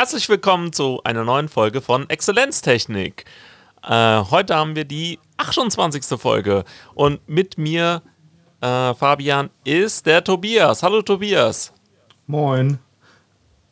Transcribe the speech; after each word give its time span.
Herzlich 0.00 0.30
willkommen 0.30 0.72
zu 0.72 1.02
einer 1.04 1.24
neuen 1.24 1.50
Folge 1.50 1.82
von 1.82 2.08
Exzellenztechnik. 2.08 3.26
Äh, 3.86 4.22
heute 4.30 4.56
haben 4.56 4.74
wir 4.74 4.86
die 4.86 5.18
28. 5.36 6.18
Folge 6.18 6.64
und 6.94 7.20
mit 7.28 7.58
mir, 7.58 8.00
äh, 8.62 8.94
Fabian, 8.94 9.50
ist 9.62 10.06
der 10.06 10.24
Tobias. 10.24 10.82
Hallo 10.82 11.02
Tobias. 11.02 11.74
Moin. 12.26 12.78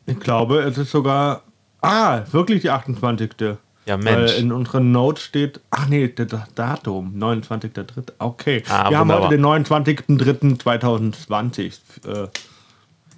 Ich 0.04 0.20
glaube, 0.20 0.58
es 0.58 0.76
ist 0.76 0.90
sogar. 0.90 1.44
Ah, 1.80 2.20
wirklich 2.30 2.60
die 2.60 2.68
28. 2.68 3.56
Ja, 3.86 3.96
Mensch. 3.96 4.32
Weil 4.32 4.38
in 4.38 4.52
unseren 4.52 4.92
Notes 4.92 5.22
steht. 5.22 5.62
Ach 5.70 5.88
nee, 5.88 6.08
das 6.08 6.28
Datum, 6.54 7.14
29.03. 7.16 8.12
Okay. 8.18 8.62
Ah, 8.68 8.90
wir 8.90 8.98
haben 8.98 9.08
wunderbar. 9.08 9.30
heute 9.30 9.38
den 9.38 9.46
29.03.2020. 9.46 11.72
Äh, 12.06 12.28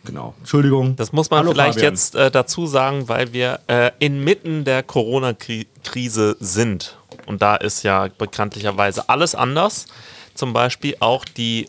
genau. 0.04 0.34
Entschuldigung. 0.38 0.96
Das 0.96 1.12
muss 1.12 1.30
man 1.30 1.40
Hallo, 1.40 1.52
vielleicht 1.52 1.74
Fabian. 1.74 1.92
jetzt 1.92 2.14
äh, 2.14 2.30
dazu 2.30 2.66
sagen, 2.66 3.08
weil 3.08 3.32
wir 3.32 3.60
äh, 3.66 3.90
inmitten 3.98 4.64
der 4.64 4.82
Corona-Krise 4.82 6.36
sind. 6.40 6.96
Und 7.26 7.42
da 7.42 7.56
ist 7.56 7.82
ja 7.82 8.08
bekanntlicherweise 8.18 9.08
alles 9.08 9.34
anders. 9.34 9.86
Zum 10.34 10.52
Beispiel 10.52 10.96
auch 11.00 11.24
die, 11.24 11.68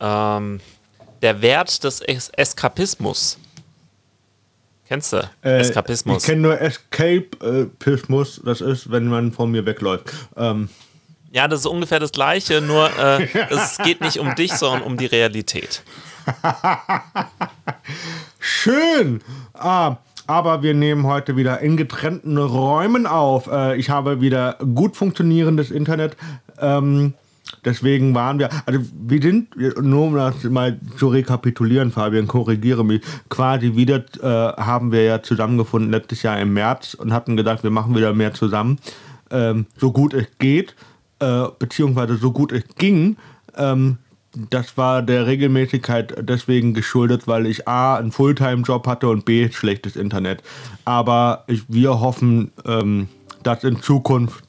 ähm, 0.00 0.60
der 1.22 1.42
Wert 1.42 1.84
des 1.84 2.00
es 2.00 2.30
Eskapismus. 2.30 3.38
Kennst 4.88 5.12
du? 5.12 5.30
Äh, 5.42 5.58
Eskapismus. 5.58 6.22
Ich 6.22 6.28
kenne 6.28 6.40
nur 6.40 6.58
Escapismus. 6.60 8.40
Das 8.44 8.62
ist, 8.62 8.90
wenn 8.90 9.06
man 9.06 9.32
von 9.32 9.50
mir 9.50 9.66
wegläuft. 9.66 10.14
Ähm, 10.36 10.70
Ja, 11.30 11.46
das 11.46 11.60
ist 11.60 11.66
ungefähr 11.66 12.00
das 12.00 12.10
Gleiche, 12.12 12.62
nur 12.62 12.88
äh, 12.98 13.28
es 13.50 13.76
geht 13.78 14.00
nicht 14.00 14.18
um 14.18 14.34
dich, 14.34 14.52
sondern 14.54 14.82
um 14.82 14.96
die 14.96 15.04
Realität. 15.06 15.82
Schön! 18.38 19.20
Ah, 19.54 19.96
aber 20.26 20.62
wir 20.62 20.74
nehmen 20.74 21.06
heute 21.06 21.36
wieder 21.36 21.60
in 21.60 21.76
getrennten 21.76 22.36
Räumen 22.36 23.06
auf. 23.06 23.46
Äh, 23.46 23.76
ich 23.76 23.90
habe 23.90 24.20
wieder 24.20 24.58
gut 24.74 24.96
funktionierendes 24.96 25.70
Internet. 25.70 26.16
Ähm, 26.60 27.14
deswegen 27.64 28.14
waren 28.14 28.38
wir, 28.38 28.50
also 28.66 28.80
wir 28.92 29.22
sind, 29.22 29.56
nur 29.80 30.06
um 30.06 30.14
das 30.14 30.44
mal 30.44 30.78
zu 30.98 31.08
rekapitulieren, 31.08 31.90
Fabian, 31.90 32.26
korrigiere 32.26 32.84
mich, 32.84 33.02
quasi 33.30 33.74
wieder 33.74 34.04
äh, 34.20 34.60
haben 34.60 34.92
wir 34.92 35.04
ja 35.04 35.22
zusammengefunden 35.22 35.90
letztes 35.90 36.22
Jahr 36.22 36.38
im 36.40 36.52
März 36.52 36.94
und 36.94 37.12
hatten 37.12 37.36
gedacht, 37.36 37.62
wir 37.62 37.70
machen 37.70 37.96
wieder 37.96 38.12
mehr 38.12 38.34
zusammen, 38.34 38.78
ähm, 39.30 39.66
so 39.76 39.92
gut 39.92 40.14
es 40.14 40.26
geht, 40.38 40.74
äh, 41.20 41.44
beziehungsweise 41.58 42.16
so 42.16 42.32
gut 42.32 42.52
es 42.52 42.64
ging. 42.76 43.16
Ähm, 43.56 43.98
das 44.34 44.76
war 44.76 45.02
der 45.02 45.26
Regelmäßigkeit 45.26 46.14
deswegen 46.20 46.74
geschuldet, 46.74 47.26
weil 47.26 47.46
ich 47.46 47.66
A, 47.66 47.96
einen 47.96 48.12
Fulltime-Job 48.12 48.86
hatte 48.86 49.08
und 49.08 49.24
B, 49.24 49.50
schlechtes 49.50 49.96
Internet. 49.96 50.42
Aber 50.84 51.44
ich, 51.46 51.62
wir 51.68 52.00
hoffen, 52.00 52.52
ähm, 52.64 53.08
das 53.42 53.64
in 53.64 53.82
Zukunft 53.82 54.44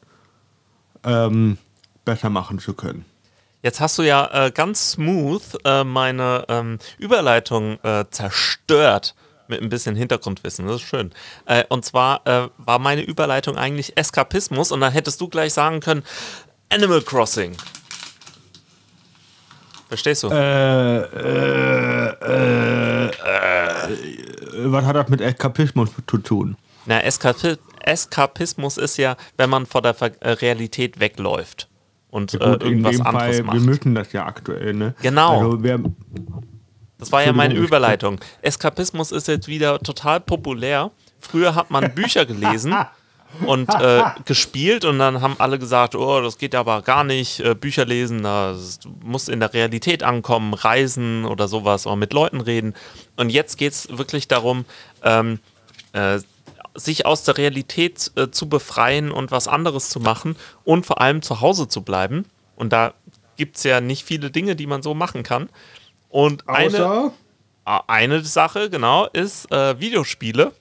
ähm, 1.04 1.58
besser 2.06 2.30
machen 2.30 2.60
zu 2.60 2.74
können. 2.74 3.06
Jetzt 3.62 3.80
hast 3.80 3.98
du 3.98 4.04
ja 4.04 4.46
äh, 4.48 4.52
ganz 4.52 4.92
smooth 4.92 5.44
äh, 5.66 5.84
meine 5.84 6.46
ähm, 6.48 6.80
Überleitung 6.98 7.78
äh, 7.84 8.06
zerstört 8.10 9.16
mit 9.48 9.62
ein 9.62 9.70
bisschen 9.70 9.96
Hintergrundwissen. 9.96 10.68
Das 10.68 10.78
ist 10.78 10.88
schön. 10.88 11.12
Äh, 11.46 11.66
und 11.70 11.84
zwar 11.84 12.26
äh, 12.26 12.50
war 12.58 12.80
meine 12.80 13.02
Überleitung 13.02 13.58
eigentlich 13.58 13.98
Eskapismus 13.98 14.72
und 14.72 14.80
dann 14.80 14.94
hättest 14.94 15.20
du 15.20 15.28
gleich 15.28 15.54
sagen 15.54 15.82
können 15.82 16.04
Animal 16.70 17.02
Crossing. 17.02 17.56
Verstehst 19.90 20.24
du? 20.24 20.30
Äh, 20.30 20.98
äh, 21.00 22.08
äh, 22.22 23.06
äh, 23.08 23.10
was 24.66 24.86
hat 24.86 24.96
das 24.96 25.10
mit 25.10 25.20
Eskapismus 25.20 25.90
zu 26.08 26.18
tun? 26.20 26.56
Na, 26.86 27.02
Eskapi 27.02 27.56
Eskapismus 27.82 28.78
ist 28.78 28.98
ja, 28.98 29.16
wenn 29.38 29.50
man 29.50 29.66
vor 29.66 29.82
der 29.82 29.94
Ver 29.96 30.12
äh, 30.22 30.32
Realität 30.32 31.00
wegläuft 31.00 31.68
und 32.12 32.32
Gut, 32.34 32.42
äh, 32.42 32.54
in 32.54 32.62
irgendwas 32.62 32.98
dem 32.98 33.08
anderes 33.08 33.36
Fall, 33.38 33.44
macht. 33.46 33.56
wir 33.56 33.62
müssen 33.62 33.96
das 33.96 34.14
ja 34.14 34.26
aktuell, 34.26 34.74
ne? 34.74 34.94
Genau. 35.02 35.40
Also 35.40 35.64
wer, 35.64 35.80
Das 37.00 37.12
war 37.12 37.24
ja 37.24 37.34
meine 37.34 37.56
Überleitung. 37.56 38.20
Eskapismus 38.44 39.12
ist 39.12 39.28
jetzt 39.28 39.48
wieder 39.48 39.80
total 39.80 40.20
populär. 40.20 40.92
Früher 41.20 41.56
hat 41.56 41.72
man 41.72 41.92
Bücher 41.96 42.26
gelesen 42.26 42.76
und 43.46 43.74
äh, 43.82 44.04
gespielt 44.26 44.86
und 44.86 45.00
dann 45.00 45.22
haben 45.22 45.36
alle 45.40 45.60
gesagt, 45.60 45.96
oh, 45.96 46.22
das 46.22 46.38
geht 46.38 46.56
aber 46.56 46.82
gar 46.82 47.04
nicht, 47.04 47.40
äh, 47.40 47.56
Bücher 47.56 47.86
lesen, 47.86 48.24
das 48.24 48.80
muss 49.04 49.28
in 49.28 49.40
der 49.40 49.54
Realität 49.54 50.04
ankommen, 50.04 50.54
reisen 50.54 51.26
oder 51.26 51.48
sowas 51.48 51.86
oder 51.86 51.96
mit 51.96 52.14
Leuten 52.14 52.42
reden. 52.42 52.74
Und 53.16 53.30
jetzt 53.30 53.58
geht 53.58 53.74
es 53.74 53.98
wirklich 53.98 54.28
darum, 54.28 54.66
ähm, 55.04 55.40
äh, 55.94 56.20
sich 56.76 57.06
aus 57.06 57.24
der 57.24 57.38
Realität 57.38 58.12
äh, 58.16 58.30
zu 58.30 58.48
befreien 58.48 59.12
und 59.12 59.32
was 59.32 59.48
anderes 59.48 59.90
zu 59.90 60.00
machen 60.00 60.36
und 60.64 60.86
vor 60.86 61.02
allem 61.02 61.22
zu 61.22 61.42
Hause 61.42 61.68
zu 61.68 61.82
bleiben. 61.82 62.26
Und 62.56 62.74
da 62.74 62.94
gibt 63.38 63.58
es 63.58 63.64
ja 63.64 63.82
nicht 63.82 64.04
viele 64.04 64.32
Dinge, 64.32 64.56
die 64.56 64.68
man 64.68 64.82
so 64.82 64.94
machen 64.94 65.24
kann. 65.24 65.50
Und 66.10 66.48
eine, 66.48 66.68
außer, 66.68 67.14
Ah, 67.70 67.84
Eine 67.86 68.24
Sache, 68.24 68.72
genau, 68.72 69.06
ist 69.14 69.52
äh, 69.52 69.80
Videospiele. 69.80 70.54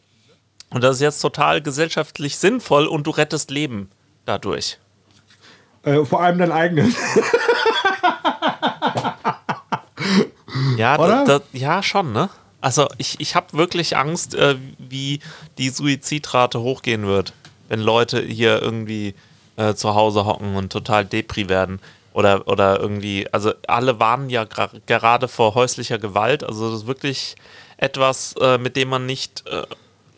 Und 0.70 0.84
das 0.84 0.96
ist 0.96 1.02
jetzt 1.02 1.20
total 1.20 1.62
gesellschaftlich 1.62 2.36
sinnvoll 2.36 2.86
und 2.86 3.06
du 3.06 3.10
rettest 3.10 3.50
Leben 3.50 3.90
dadurch. 4.24 4.78
äh, 5.84 6.04
vor 6.04 6.22
allem 6.22 6.38
dein 6.38 6.52
eigenes. 6.52 6.94
Ja, 10.76 10.96
da, 10.96 11.24
da, 11.24 11.40
ja 11.52 11.82
schon, 11.82 12.12
ne? 12.12 12.30
Also 12.60 12.86
ich, 12.98 13.20
ich 13.20 13.34
habe 13.34 13.52
wirklich 13.52 13.96
Angst, 13.96 14.34
äh, 14.34 14.56
wie 14.78 15.20
die 15.58 15.70
Suizidrate 15.70 16.60
hochgehen 16.60 17.06
wird, 17.06 17.32
wenn 17.68 17.80
Leute 17.80 18.20
hier 18.20 18.60
irgendwie 18.62 19.14
äh, 19.56 19.74
zu 19.74 19.94
Hause 19.94 20.24
hocken 20.24 20.56
und 20.56 20.72
total 20.72 21.04
depri 21.04 21.48
werden. 21.48 21.80
Oder, 22.12 22.48
oder 22.48 22.80
irgendwie, 22.80 23.28
also 23.32 23.52
alle 23.68 24.00
warnen 24.00 24.30
ja 24.30 24.44
gerade 24.44 25.28
vor 25.28 25.54
häuslicher 25.54 25.98
Gewalt. 25.98 26.42
Also 26.42 26.70
das 26.70 26.80
ist 26.80 26.86
wirklich 26.86 27.36
etwas, 27.76 28.34
äh, 28.40 28.58
mit 28.58 28.76
dem 28.76 28.88
man 28.88 29.06
nicht 29.06 29.44
äh, 29.46 29.62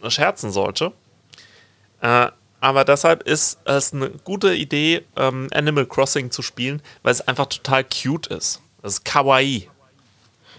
scherzen 0.08 0.50
sollte. 0.50 0.92
Äh, 2.00 2.28
aber 2.60 2.84
deshalb 2.84 3.22
ist 3.22 3.58
es 3.64 3.92
eine 3.92 4.10
gute 4.24 4.54
Idee, 4.54 5.02
ähm, 5.16 5.48
Animal 5.52 5.86
Crossing 5.86 6.30
zu 6.30 6.42
spielen, 6.42 6.82
weil 7.02 7.12
es 7.12 7.26
einfach 7.26 7.46
total 7.46 7.84
cute 7.84 8.26
ist. 8.26 8.60
Das 8.82 8.94
ist 8.94 9.04
kawaii. 9.04 9.68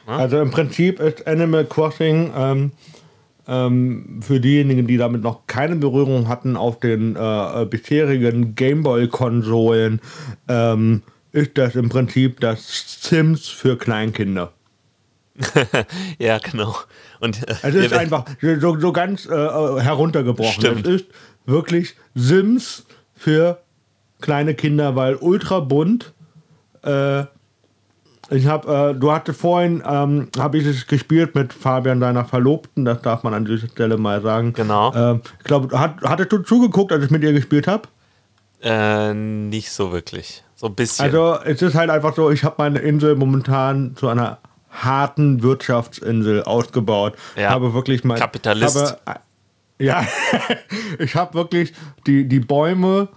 Also 0.07 0.40
im 0.41 0.52
Prinzip 0.52 1.00
ist 1.00 1.28
Animal 1.28 1.66
Crossing 1.66 2.34
ähm, 2.35 2.72
ähm, 3.47 4.19
für 4.22 4.40
diejenigen, 4.40 4.88
die 4.88 4.97
damit 4.97 5.22
noch 5.22 5.46
keine 5.47 5.75
Berührung 5.75 6.28
hatten 6.28 6.58
auf 6.58 6.79
den 6.79 7.16
äh, 7.16 7.62
äh, 7.62 7.66
bisherigen 7.66 8.56
Gameboy-Konsolen, 8.56 10.02
ähm, 10.47 11.03
ist 11.31 11.52
das 11.58 11.75
im 11.75 11.90
Prinzip 11.90 12.40
das 12.40 13.00
Sims 13.02 13.47
für 13.47 13.78
Kleinkinder. 13.78 14.52
Ja, 16.19 16.37
genau. 16.39 16.75
Und 17.19 17.47
äh, 17.47 17.55
Es 17.63 17.75
ist 17.75 17.93
einfach 17.93 18.25
so, 18.59 18.79
so 18.79 18.91
ganz 18.91 19.25
äh, 19.25 19.33
äh, 19.33 19.79
heruntergebrochen. 19.81 20.53
Stimmt. 20.53 20.87
Es 20.87 21.01
ist 21.01 21.05
wirklich 21.45 21.95
Sims 22.15 22.85
für 23.15 23.61
kleine 24.19 24.53
Kinder, 24.53 24.95
weil 24.95 25.15
ultra 25.15 25.59
bunt. 25.59 26.13
Äh, 26.83 27.25
ich 28.29 28.45
habe, 28.45 28.93
äh, 28.95 28.99
du 28.99 29.11
hatte 29.11 29.33
vorhin, 29.33 29.83
ähm, 29.85 30.29
habe 30.37 30.57
ich 30.57 30.65
es 30.65 30.87
gespielt 30.87 31.35
mit 31.35 31.51
Fabian, 31.51 31.99
deiner 31.99 32.23
Verlobten, 32.23 32.85
das 32.85 33.01
darf 33.01 33.23
man 33.23 33.33
an 33.33 33.43
dieser 33.45 33.67
Stelle 33.67 33.97
mal 33.97 34.21
sagen. 34.21 34.53
Genau. 34.53 34.93
Ähm, 34.95 35.21
ich 35.39 35.43
glaube, 35.43 35.77
hat, 35.77 36.01
hattest 36.03 36.31
du 36.31 36.37
zugeguckt, 36.39 36.93
als 36.93 37.03
ich 37.03 37.11
mit 37.11 37.23
ihr 37.23 37.33
gespielt 37.33 37.67
habe? 37.67 37.89
äh, 38.63 39.13
nicht 39.13 39.71
so 39.71 39.91
wirklich. 39.91 40.43
So 40.55 40.67
ein 40.67 40.75
bisschen. 40.75 41.05
Also 41.05 41.39
es 41.43 41.61
ist 41.61 41.75
halt 41.75 41.89
einfach 41.89 42.15
so, 42.15 42.29
ich 42.29 42.43
habe 42.43 42.55
meine 42.59 42.79
Insel 42.79 43.15
momentan 43.15 43.95
zu 43.95 44.07
einer 44.07 44.37
harten 44.72 45.44
Wirtschaftsinsel 45.44 46.44
ausgebaut. 46.44 47.16
Ja. 47.35 47.50
Habe 47.50 47.73
wirklich 47.73 48.03
mal 48.03 48.18
Kapitalist. 48.18 48.76
Habe, 48.76 48.97
äh, 49.06 49.85
ja, 49.85 50.06
ich 51.00 51.16
habe 51.16 51.34
wirklich 51.34 51.73
die, 52.08 52.28
die 52.28 52.40
Bäume. 52.40 53.09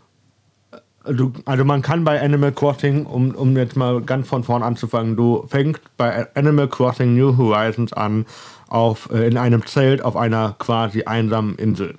Also, 1.05 1.33
also 1.45 1.65
man 1.65 1.83
kann 1.83 2.03
bei 2.05 2.21
Animal 2.21 2.53
Crossing, 2.53 3.05
um, 3.05 3.35
um 3.35 3.57
jetzt 3.57 3.77
mal 3.77 4.01
ganz 4.01 4.27
von 4.27 4.43
vorn 4.43 4.63
anzufangen, 4.63 5.17
du 5.17 5.47
fängst 5.49 5.83
bei 5.99 6.27
Animal 6.35 6.67
Crossing 6.69 7.15
New 7.15 7.37
Horizons 7.37 7.93
an 7.93 8.25
auf, 8.69 9.11
äh, 9.13 9.27
in 9.27 9.37
einem 9.37 9.67
Zelt 9.67 10.03
auf 10.03 10.17
einer 10.17 10.57
quasi 10.59 11.05
einsamen 11.05 11.57
Insel. 11.57 11.97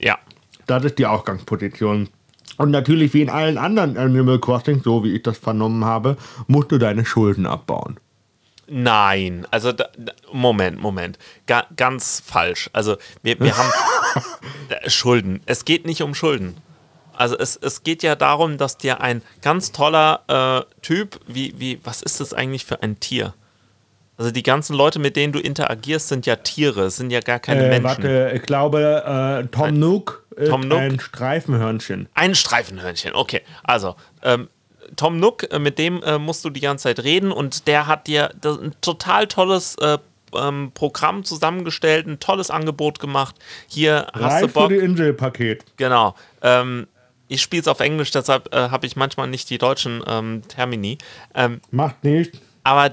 ja. 0.00 0.18
Das 0.66 0.82
ist 0.82 0.98
die 0.98 1.04
Ausgangsposition. 1.04 2.08
Und 2.56 2.70
natürlich, 2.70 3.12
wie 3.12 3.22
in 3.22 3.28
allen 3.28 3.58
anderen 3.58 3.96
Animal 3.98 4.38
Crossing, 4.38 4.80
so 4.82 5.04
wie 5.04 5.14
ich 5.14 5.22
das 5.22 5.36
vernommen 5.36 5.84
habe, 5.84 6.16
musst 6.46 6.72
du 6.72 6.78
deine 6.78 7.04
Schulden 7.04 7.44
abbauen. 7.44 7.98
Nein, 8.66 9.46
also 9.50 9.72
da, 9.72 9.88
Moment, 10.32 10.78
Moment. 10.80 11.18
Ga, 11.46 11.66
ganz 11.76 12.22
falsch. 12.24 12.70
Also 12.72 12.96
wir, 13.22 13.38
wir 13.40 13.56
haben 13.56 13.70
Schulden. 14.86 15.40
Es 15.46 15.64
geht 15.64 15.86
nicht 15.86 16.02
um 16.02 16.14
Schulden. 16.14 16.56
Also 17.16 17.38
es, 17.38 17.56
es 17.56 17.82
geht 17.84 18.02
ja 18.02 18.16
darum, 18.16 18.58
dass 18.58 18.76
dir 18.76 19.00
ein 19.00 19.22
ganz 19.42 19.70
toller 19.72 20.66
äh, 20.66 20.80
Typ, 20.82 21.20
wie, 21.26 21.54
wie, 21.58 21.80
was 21.84 22.02
ist 22.02 22.20
das 22.20 22.34
eigentlich 22.34 22.64
für 22.64 22.82
ein 22.82 22.98
Tier? 22.98 23.34
Also 24.16 24.30
die 24.30 24.42
ganzen 24.42 24.74
Leute, 24.76 24.98
mit 24.98 25.16
denen 25.16 25.32
du 25.32 25.40
interagierst, 25.40 26.08
sind 26.08 26.24
ja 26.26 26.36
Tiere, 26.36 26.90
sind 26.90 27.10
ja 27.10 27.20
gar 27.20 27.38
keine 27.40 27.64
Äh, 27.64 27.68
Menschen. 27.68 27.84
warte, 27.84 28.32
ich 28.34 28.42
glaube, 28.42 29.42
äh, 29.44 29.46
Tom 29.48 29.78
Nook 29.78 30.24
ist 30.36 30.48
Tom 30.50 30.60
Nook? 30.62 30.78
ein 30.78 31.00
Streifenhörnchen. 31.00 32.08
Ein 32.14 32.34
Streifenhörnchen, 32.34 33.14
okay. 33.14 33.42
Also, 33.64 33.96
ähm, 34.22 34.48
Tom 34.96 35.18
Nook, 35.18 35.50
äh, 35.52 35.58
mit 35.58 35.78
dem 35.78 36.02
äh, 36.02 36.18
musst 36.18 36.44
du 36.44 36.50
die 36.50 36.60
ganze 36.60 36.84
Zeit 36.84 37.02
reden 37.02 37.32
und 37.32 37.66
der 37.66 37.86
hat 37.86 38.06
dir 38.06 38.30
ein 38.44 38.74
total 38.80 39.26
tolles 39.26 39.76
äh, 39.76 39.98
ähm, 40.34 40.72
Programm 40.74 41.24
zusammengestellt, 41.24 42.06
ein 42.06 42.20
tolles 42.20 42.50
Angebot 42.50 42.98
gemacht. 42.98 43.36
Hier 43.68 44.06
hast 44.12 44.16
du 44.16 44.20
Reich 44.20 44.40
für 44.40 44.48
Bock. 44.48 44.68
die 44.68 44.76
Inselpaket. 44.76 45.64
Genau. 45.76 46.14
Ähm, 46.42 46.86
ich 47.28 47.40
spiele 47.40 47.62
es 47.62 47.68
auf 47.68 47.80
Englisch, 47.80 48.10
deshalb 48.10 48.54
äh, 48.54 48.68
habe 48.68 48.86
ich 48.86 48.96
manchmal 48.96 49.28
nicht 49.28 49.48
die 49.50 49.58
deutschen 49.58 50.02
ähm, 50.06 50.42
Termini. 50.48 50.98
Ähm, 51.34 51.60
Macht 51.70 52.04
nicht. 52.04 52.40
aber 52.64 52.92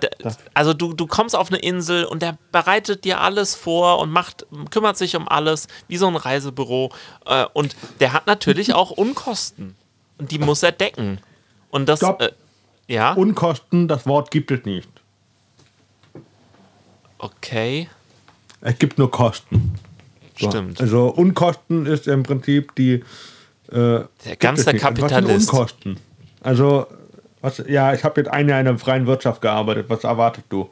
also 0.54 0.74
du, 0.74 0.94
du 0.94 1.06
kommst 1.06 1.36
auf 1.36 1.50
eine 1.50 1.60
Insel 1.60 2.06
und 2.06 2.22
der 2.22 2.38
bereitet 2.52 3.04
dir 3.04 3.20
alles 3.20 3.56
vor 3.56 4.00
und 4.00 4.10
macht, 4.10 4.46
kümmert 4.70 4.98
sich 4.98 5.16
um 5.16 5.28
alles, 5.28 5.68
wie 5.88 5.98
so 5.98 6.08
ein 6.08 6.16
Reisebüro. 6.16 6.92
Äh, 7.26 7.46
und 7.54 7.76
der 8.00 8.14
hat 8.14 8.28
natürlich 8.28 8.74
auch 8.74 8.92
Unkosten. 8.92 9.76
Und 10.18 10.32
die 10.32 10.40
muss 10.40 10.64
er 10.64 10.72
decken. 10.72 11.20
Und 11.72 11.88
das, 11.90 12.02
äh, 12.02 12.30
ja, 12.88 13.14
Unkosten, 13.14 13.88
das 13.88 14.06
Wort 14.06 14.30
gibt 14.32 14.52
es 14.52 14.66
nicht. 14.66 14.90
okay, 17.18 17.88
Es 18.62 18.78
gibt 18.78 18.98
nur 18.98 19.10
Kosten. 19.10 19.74
So. 20.40 20.50
stimmt. 20.50 20.82
Also 20.82 21.08
Unkosten 21.08 21.86
ist 21.86 22.08
im 22.08 22.24
Prinzip 22.24 22.76
die. 22.76 23.04
Äh, 23.72 24.04
Der 24.26 24.36
ganze 24.40 24.64
sind 24.64 24.80
Kapitalist. 24.80 25.50
Unkosten? 25.52 25.98
Also, 26.42 26.88
was, 27.42 27.64
ja, 27.68 27.94
ich 27.94 28.04
habe 28.04 28.22
jetzt 28.22 28.30
ein 28.32 28.50
Jahr 28.50 28.60
in 28.60 28.66
der 28.66 28.78
freien 28.78 29.08
Wirtschaft 29.08 29.42
gearbeitet. 29.42 29.86
Was 29.90 30.04
erwartet 30.04 30.46
du? 30.50 30.70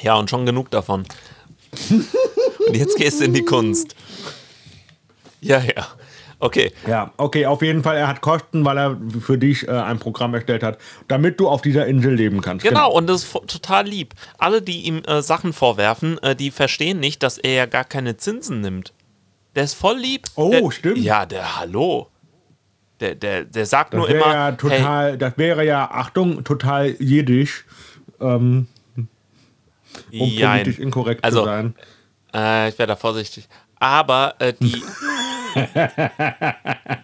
Ja, 0.00 0.14
und 0.16 0.30
schon 0.30 0.46
genug 0.46 0.70
davon. 0.70 1.04
und 1.90 2.76
jetzt 2.76 2.96
gehst 2.96 3.20
du 3.20 3.24
in 3.24 3.34
die 3.34 3.44
Kunst. 3.44 3.94
Ja, 5.40 5.60
ja. 5.60 5.86
Okay. 6.38 6.70
Ja, 6.86 7.12
okay, 7.16 7.46
auf 7.46 7.62
jeden 7.62 7.82
Fall, 7.82 7.96
er 7.96 8.08
hat 8.08 8.20
Kosten, 8.20 8.64
weil 8.64 8.76
er 8.76 8.96
für 9.20 9.38
dich 9.38 9.66
äh, 9.66 9.70
ein 9.70 9.98
Programm 9.98 10.34
erstellt 10.34 10.62
hat, 10.62 10.78
damit 11.08 11.40
du 11.40 11.48
auf 11.48 11.62
dieser 11.62 11.86
Insel 11.86 12.14
leben 12.14 12.42
kannst. 12.42 12.64
Genau, 12.64 12.92
und 12.92 13.06
das 13.06 13.24
ist 13.24 13.32
total 13.46 13.86
lieb. 13.86 14.14
Alle, 14.36 14.60
die 14.60 14.82
ihm 14.82 15.02
äh, 15.06 15.22
Sachen 15.22 15.52
vorwerfen, 15.54 16.18
äh, 16.22 16.36
die 16.36 16.50
verstehen 16.50 17.00
nicht, 17.00 17.22
dass 17.22 17.38
er 17.38 17.52
ja 17.54 17.66
gar 17.66 17.84
keine 17.84 18.18
Zinsen 18.18 18.60
nimmt. 18.60 18.92
Der 19.54 19.64
ist 19.64 19.74
voll 19.74 19.96
lieb. 19.96 20.26
Oh, 20.34 20.50
der, 20.50 20.70
stimmt. 20.70 20.98
Ja, 20.98 21.24
der 21.24 21.58
Hallo. 21.58 22.08
Der, 23.00 23.14
der, 23.14 23.44
der 23.44 23.64
sagt 23.66 23.94
Das 23.94 23.98
nur 23.98 24.08
wäre 24.08 24.18
immer, 24.24 24.34
ja 24.34 24.46
hey, 24.48 24.56
total, 24.56 25.18
das 25.18 25.38
wäre 25.38 25.64
ja, 25.64 25.90
Achtung, 25.90 26.44
total 26.44 26.90
jiddisch, 26.98 27.64
ähm, 28.20 28.66
um 28.96 30.28
jein. 30.28 30.62
politisch 30.64 30.78
inkorrekt 30.78 31.24
Also, 31.24 31.40
zu 31.40 31.44
sein. 31.46 31.74
Äh, 32.34 32.68
ich 32.68 32.78
wäre 32.78 32.86
da 32.88 32.96
vorsichtig. 32.96 33.48
Aber 33.78 34.34
äh, 34.38 34.52
die, 34.60 34.82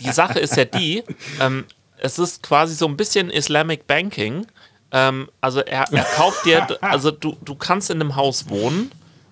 die 0.00 0.10
Sache 0.12 0.38
ist 0.38 0.56
ja 0.56 0.64
die, 0.64 1.02
ähm, 1.40 1.64
es 1.98 2.18
ist 2.18 2.42
quasi 2.42 2.74
so 2.74 2.86
ein 2.86 2.96
bisschen 2.96 3.30
Islamic 3.30 3.86
Banking. 3.86 4.46
Ähm, 4.90 5.28
also 5.40 5.60
er, 5.60 5.92
er 5.92 6.04
kauft 6.04 6.44
dir, 6.44 6.66
also 6.82 7.10
du, 7.10 7.36
du 7.44 7.54
kannst 7.54 7.90
in 7.90 8.00
einem 8.00 8.16
Haus 8.16 8.48
wohnen 8.48 8.90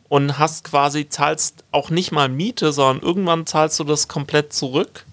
und 0.08 0.38
hast 0.38 0.64
quasi, 0.64 1.08
zahlst 1.08 1.64
auch 1.72 1.90
nicht 1.90 2.12
mal 2.12 2.28
Miete, 2.28 2.72
sondern 2.72 3.04
irgendwann 3.06 3.46
zahlst 3.46 3.78
du 3.78 3.84
das 3.84 4.08
komplett 4.08 4.52
zurück. 4.52 5.04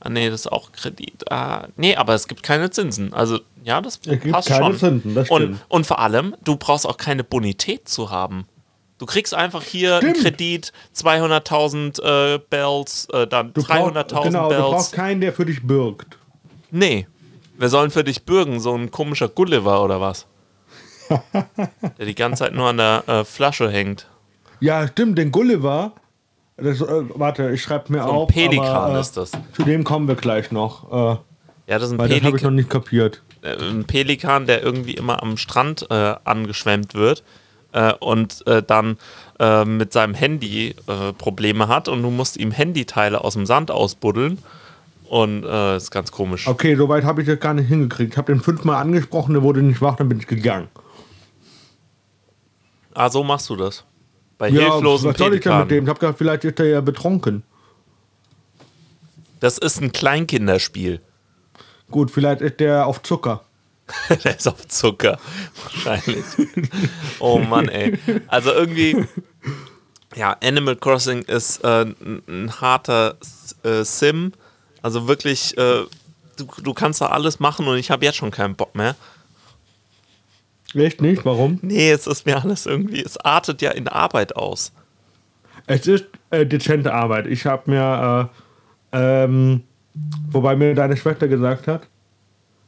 Ah, 0.00 0.10
nee, 0.10 0.30
das 0.30 0.42
ist 0.42 0.52
auch 0.52 0.70
Kredit. 0.72 1.30
Ah, 1.30 1.66
nee, 1.76 1.96
aber 1.96 2.14
es 2.14 2.28
gibt 2.28 2.44
keine 2.44 2.70
Zinsen. 2.70 3.12
Also, 3.12 3.40
ja, 3.64 3.80
das 3.80 3.96
Es 3.96 4.02
gibt 4.20 4.30
passt 4.30 4.48
keine 4.48 4.64
schon. 4.64 4.78
Zinsen, 4.78 5.14
das 5.14 5.28
und, 5.28 5.42
stimmt. 5.42 5.60
und 5.68 5.86
vor 5.86 5.98
allem, 5.98 6.36
du 6.44 6.56
brauchst 6.56 6.86
auch 6.86 6.96
keine 6.96 7.24
Bonität 7.24 7.88
zu 7.88 8.10
haben. 8.10 8.46
Du 8.98 9.06
kriegst 9.06 9.32
einfach 9.34 9.62
hier 9.62 9.96
einen 9.98 10.10
Stimmt. 10.16 10.24
Kredit, 10.24 10.72
200.000 10.94 12.02
äh, 12.34 12.38
Bells, 12.50 13.06
äh, 13.12 13.26
dann 13.26 13.52
Du 13.52 13.62
brauchst, 13.62 13.96
300.000 13.96 14.22
genau, 14.24 14.42
du 14.44 14.48
Bells. 14.48 14.62
brauchst 14.70 14.92
keinen, 14.92 15.20
der 15.20 15.32
für 15.32 15.46
dich 15.46 15.62
bürgt. 15.66 16.18
Nee. 16.70 17.06
Wer 17.56 17.68
soll 17.68 17.82
denn 17.84 17.90
für 17.90 18.04
dich 18.04 18.24
bürgen? 18.24 18.60
So 18.60 18.74
ein 18.74 18.90
komischer 18.90 19.28
Gulliver 19.28 19.82
oder 19.82 20.00
was? 20.00 20.26
der 21.98 22.06
die 22.06 22.14
ganze 22.14 22.44
Zeit 22.44 22.54
nur 22.54 22.68
an 22.68 22.76
der 22.76 23.02
äh, 23.08 23.24
Flasche 23.24 23.70
hängt. 23.70 24.06
Ja, 24.60 24.86
stimmt, 24.88 25.16
den 25.18 25.30
Gulliver, 25.32 25.92
das, 26.56 26.80
äh, 26.80 26.86
warte, 27.14 27.50
ich 27.50 27.62
schreibe 27.62 27.92
mir 27.92 28.02
So 28.02 28.08
ein 28.10 28.14
auf. 28.16 28.28
Pelikan 28.28 28.66
aber, 28.66 28.96
äh, 28.96 29.00
ist 29.00 29.16
das. 29.16 29.30
Zu 29.52 29.62
dem 29.62 29.84
kommen 29.84 30.06
wir 30.08 30.16
gleich 30.16 30.50
noch, 30.52 30.90
äh, 30.92 31.16
Ja, 31.68 31.78
das 31.78 31.84
ist 31.84 31.92
ein, 31.92 31.98
weil 31.98 32.08
das 32.08 32.18
habe 32.22 32.36
ich 32.36 32.42
noch 32.42 32.50
Pelikan, 32.50 32.54
nicht 32.56 32.70
kapiert. 32.70 33.22
äh, 33.42 33.56
ein 33.56 33.84
Pelikan, 33.84 34.46
der 34.46 34.62
irgendwie 34.62 34.94
immer 34.94 35.22
am 35.22 35.36
Strand 35.36 35.86
äh, 35.90 36.14
angeschwemmt 36.24 36.94
wird 36.94 37.22
äh, 37.72 37.92
und 37.94 38.46
äh, 38.46 38.62
dann 38.62 38.98
äh, 39.38 39.64
mit 39.64 39.92
seinem 39.92 40.14
Handy 40.14 40.74
äh, 40.86 41.12
Probleme 41.12 41.68
hat 41.68 41.88
und 41.88 42.02
du 42.02 42.10
musst 42.10 42.36
ihm 42.36 42.50
Handyteile 42.50 43.22
aus 43.22 43.34
dem 43.34 43.46
Sand 43.46 43.70
ausbuddeln. 43.70 44.38
Und 45.08 45.42
äh, 45.42 45.78
ist 45.78 45.90
ganz 45.90 46.12
komisch. 46.12 46.46
Okay, 46.46 46.76
soweit 46.76 47.02
habe 47.04 47.22
ich 47.22 47.26
das 47.26 47.40
gar 47.40 47.54
nicht 47.54 47.68
hingekriegt. 47.68 48.12
Ich 48.12 48.18
habe 48.18 48.30
den 48.30 48.42
fünfmal 48.42 48.76
angesprochen, 48.76 49.32
der 49.32 49.42
wurde 49.42 49.62
nicht 49.62 49.80
wach, 49.80 49.96
dann 49.96 50.10
bin 50.10 50.18
ich 50.18 50.26
gegangen. 50.26 50.68
Ah, 52.92 53.08
so 53.08 53.24
machst 53.24 53.48
du 53.48 53.56
das. 53.56 53.84
Bei 54.36 54.48
Ja, 54.48 54.72
hilflosen 54.72 55.10
was 55.10 55.18
soll 55.18 55.34
ich 55.34 55.40
denn 55.40 55.58
mit 55.60 55.70
dem? 55.70 55.84
Ich 55.84 55.88
habe 55.88 55.98
gedacht, 55.98 56.18
vielleicht 56.18 56.44
ist 56.44 56.60
er 56.60 56.66
ja 56.66 56.80
betrunken. 56.82 57.42
Das 59.40 59.56
ist 59.56 59.80
ein 59.80 59.92
Kleinkinderspiel. 59.92 61.00
Gut, 61.90 62.10
vielleicht 62.10 62.42
ist 62.42 62.60
der 62.60 62.86
auf 62.86 63.02
Zucker. 63.02 63.44
Der 64.24 64.36
ist 64.36 64.46
auf 64.48 64.66
Zucker. 64.68 65.18
Wahrscheinlich. 65.62 66.24
oh 67.20 67.38
Mann, 67.38 67.68
ey. 67.68 67.98
Also 68.26 68.52
irgendwie. 68.52 69.06
Ja, 70.14 70.36
Animal 70.42 70.76
Crossing 70.76 71.22
ist 71.22 71.62
äh, 71.64 71.82
ein, 71.84 72.22
ein 72.28 72.60
harter 72.60 73.16
äh, 73.62 73.84
Sim. 73.84 74.32
Also 74.82 75.06
wirklich, 75.08 75.56
äh, 75.58 75.84
du, 76.36 76.46
du 76.62 76.74
kannst 76.74 77.00
da 77.00 77.06
alles 77.06 77.40
machen 77.40 77.66
und 77.66 77.76
ich 77.78 77.90
habe 77.90 78.04
jetzt 78.04 78.16
schon 78.16 78.30
keinen 78.30 78.54
Bock 78.54 78.74
mehr. 78.74 78.96
Echt 80.74 81.00
nicht? 81.00 81.24
Warum? 81.24 81.58
Nee, 81.62 81.90
es 81.90 82.06
ist 82.06 82.26
mir 82.26 82.42
alles 82.42 82.66
irgendwie, 82.66 83.02
es 83.02 83.16
artet 83.18 83.62
ja 83.62 83.70
in 83.70 83.88
Arbeit 83.88 84.36
aus. 84.36 84.72
Es 85.66 85.86
ist 85.86 86.04
äh, 86.30 86.46
dezente 86.46 86.92
Arbeit. 86.92 87.26
Ich 87.26 87.46
habe 87.46 87.70
mir, 87.70 88.30
äh, 88.92 89.24
ähm, 89.24 89.62
wobei 90.30 90.56
mir 90.56 90.74
deine 90.74 90.96
Schwester 90.96 91.26
gesagt 91.28 91.66
hat, 91.66 91.86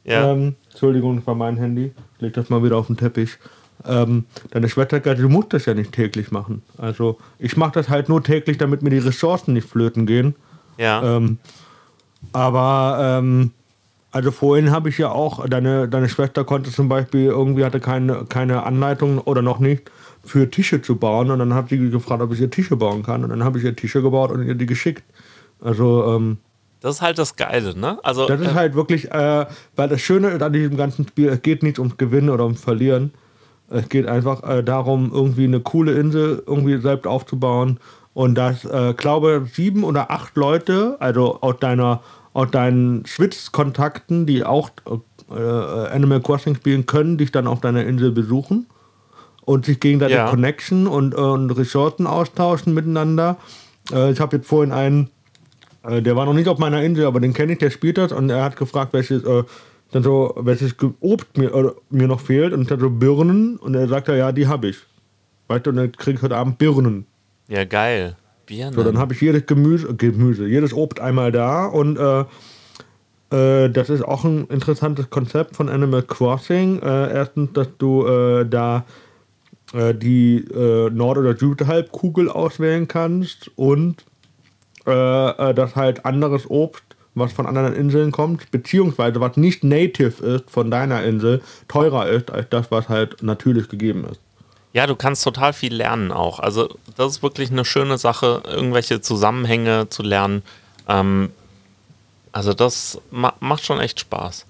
Ja. 0.03 0.31
ähm, 0.31 0.55
Entschuldigung, 0.71 1.17
das 1.17 1.27
war 1.27 1.35
mein 1.35 1.57
Handy, 1.57 1.91
ich 2.15 2.21
leg 2.21 2.33
das 2.33 2.49
mal 2.49 2.63
wieder 2.63 2.77
auf 2.77 2.87
den 2.87 2.97
Teppich. 2.97 3.37
Ähm, 3.85 4.25
deine 4.51 4.69
Schwester 4.69 4.97
hat 4.97 5.03
gesagt, 5.03 5.21
du 5.21 5.29
musst 5.29 5.53
das 5.53 5.65
ja 5.65 5.73
nicht 5.73 5.91
täglich 5.91 6.31
machen. 6.31 6.61
Also 6.77 7.17
ich 7.39 7.57
mache 7.57 7.73
das 7.73 7.89
halt 7.89 8.09
nur 8.09 8.23
täglich, 8.23 8.57
damit 8.57 8.83
mir 8.83 8.91
die 8.91 8.99
Ressourcen 8.99 9.53
nicht 9.53 9.67
flöten 9.67 10.05
gehen. 10.05 10.35
ja. 10.77 11.17
Ähm, 11.17 11.37
aber 12.33 13.19
ähm, 13.19 13.51
also 14.11 14.31
vorhin 14.31 14.71
habe 14.71 14.89
ich 14.89 14.97
ja 14.97 15.09
auch, 15.09 15.47
deine, 15.47 15.87
deine 15.87 16.09
Schwester 16.09 16.43
konnte 16.43 16.69
zum 16.69 16.89
Beispiel, 16.89 17.25
irgendwie 17.25 17.63
hatte 17.63 17.79
keine, 17.79 18.25
keine 18.25 18.63
Anleitung 18.63 19.19
oder 19.19 19.41
noch 19.41 19.59
nicht 19.59 19.89
für 20.23 20.49
Tische 20.49 20.81
zu 20.81 20.97
bauen 20.97 21.31
und 21.31 21.39
dann 21.39 21.53
hat 21.53 21.69
sie 21.69 21.89
gefragt, 21.89 22.21
ob 22.21 22.33
ich 22.33 22.41
ihr 22.41 22.51
Tische 22.51 22.75
bauen 22.75 23.03
kann 23.03 23.23
und 23.23 23.29
dann 23.29 23.43
habe 23.43 23.57
ich 23.57 23.63
ihr 23.63 23.75
Tische 23.75 24.01
gebaut 24.01 24.31
und 24.31 24.45
ihr 24.45 24.55
die 24.55 24.65
geschickt. 24.65 25.03
Also 25.61 26.15
ähm, 26.15 26.37
das 26.81 26.95
ist 26.95 27.01
halt 27.01 27.17
das 27.17 27.35
Geile, 27.35 27.77
ne? 27.77 27.99
Also, 28.03 28.27
das 28.27 28.41
ist 28.41 28.47
äh, 28.47 28.53
halt 28.53 28.75
wirklich, 28.75 29.11
äh, 29.11 29.45
weil 29.75 29.87
das 29.87 30.01
Schöne 30.01 30.43
an 30.43 30.51
diesem 30.51 30.77
ganzen 30.77 31.07
Spiel, 31.07 31.29
es 31.29 31.41
geht 31.41 31.63
nicht 31.63 31.79
ums 31.79 31.97
Gewinnen 31.97 32.29
oder 32.29 32.43
ums 32.43 32.61
Verlieren. 32.61 33.13
Es 33.69 33.87
geht 33.87 34.07
einfach 34.07 34.43
äh, 34.43 34.63
darum, 34.63 35.11
irgendwie 35.13 35.45
eine 35.45 35.61
coole 35.61 35.93
Insel 35.93 36.43
irgendwie 36.45 36.77
selbst 36.81 37.07
aufzubauen. 37.07 37.79
Und 38.13 38.35
dass, 38.35 38.65
äh, 38.65 38.93
glaube 38.95 39.47
sieben 39.53 39.83
oder 39.85 40.11
acht 40.11 40.35
Leute, 40.35 40.97
also 40.99 41.39
aus 41.39 41.55
deiner, 41.59 42.01
aus 42.33 42.51
deinen 42.51 43.05
Schwitz-Kontakten, 43.05 44.25
die 44.25 44.43
auch 44.43 44.71
äh, 45.29 45.39
Animal 45.39 46.19
Crossing 46.19 46.55
spielen 46.55 46.85
können, 46.85 47.17
dich 47.17 47.31
dann 47.31 47.47
auf 47.47 47.61
deiner 47.61 47.85
Insel 47.85 48.11
besuchen 48.11 48.65
und 49.45 49.65
sich 49.65 49.79
gegenseitig 49.79 50.17
Ja. 50.17 50.29
Connection 50.29 50.87
und, 50.87 51.13
äh, 51.13 51.17
und 51.17 51.51
Ressourcen 51.51 52.07
austauschen 52.07 52.73
miteinander. 52.73 53.37
Äh, 53.93 54.11
ich 54.11 54.19
habe 54.19 54.37
jetzt 54.37 54.47
vorhin 54.47 54.73
einen, 54.73 55.09
äh, 55.83 56.01
der 56.01 56.15
war 56.15 56.25
noch 56.25 56.33
nicht 56.33 56.47
auf 56.47 56.57
meiner 56.57 56.83
Insel, 56.83 57.05
aber 57.05 57.19
den 57.19 57.33
kenne 57.33 57.53
ich, 57.53 57.59
der 57.59 57.69
spielt 57.69 57.97
das 57.97 58.11
und 58.11 58.29
er 58.29 58.43
hat 58.43 58.55
gefragt, 58.55 58.93
welches, 58.93 59.23
äh, 59.23 59.43
dann 59.91 60.03
so, 60.03 60.33
welches 60.37 60.75
Obst 60.99 61.37
mir, 61.37 61.53
äh, 61.53 61.71
mir 61.89 62.07
noch 62.07 62.21
fehlt 62.21 62.53
und 62.53 62.69
dann 62.69 62.79
so 62.79 62.89
Birnen 62.89 63.57
und 63.57 63.75
er 63.75 63.87
sagt, 63.87 64.07
ja, 64.07 64.31
die 64.31 64.47
habe 64.47 64.69
ich. 64.69 64.77
Weißt 65.47 65.65
du, 65.65 65.71
und 65.71 65.77
dann 65.77 65.91
kriege 65.91 66.17
ich 66.17 66.23
heute 66.23 66.37
Abend 66.37 66.57
Birnen. 66.57 67.05
ja, 67.47 67.65
geil. 67.65 68.15
Birnen. 68.45 68.73
So, 68.73 68.83
dann 68.83 68.97
habe 68.97 69.13
ich 69.13 69.21
jedes 69.21 69.45
Gemüse, 69.45 69.89
äh, 69.89 69.93
Gemüse, 69.93 70.47
jedes 70.47 70.73
Obst 70.73 70.99
einmal 70.99 71.31
da 71.31 71.65
und 71.65 71.97
äh, 71.97 72.25
äh, 73.31 73.69
das 73.69 73.89
ist 73.89 74.03
auch 74.03 74.23
ein 74.23 74.45
interessantes 74.47 75.09
Konzept 75.09 75.55
von 75.55 75.69
Animal 75.69 76.03
Crossing. 76.03 76.81
Äh, 76.81 77.13
erstens, 77.13 77.53
dass 77.53 77.67
du 77.77 78.05
äh, 78.05 78.45
da 78.47 78.85
äh, 79.73 79.93
die 79.93 80.45
Nord- 80.91 81.17
oder 81.17 81.35
Südhalbkugel 81.35 82.29
auswählen 82.29 82.87
kannst 82.87 83.51
und 83.55 84.05
äh, 84.87 85.29
äh, 85.29 85.53
dass 85.53 85.75
halt 85.75 86.05
anderes 86.05 86.49
Obst, 86.49 86.83
was 87.13 87.33
von 87.33 87.45
anderen 87.45 87.73
Inseln 87.73 88.11
kommt, 88.11 88.51
beziehungsweise 88.51 89.19
was 89.19 89.37
nicht 89.37 89.63
native 89.63 90.25
ist 90.25 90.49
von 90.49 90.71
deiner 90.71 91.03
Insel, 91.03 91.41
teurer 91.67 92.07
ist 92.07 92.31
als 92.31 92.47
das, 92.49 92.71
was 92.71 92.89
halt 92.89 93.21
natürlich 93.21 93.67
gegeben 93.67 94.05
ist. 94.09 94.19
Ja, 94.73 94.87
du 94.87 94.95
kannst 94.95 95.23
total 95.23 95.51
viel 95.51 95.73
lernen 95.73 96.11
auch. 96.11 96.39
Also 96.39 96.69
das 96.95 97.13
ist 97.13 97.23
wirklich 97.23 97.51
eine 97.51 97.65
schöne 97.65 97.97
Sache, 97.97 98.41
irgendwelche 98.45 99.01
Zusammenhänge 99.01 99.89
zu 99.89 100.01
lernen. 100.01 100.43
Ähm, 100.87 101.31
also 102.31 102.53
das 102.53 103.01
ma 103.11 103.33
macht 103.41 103.65
schon 103.65 103.81
echt 103.81 103.99
Spaß. 103.99 104.45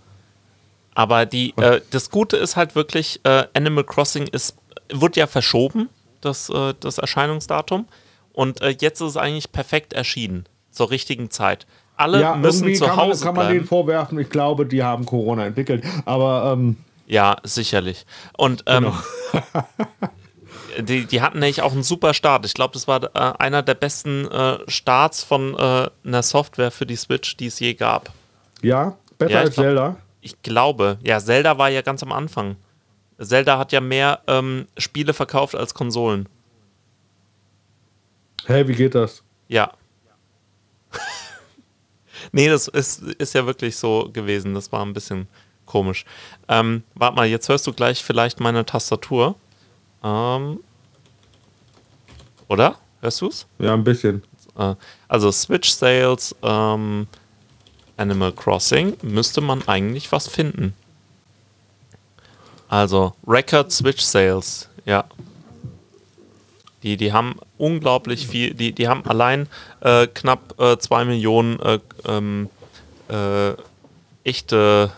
Aber 0.94 1.26
die, 1.26 1.54
äh, 1.58 1.82
das 1.90 2.12
Gute 2.12 2.38
ist 2.38 2.56
halt 2.56 2.76
wirklich, 2.76 3.20
äh, 3.24 3.46
Animal 3.54 3.84
Crossing 3.84 4.28
ist, 4.28 4.56
wird 4.90 5.16
ja 5.16 5.26
verschoben, 5.26 5.90
das, 6.20 6.50
äh, 6.50 6.74
das 6.80 6.98
Erscheinungsdatum. 6.98 7.88
Und 8.34 8.62
äh, 8.62 8.70
jetzt 8.80 9.02
ist 9.02 9.08
es 9.10 9.18
eigentlich 9.18 9.52
perfekt 9.52 9.94
erschienen, 9.94 10.46
zur 10.72 10.90
richtigen 10.92 11.30
Zeit. 11.32 11.66
Alle 11.98 12.22
Ja, 12.22 12.36
müssen 12.36 12.74
zu 12.74 12.86
kann 12.86 12.96
man, 12.96 13.08
Hause 13.10 13.24
kann 13.26 13.36
man 13.36 13.46
bleiben. 13.46 13.60
denen 13.60 13.68
vorwerfen, 13.68 14.18
ich 14.20 14.30
glaube, 14.30 14.66
die 14.66 14.84
haben 14.84 15.06
Corona 15.06 15.46
entwickelt. 15.46 15.84
Aber 16.06 16.52
ähm, 16.54 16.78
Ja, 17.08 17.38
sicherlich. 17.44 18.06
Und 18.38 18.64
ähm, 18.68 18.86
Genau. 18.86 18.96
die, 20.82 21.06
die 21.06 21.22
hatten 21.22 21.40
nämlich 21.40 21.62
auch 21.62 21.74
einen 21.74 21.84
super 21.84 22.14
Start. 22.14 22.46
Ich 22.46 22.54
glaube, 22.54 22.74
das 22.74 22.88
war 22.88 23.04
äh, 23.04 23.34
einer 23.40 23.62
der 23.62 23.76
besten 23.76 24.26
äh, 24.32 24.60
Starts 24.68 25.24
von 25.24 25.54
äh, 25.58 25.90
einer 26.06 26.24
Software 26.24 26.72
für 26.72 26.86
die 26.86 26.96
Switch, 26.96 27.38
die 27.38 27.48
es 27.48 27.60
je 27.60 27.74
gab. 27.74 28.12
ja, 28.62 28.96
besser 29.18 29.32
Ja, 29.32 29.40
als 29.42 29.54
glaub- 29.56 29.66
Zelda. 29.66 29.96
Ich 30.24 30.42
glaube, 30.44 30.98
ja, 31.04 31.20
Zelda 31.20 31.58
war 31.58 31.70
ja 31.70 31.82
ganz 31.82 32.04
am 32.04 32.12
Anfang. 32.12 32.56
Zelda 33.20 33.58
hat 33.58 33.72
ja 33.72 33.82
mehr 33.82 34.20
ähm, 34.28 34.68
Spiele 34.78 35.14
verkauft 35.14 35.56
als 35.56 35.74
Konsolen. 35.74 36.28
Hä, 38.48 38.68
wie 38.68 38.76
geht 38.76 38.96
das? 38.96 39.24
Ja. 39.48 39.72
nee, 42.32 42.48
das 42.48 42.68
ist, 42.68 43.02
ist 43.02 43.34
ja 43.34 43.46
wirklich 43.46 43.76
so 43.76 44.10
gewesen. 44.12 44.54
Das 44.54 44.72
war 44.72 44.86
ein 44.86 44.94
bisschen 44.94 45.28
komisch. 45.66 46.06
Ähm, 46.48 46.84
warte 46.96 47.16
mal, 47.16 47.28
jetzt 47.28 47.48
hörst 47.50 47.68
du 47.68 47.74
gleich 47.74 48.04
vielleicht 48.04 48.40
meine 48.40 48.66
Tastatur. 48.66 49.36
Ähm, 50.04 50.60
oder? 52.48 52.76
Hörst 53.02 53.22
du 53.22 53.28
es? 53.28 53.46
Ja, 53.60 53.74
ein 53.74 53.84
bisschen. 53.84 54.24
Äh, 54.58 54.76
also 55.08 55.32
Switch 55.32 55.72
Sales, 55.72 56.36
ähm, 56.44 57.08
Animal 57.98 58.32
Crossing, 58.32 58.98
müsste 59.02 59.42
man 59.42 59.68
eigentlich 59.68 60.12
was 60.12 60.28
finden. 60.28 60.74
Also 62.68 63.14
Record 63.28 63.72
Switch 63.72 64.02
Sales, 64.02 64.70
ja. 64.86 65.04
Die, 66.84 66.98
die 66.98 67.14
haben 67.14 67.36
unglaublich 67.58 68.28
viel, 68.28 68.54
die, 68.54 68.72
die 68.72 68.88
haben 68.88 69.06
allein 69.06 69.48
äh, 69.82 70.08
knapp 70.08 70.56
2 70.58 71.06
Millionen 71.06 71.60
äh, 71.60 71.80
ähm, 72.08 72.50
äh, 73.10 73.54
echte 74.24 74.92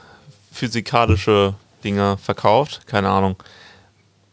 physikalische 0.52 1.56
Dinger 1.84 2.18
verkauft, 2.18 2.88
keine 2.88 3.10
Ahnung. 3.10 3.36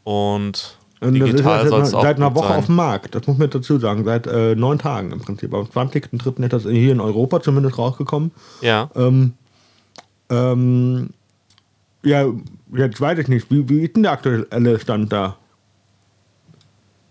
Und 0.05 0.77
digital 1.03 1.65
ja 1.65 1.69
soll 1.69 1.79
seit, 1.81 1.89
es 1.89 1.95
auch 1.95 2.03
seit 2.03 2.17
einer 2.17 2.35
Woche 2.35 2.49
sein. 2.49 2.59
auf 2.59 2.67
dem 2.67 2.77
Markt. 2.77 3.15
Das 3.15 3.27
muss 3.27 3.39
man 3.39 3.51
dazu 3.51 3.79
sagen. 3.79 4.05
Seit 4.05 4.27
äh, 4.27 4.55
neun 4.55 4.79
Tagen 4.79 5.13
im 5.13 5.21
Prinzip. 5.21 5.53
Am 5.55 5.67
20.03. 5.67 6.43
ist 6.43 6.53
das 6.53 6.63
hier 6.65 6.93
in 6.93 7.01
Europa 7.01 7.41
zumindest 7.41 7.79
rausgekommen. 7.79 8.33
Ja. 8.61 8.91
Ähm, 8.95 9.35
ähm, 10.29 11.11
ja, 12.03 12.27
jetzt 12.75 13.01
weiß 13.01 13.19
ich 13.19 13.29
nicht. 13.29 13.51
Wie, 13.51 13.69
wie 13.69 13.83
ist 13.83 13.97
denn 13.97 14.03
der 14.03 14.13
aktuelle 14.13 14.79
Stand 14.79 15.13
da 15.13 15.37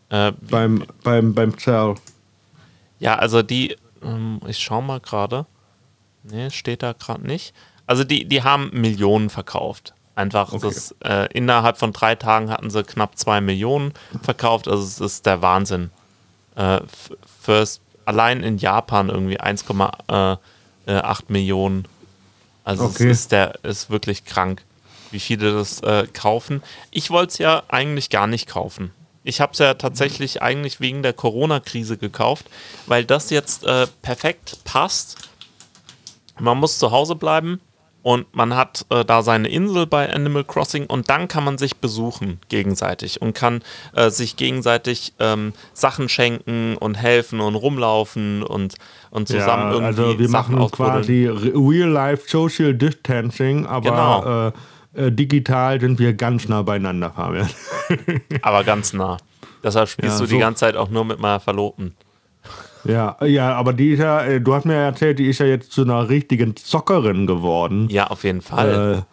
Äh, 0.09 0.31
beim, 0.49 0.85
beim, 1.03 1.33
beim 1.33 1.57
Cell? 1.57 1.95
Ja, 2.99 3.15
also 3.15 3.41
die, 3.41 3.75
ähm, 4.03 4.39
ich 4.47 4.57
schau 4.59 4.81
mal 4.81 4.99
gerade. 4.99 5.45
Nee, 6.23 6.49
steht 6.49 6.83
da 6.83 6.93
gerade 6.93 7.25
nicht. 7.25 7.53
Also 7.87 8.03
die, 8.03 8.25
die 8.25 8.43
haben 8.43 8.69
Millionen 8.73 9.29
verkauft. 9.29 9.93
Einfach, 10.15 10.51
Okay. 10.51 10.67
das, 10.67 10.93
äh, 11.03 11.29
innerhalb 11.33 11.77
von 11.77 11.93
drei 11.93 12.15
Tagen 12.15 12.49
hatten 12.51 12.69
sie 12.69 12.83
knapp 12.83 13.17
zwei 13.17 13.39
Millionen 13.39 13.93
verkauft. 14.21 14.67
Also 14.67 14.83
es 14.83 14.99
ist 14.99 15.25
der 15.25 15.41
Wahnsinn. 15.41 15.91
Äh, 16.55 16.81
first, 17.41 17.81
allein 18.05 18.43
in 18.43 18.57
Japan 18.57 19.09
irgendwie 19.09 19.39
1,8 19.39 20.37
Millionen. 21.29 21.85
Also 22.65 22.83
Okay. 22.85 23.09
es 23.09 23.19
ist, 23.21 23.31
der, 23.31 23.63
ist 23.63 23.89
wirklich 23.89 24.25
krank, 24.25 24.63
wie 25.11 25.19
viele 25.19 25.53
das 25.53 25.79
äh, 25.81 26.05
kaufen. 26.11 26.61
Ich 26.91 27.09
wollte 27.11 27.31
es 27.31 27.37
ja 27.37 27.63
eigentlich 27.69 28.09
gar 28.09 28.27
nicht 28.27 28.47
kaufen. 28.47 28.91
Ich 29.23 29.41
habe 29.41 29.51
es 29.53 29.59
ja 29.59 29.73
tatsächlich 29.73 30.41
eigentlich 30.41 30.79
wegen 30.79 31.03
der 31.03 31.13
Corona-Krise 31.13 31.97
gekauft, 31.97 32.45
weil 32.87 33.03
das 33.05 33.29
jetzt 33.29 33.65
äh, 33.65 33.87
perfekt 34.01 34.59
passt. 34.63 35.17
Man 36.39 36.57
muss 36.57 36.79
zu 36.79 36.91
Hause 36.91 37.15
bleiben 37.15 37.59
und 38.01 38.33
man 38.33 38.55
hat 38.55 38.85
äh, 38.89 39.03
da 39.03 39.21
seine 39.23 39.49
Insel 39.49 39.85
bei 39.85 40.11
Animal 40.11 40.45
Crossing 40.45 40.85
und 40.85 41.09
dann 41.09 41.27
kann 41.27 41.43
man 41.43 41.57
sich 41.57 41.77
besuchen 41.77 42.39
gegenseitig 42.47 43.21
und 43.21 43.33
kann 43.33 43.61
äh, 43.93 44.09
sich 44.09 44.37
gegenseitig 44.37 45.13
ähm, 45.19 45.51
Sachen 45.73 46.07
schenken 46.07 46.77
und 46.77 46.95
helfen 46.95 47.41
und 47.41 47.55
rumlaufen 47.55 48.41
und, 48.41 48.75
und 49.11 49.27
zusammen 49.27 49.73
irgendwie 49.73 50.01
also 50.01 50.19
wir 50.19 50.29
Sachen 50.29 50.55
machen 50.55 50.71
quasi 50.71 51.27
Real-Life 51.27 52.29
Social 52.29 52.73
Distancing, 52.73 53.65
aber 53.65 53.89
Genau. 53.89 54.51
Äh, 54.93 55.11
digital 55.11 55.79
sind 55.79 55.99
wir 55.99 56.13
ganz 56.13 56.47
nah 56.47 56.61
beieinander, 56.61 57.11
Fabian. 57.11 57.49
aber 58.41 58.63
ganz 58.63 58.93
nah. 58.93 59.17
Deshalb 59.63 59.89
spielst 59.89 60.19
Ja, 60.19 60.25
du 60.25 60.29
die 60.29 60.35
so. 60.35 60.39
ganze 60.39 60.59
Zeit 60.61 60.75
auch 60.77 60.89
nur 60.89 61.05
mit 61.05 61.19
meiner 61.19 61.39
Verlobten. 61.39 61.95
Ja, 62.85 63.17
ja, 63.25 63.53
aber 63.55 63.73
die 63.73 63.91
ist 63.91 63.99
ja, 63.99 64.23
äh, 64.23 64.39
du 64.39 64.53
hast 64.53 64.65
mir 64.65 64.75
ja 64.75 64.83
erzählt, 64.85 65.19
die 65.19 65.27
ist 65.27 65.39
ja 65.39 65.45
jetzt 65.45 65.71
zu 65.71 65.81
einer 65.83 66.07
richtigen 66.07 66.55
Zockerin 66.55 67.27
geworden. 67.27 67.89
Ja, 67.89 68.07
auf 68.07 68.23
jeden 68.23 68.41
Fall. 68.41 69.03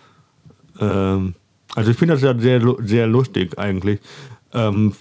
Äh, 0.81 0.85
ähm, 0.85 1.35
also 1.75 1.91
ich 1.91 1.97
finde 1.97 2.15
das 2.15 2.23
ja 2.23 2.39
sehr, 2.39 2.63
sehr 2.83 3.07
lustig 3.09 3.59
eigentlich. 3.59 3.99
Ähm, 4.55 4.95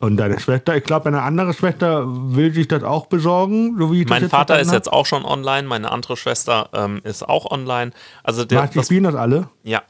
und 0.00 0.16
deine 0.16 0.38
Schwester, 0.38 0.76
ich 0.76 0.84
glaube, 0.84 1.06
eine 1.06 1.22
andere 1.22 1.54
Schwester 1.54 2.04
will 2.06 2.52
sich 2.52 2.68
das 2.68 2.82
auch 2.82 3.06
besorgen, 3.06 3.76
so 3.78 3.92
wie 3.92 4.00
ich 4.00 4.06
das 4.06 4.20
mein 4.20 4.28
Vater 4.28 4.60
ist 4.60 4.72
jetzt 4.72 4.92
auch 4.92 5.06
schon 5.06 5.24
online, 5.24 5.66
meine 5.66 5.90
andere 5.90 6.16
Schwester 6.16 6.68
ähm, 6.74 7.00
ist 7.04 7.26
auch 7.26 7.50
online. 7.50 7.92
Also 8.22 8.44
der. 8.44 8.62
Was, 8.62 8.70
die 8.70 8.78
das, 8.78 8.86
spielen 8.86 9.04
das 9.04 9.14
alle? 9.14 9.48
ja. 9.62 9.82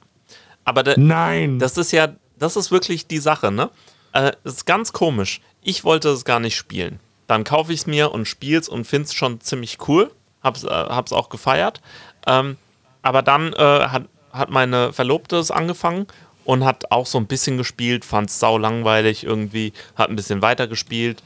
Aber 0.66 0.82
der, 0.82 0.98
Nein. 0.98 1.58
Das 1.58 1.76
ist 1.76 1.92
ja, 1.92 2.08
das 2.38 2.56
ist 2.56 2.70
wirklich 2.70 3.06
die 3.06 3.18
Sache, 3.18 3.50
ne? 3.50 3.70
Äh, 4.12 4.32
das 4.44 4.54
ist 4.54 4.66
ganz 4.66 4.92
komisch. 4.92 5.40
Ich 5.60 5.84
wollte 5.84 6.08
es 6.08 6.24
gar 6.24 6.40
nicht 6.40 6.56
spielen. 6.56 7.00
Dann 7.26 7.44
kaufe 7.44 7.72
ich 7.72 7.80
es 7.80 7.86
mir 7.86 8.12
und 8.12 8.26
spiele 8.26 8.60
es 8.60 8.68
und 8.68 8.86
finde 8.86 9.06
es 9.06 9.14
schon 9.14 9.40
ziemlich 9.40 9.78
cool. 9.88 10.10
Hab's, 10.42 10.64
äh, 10.64 10.68
hab's 10.68 11.12
auch 11.12 11.28
gefeiert. 11.28 11.80
Ähm, 12.26 12.56
aber 13.02 13.22
dann 13.22 13.52
äh, 13.52 13.88
hat, 13.88 14.04
hat 14.32 14.50
meine 14.50 14.92
Verlobte 14.92 15.36
es 15.36 15.50
angefangen 15.50 16.06
und 16.44 16.64
hat 16.64 16.90
auch 16.90 17.06
so 17.06 17.18
ein 17.18 17.26
bisschen 17.26 17.56
gespielt, 17.56 18.04
fand 18.04 18.30
es 18.30 18.38
sau 18.38 18.58
langweilig 18.58 19.24
irgendwie, 19.24 19.72
hat 19.96 20.10
ein 20.10 20.16
bisschen 20.16 20.42
weiter 20.42 20.66
gespielt. 20.66 21.22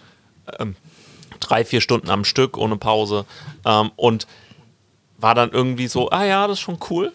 Ähm, 0.58 0.76
drei, 1.40 1.64
vier 1.64 1.80
Stunden 1.80 2.10
am 2.10 2.24
Stück 2.24 2.56
ohne 2.56 2.76
Pause. 2.76 3.24
Ähm, 3.64 3.90
und 3.96 4.26
war 5.18 5.34
dann 5.34 5.50
irgendwie 5.50 5.88
so, 5.88 6.10
ah 6.10 6.24
ja, 6.24 6.46
das 6.46 6.58
ist 6.58 6.62
schon 6.62 6.78
cool. 6.90 7.12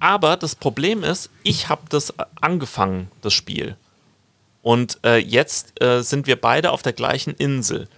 Aber 0.00 0.36
das 0.36 0.54
Problem 0.54 1.02
ist, 1.02 1.30
ich 1.42 1.68
habe 1.68 1.82
das 1.88 2.14
angefangen, 2.40 3.10
das 3.20 3.34
Spiel. 3.34 3.76
Und 4.62 4.98
äh, 5.04 5.18
jetzt 5.18 5.80
äh, 5.82 6.02
sind 6.02 6.26
wir 6.26 6.40
beide 6.40 6.72
auf 6.72 6.82
der 6.82 6.94
gleichen 6.94 7.34
Insel. 7.34 7.88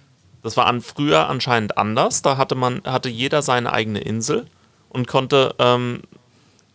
Das 0.43 0.57
war 0.57 0.65
an, 0.65 0.81
früher 0.81 1.29
anscheinend 1.29 1.77
anders. 1.77 2.21
Da 2.21 2.37
hatte 2.37 2.55
man, 2.55 2.81
hatte 2.85 3.09
jeder 3.09 3.41
seine 3.41 3.71
eigene 3.71 3.99
Insel 3.99 4.47
und 4.89 5.07
konnte 5.07 5.55
ähm, 5.59 6.01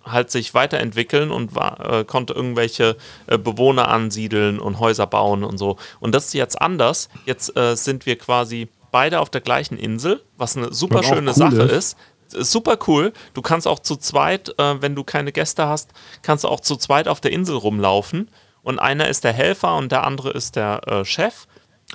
halt 0.04 0.30
sich 0.30 0.54
weiterentwickeln 0.54 1.30
und 1.30 1.54
war, 1.54 2.00
äh, 2.00 2.04
konnte 2.04 2.32
irgendwelche 2.32 2.96
äh, 3.26 3.38
Bewohner 3.38 3.88
ansiedeln 3.88 4.58
und 4.58 4.78
Häuser 4.80 5.06
bauen 5.06 5.44
und 5.44 5.58
so. 5.58 5.76
Und 6.00 6.14
das 6.14 6.26
ist 6.26 6.34
jetzt 6.34 6.60
anders. 6.60 7.08
Jetzt 7.26 7.56
äh, 7.56 7.74
sind 7.76 8.06
wir 8.06 8.16
quasi 8.18 8.68
beide 8.90 9.20
auf 9.20 9.30
der 9.30 9.40
gleichen 9.40 9.78
Insel, 9.78 10.22
was 10.36 10.56
eine 10.56 10.72
super 10.72 11.02
schöne 11.02 11.30
cool 11.30 11.34
Sache 11.36 11.62
ist. 11.62 11.96
ist. 12.32 12.34
Ist 12.40 12.50
super 12.52 12.78
cool. 12.86 13.12
Du 13.34 13.42
kannst 13.42 13.68
auch 13.68 13.78
zu 13.78 13.96
zweit, 13.96 14.54
äh, 14.58 14.80
wenn 14.80 14.94
du 14.94 15.04
keine 15.04 15.32
Gäste 15.32 15.66
hast, 15.66 15.90
kannst 16.22 16.44
du 16.44 16.48
auch 16.48 16.60
zu 16.60 16.76
zweit 16.76 17.06
auf 17.06 17.20
der 17.20 17.30
Insel 17.32 17.56
rumlaufen. 17.56 18.30
Und 18.62 18.78
einer 18.78 19.08
ist 19.08 19.24
der 19.24 19.32
Helfer 19.32 19.76
und 19.76 19.92
der 19.92 20.04
andere 20.04 20.30
ist 20.30 20.56
der 20.56 20.80
äh, 20.86 21.04
Chef. 21.04 21.46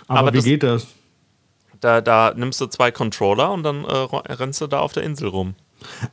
aber, 0.07 0.19
aber 0.19 0.33
wie 0.33 0.37
das- 0.37 0.45
geht 0.45 0.63
das? 0.63 0.87
Da, 1.79 2.01
da 2.01 2.33
nimmst 2.35 2.59
du 2.59 2.65
zwei 2.67 2.89
Controller 2.91 3.51
und 3.51 3.61
dann 3.63 3.85
äh, 3.85 3.91
rennst 4.33 4.61
du 4.61 4.67
da 4.67 4.79
auf 4.79 4.93
der 4.93 5.03
Insel 5.03 5.27
rum. 5.29 5.53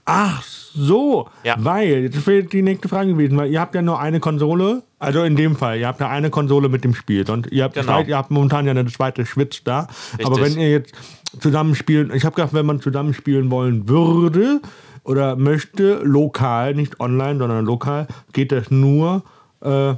Ach 0.05 0.43
so, 0.43 1.29
Ja. 1.45 1.55
weil, 1.59 2.09
das 2.11 2.27
wäre 2.27 2.45
die 2.45 2.63
nächste 2.63 2.89
Frage 2.89 3.11
gewesen, 3.13 3.37
weil 3.37 3.51
ihr 3.51 3.61
habt 3.61 3.75
ja 3.75 3.83
nur 3.83 4.01
eine 4.01 4.21
Konsole, 4.21 4.83
also 4.99 5.23
in 5.23 5.37
dem 5.37 5.57
Fall, 5.57 5.79
ihr 5.79 5.87
habt 5.87 6.01
ja 6.01 6.09
eine 6.09 6.31
Konsole 6.31 6.69
mit 6.69 6.85
dem 6.85 6.95
Spiel 6.95 7.29
und 7.31 7.51
ihr 7.53 7.65
habt, 7.65 7.75
Genau. 7.75 7.87
zwei, 7.87 8.03
ihr 8.09 8.17
habt 8.17 8.31
momentan 8.31 8.65
ja 8.67 8.73
eine 8.73 8.85
zweite 8.87 9.25
Switch 9.25 9.63
da, 9.65 9.87
aber 10.25 10.37
Richtig. 10.39 10.57
wenn 10.57 10.61
ihr 10.63 10.71
jetzt 10.71 10.95
zusammenspielen, 11.41 12.13
ich 12.15 12.25
habe 12.25 12.35
gedacht, 12.35 12.55
wenn 12.55 12.67
man 12.67 12.81
zusammenspielen 12.81 13.51
wollen 13.51 13.89
würde 13.89 14.61
oder 15.05 15.37
möchte, 15.37 16.01
lokal, 16.03 16.75
nicht 16.75 17.01
online, 17.01 17.39
sondern 17.39 17.65
lokal, 17.65 18.07
geht 18.33 18.53
das 18.53 18.71
nur 18.71 19.23
äh, 19.61 19.95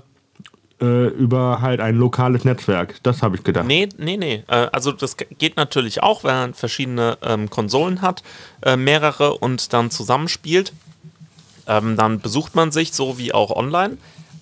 äh, 0.80 1.06
über 1.08 1.60
halt 1.62 1.80
ein 1.80 1.96
lokales 1.96 2.44
Netzwerk, 2.44 2.96
das 3.02 3.22
habe 3.22 3.36
ich 3.36 3.44
gedacht. 3.44 3.66
Nee, 3.66 3.88
nee, 3.96 4.16
nee. 4.16 4.44
Äh, 4.48 4.68
also 4.72 4.92
das 4.92 5.16
geht 5.16 5.56
natürlich 5.56 6.02
auch, 6.02 6.24
wenn 6.24 6.34
man 6.34 6.54
verschiedene 6.54 7.16
ähm, 7.22 7.48
Konsolen 7.48 8.02
hat, 8.02 8.22
äh, 8.62 8.76
mehrere 8.76 9.34
und 9.34 9.72
dann 9.72 9.90
zusammenspielt. 9.90 10.72
Ähm, 11.66 11.96
dann 11.96 12.20
besucht 12.20 12.54
man 12.54 12.72
sich 12.72 12.92
so 12.92 13.18
wie 13.18 13.32
auch 13.32 13.50
online. 13.50 13.98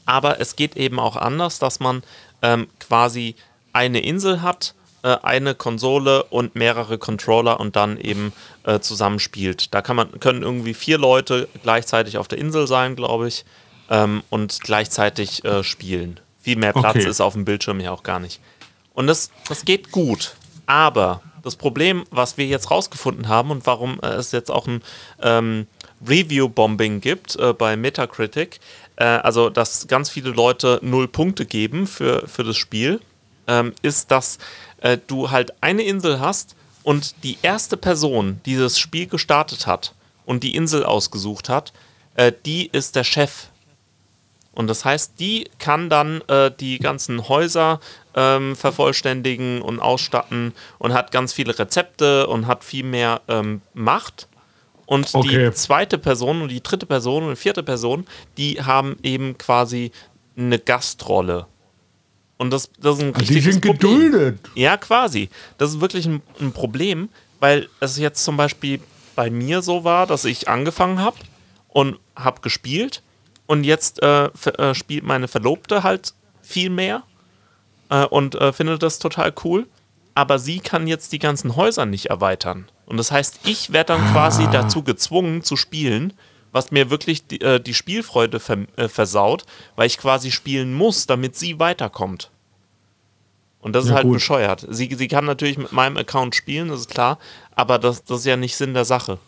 aber 0.06 0.40
es 0.40 0.56
geht 0.56 0.76
eben 0.76 0.98
auch 0.98 1.16
anders, 1.16 1.58
dass 1.58 1.80
man 1.80 2.02
ähm, 2.42 2.66
quasi 2.78 3.36
eine 3.72 4.00
Insel 4.00 4.42
hat, 4.42 4.74
äh, 5.02 5.16
eine 5.22 5.54
Konsole 5.54 6.24
und 6.24 6.54
mehrere 6.54 6.98
Controller 6.98 7.60
und 7.60 7.76
dann 7.76 7.98
eben 7.98 8.32
äh, 8.64 8.80
zusammenspielt. 8.80 9.72
Da 9.74 9.82
kann 9.82 9.96
man, 9.96 10.20
können 10.20 10.42
irgendwie 10.42 10.74
vier 10.74 10.98
Leute 10.98 11.48
gleichzeitig 11.62 12.18
auf 12.18 12.28
der 12.28 12.38
Insel 12.38 12.66
sein, 12.66 12.96
glaube 12.96 13.28
ich, 13.28 13.44
ähm, 13.90 14.22
und 14.30 14.60
gleichzeitig 14.60 15.44
äh, 15.44 15.62
spielen. 15.62 16.20
Viel 16.44 16.56
mehr 16.56 16.72
Platz 16.72 16.96
Okay. 16.96 17.08
ist 17.08 17.20
auf 17.20 17.32
dem 17.32 17.44
Bildschirm 17.44 17.80
ja 17.80 17.90
auch 17.90 18.02
gar 18.02 18.20
nicht. 18.20 18.40
Und 18.92 19.06
das, 19.06 19.30
das 19.48 19.64
geht 19.64 19.90
gut. 19.90 20.36
Aber 20.66 21.22
das 21.42 21.56
Problem, 21.56 22.04
was 22.10 22.36
wir 22.36 22.46
jetzt 22.46 22.70
rausgefunden 22.70 23.28
haben 23.28 23.50
und 23.50 23.66
warum 23.66 23.98
äh, 24.02 24.08
es 24.08 24.32
jetzt 24.32 24.50
auch 24.50 24.66
ein 24.66 24.82
ähm, 25.22 25.66
Review-Bombing 26.06 27.00
gibt 27.00 27.36
äh, 27.36 27.52
bei 27.52 27.76
Metacritic, 27.76 28.60
äh, 28.96 29.04
also 29.04 29.50
dass 29.50 29.86
ganz 29.86 30.10
viele 30.10 30.30
Leute 30.30 30.78
null 30.82 31.08
Punkte 31.08 31.46
geben 31.46 31.86
für, 31.86 32.28
für 32.28 32.44
das 32.44 32.56
Spiel, 32.56 33.00
ähm, 33.46 33.72
ist, 33.82 34.10
dass 34.10 34.38
äh, 34.80 34.98
du 35.06 35.30
halt 35.30 35.52
eine 35.62 35.82
Insel 35.82 36.20
hast 36.20 36.56
und 36.82 37.22
die 37.24 37.38
erste 37.42 37.76
Person, 37.76 38.40
die 38.46 38.56
das 38.56 38.78
Spiel 38.78 39.06
gestartet 39.06 39.66
hat 39.66 39.94
und 40.26 40.42
die 40.42 40.54
Insel 40.54 40.84
ausgesucht 40.84 41.48
hat, 41.48 41.72
äh, 42.14 42.32
die 42.46 42.68
ist 42.68 42.96
der 42.96 43.04
Chef 43.04 43.48
und 44.54 44.66
das 44.68 44.84
heißt, 44.84 45.14
die 45.18 45.48
kann 45.58 45.88
dann 45.90 46.20
äh, 46.28 46.50
die 46.58 46.78
ganzen 46.78 47.28
Häuser 47.28 47.80
ähm, 48.14 48.54
vervollständigen 48.56 49.60
und 49.62 49.80
ausstatten 49.80 50.52
und 50.78 50.92
hat 50.94 51.10
ganz 51.12 51.32
viele 51.32 51.58
Rezepte 51.58 52.26
und 52.28 52.46
hat 52.46 52.64
viel 52.64 52.84
mehr 52.84 53.20
ähm, 53.28 53.60
Macht. 53.74 54.28
Und 54.86 55.14
Okay. 55.14 55.48
die 55.50 55.54
zweite 55.54 55.98
Person 55.98 56.42
und 56.42 56.48
die 56.50 56.62
dritte 56.62 56.86
Person 56.86 57.24
und 57.24 57.30
die 57.30 57.36
vierte 57.36 57.62
Person, 57.62 58.06
die 58.36 58.62
haben 58.62 58.96
eben 59.02 59.36
quasi 59.38 59.90
eine 60.36 60.58
Gastrolle. 60.58 61.46
Und 62.36 62.50
das, 62.52 62.70
das 62.80 62.96
ist 62.98 63.02
ein 63.02 63.12
Die 63.14 63.20
richtiges 63.20 63.54
sind 63.54 63.64
Problem. 63.64 64.10
geduldet. 64.12 64.38
Ja, 64.54 64.76
quasi. 64.76 65.30
Das 65.58 65.70
ist 65.70 65.80
wirklich 65.80 66.04
ein, 66.06 66.20
ein 66.40 66.52
Problem, 66.52 67.08
weil 67.40 67.68
es 67.80 67.96
jetzt 67.98 68.24
zum 68.24 68.36
Beispiel 68.36 68.80
bei 69.16 69.30
mir 69.30 69.62
so 69.62 69.84
war, 69.84 70.06
dass 70.06 70.24
ich 70.24 70.48
angefangen 70.48 70.98
habe 71.00 71.16
und 71.68 71.98
habe 72.16 72.40
gespielt 72.42 73.02
und 73.46 73.64
jetzt 73.64 74.02
äh, 74.02 74.26
äh, 74.26 74.74
spielt 74.74 75.04
meine 75.04 75.28
Verlobte 75.28 75.82
halt 75.82 76.14
viel 76.42 76.70
mehr 76.70 77.02
äh, 77.90 78.04
und 78.04 78.34
äh, 78.34 78.52
findet 78.52 78.82
das 78.82 78.98
total 78.98 79.32
cool. 79.44 79.66
Aber 80.16 80.38
sie 80.38 80.60
kann 80.60 80.86
jetzt 80.86 81.12
die 81.12 81.18
ganzen 81.18 81.56
Häuser 81.56 81.86
nicht 81.86 82.06
erweitern. 82.06 82.68
Und 82.86 82.98
das 82.98 83.10
heißt, 83.10 83.40
ich 83.44 83.72
werde 83.72 83.94
dann 83.94 84.12
quasi 84.12 84.46
dazu 84.52 84.82
gezwungen 84.84 85.42
zu 85.42 85.56
spielen, 85.56 86.12
was 86.52 86.70
mir 86.70 86.88
wirklich 86.88 87.26
die, 87.26 87.40
äh, 87.40 87.58
die 87.58 87.74
Spielfreude 87.74 88.38
ver 88.38 88.58
äh, 88.76 88.88
versaut, 88.88 89.44
weil 89.74 89.88
ich 89.88 89.98
quasi 89.98 90.30
spielen 90.30 90.72
muss, 90.72 91.06
damit 91.06 91.34
sie 91.34 91.58
weiterkommt. 91.58 92.30
Und 93.60 93.72
das 93.74 93.84
ist 93.84 93.90
Ja, 93.90 93.96
halt 93.96 94.04
gut. 94.04 94.14
bescheuert. 94.14 94.64
Sie, 94.70 94.94
sie 94.94 95.08
kann 95.08 95.24
natürlich 95.24 95.58
mit 95.58 95.72
meinem 95.72 95.96
Account 95.96 96.36
spielen, 96.36 96.68
das 96.68 96.80
ist 96.80 96.90
klar, 96.90 97.18
aber 97.56 97.78
das, 97.80 98.04
das 98.04 98.20
ist 98.20 98.26
ja 98.26 98.36
nicht 98.36 98.54
Sinn 98.56 98.72
der 98.74 98.84
Sache. 98.84 99.18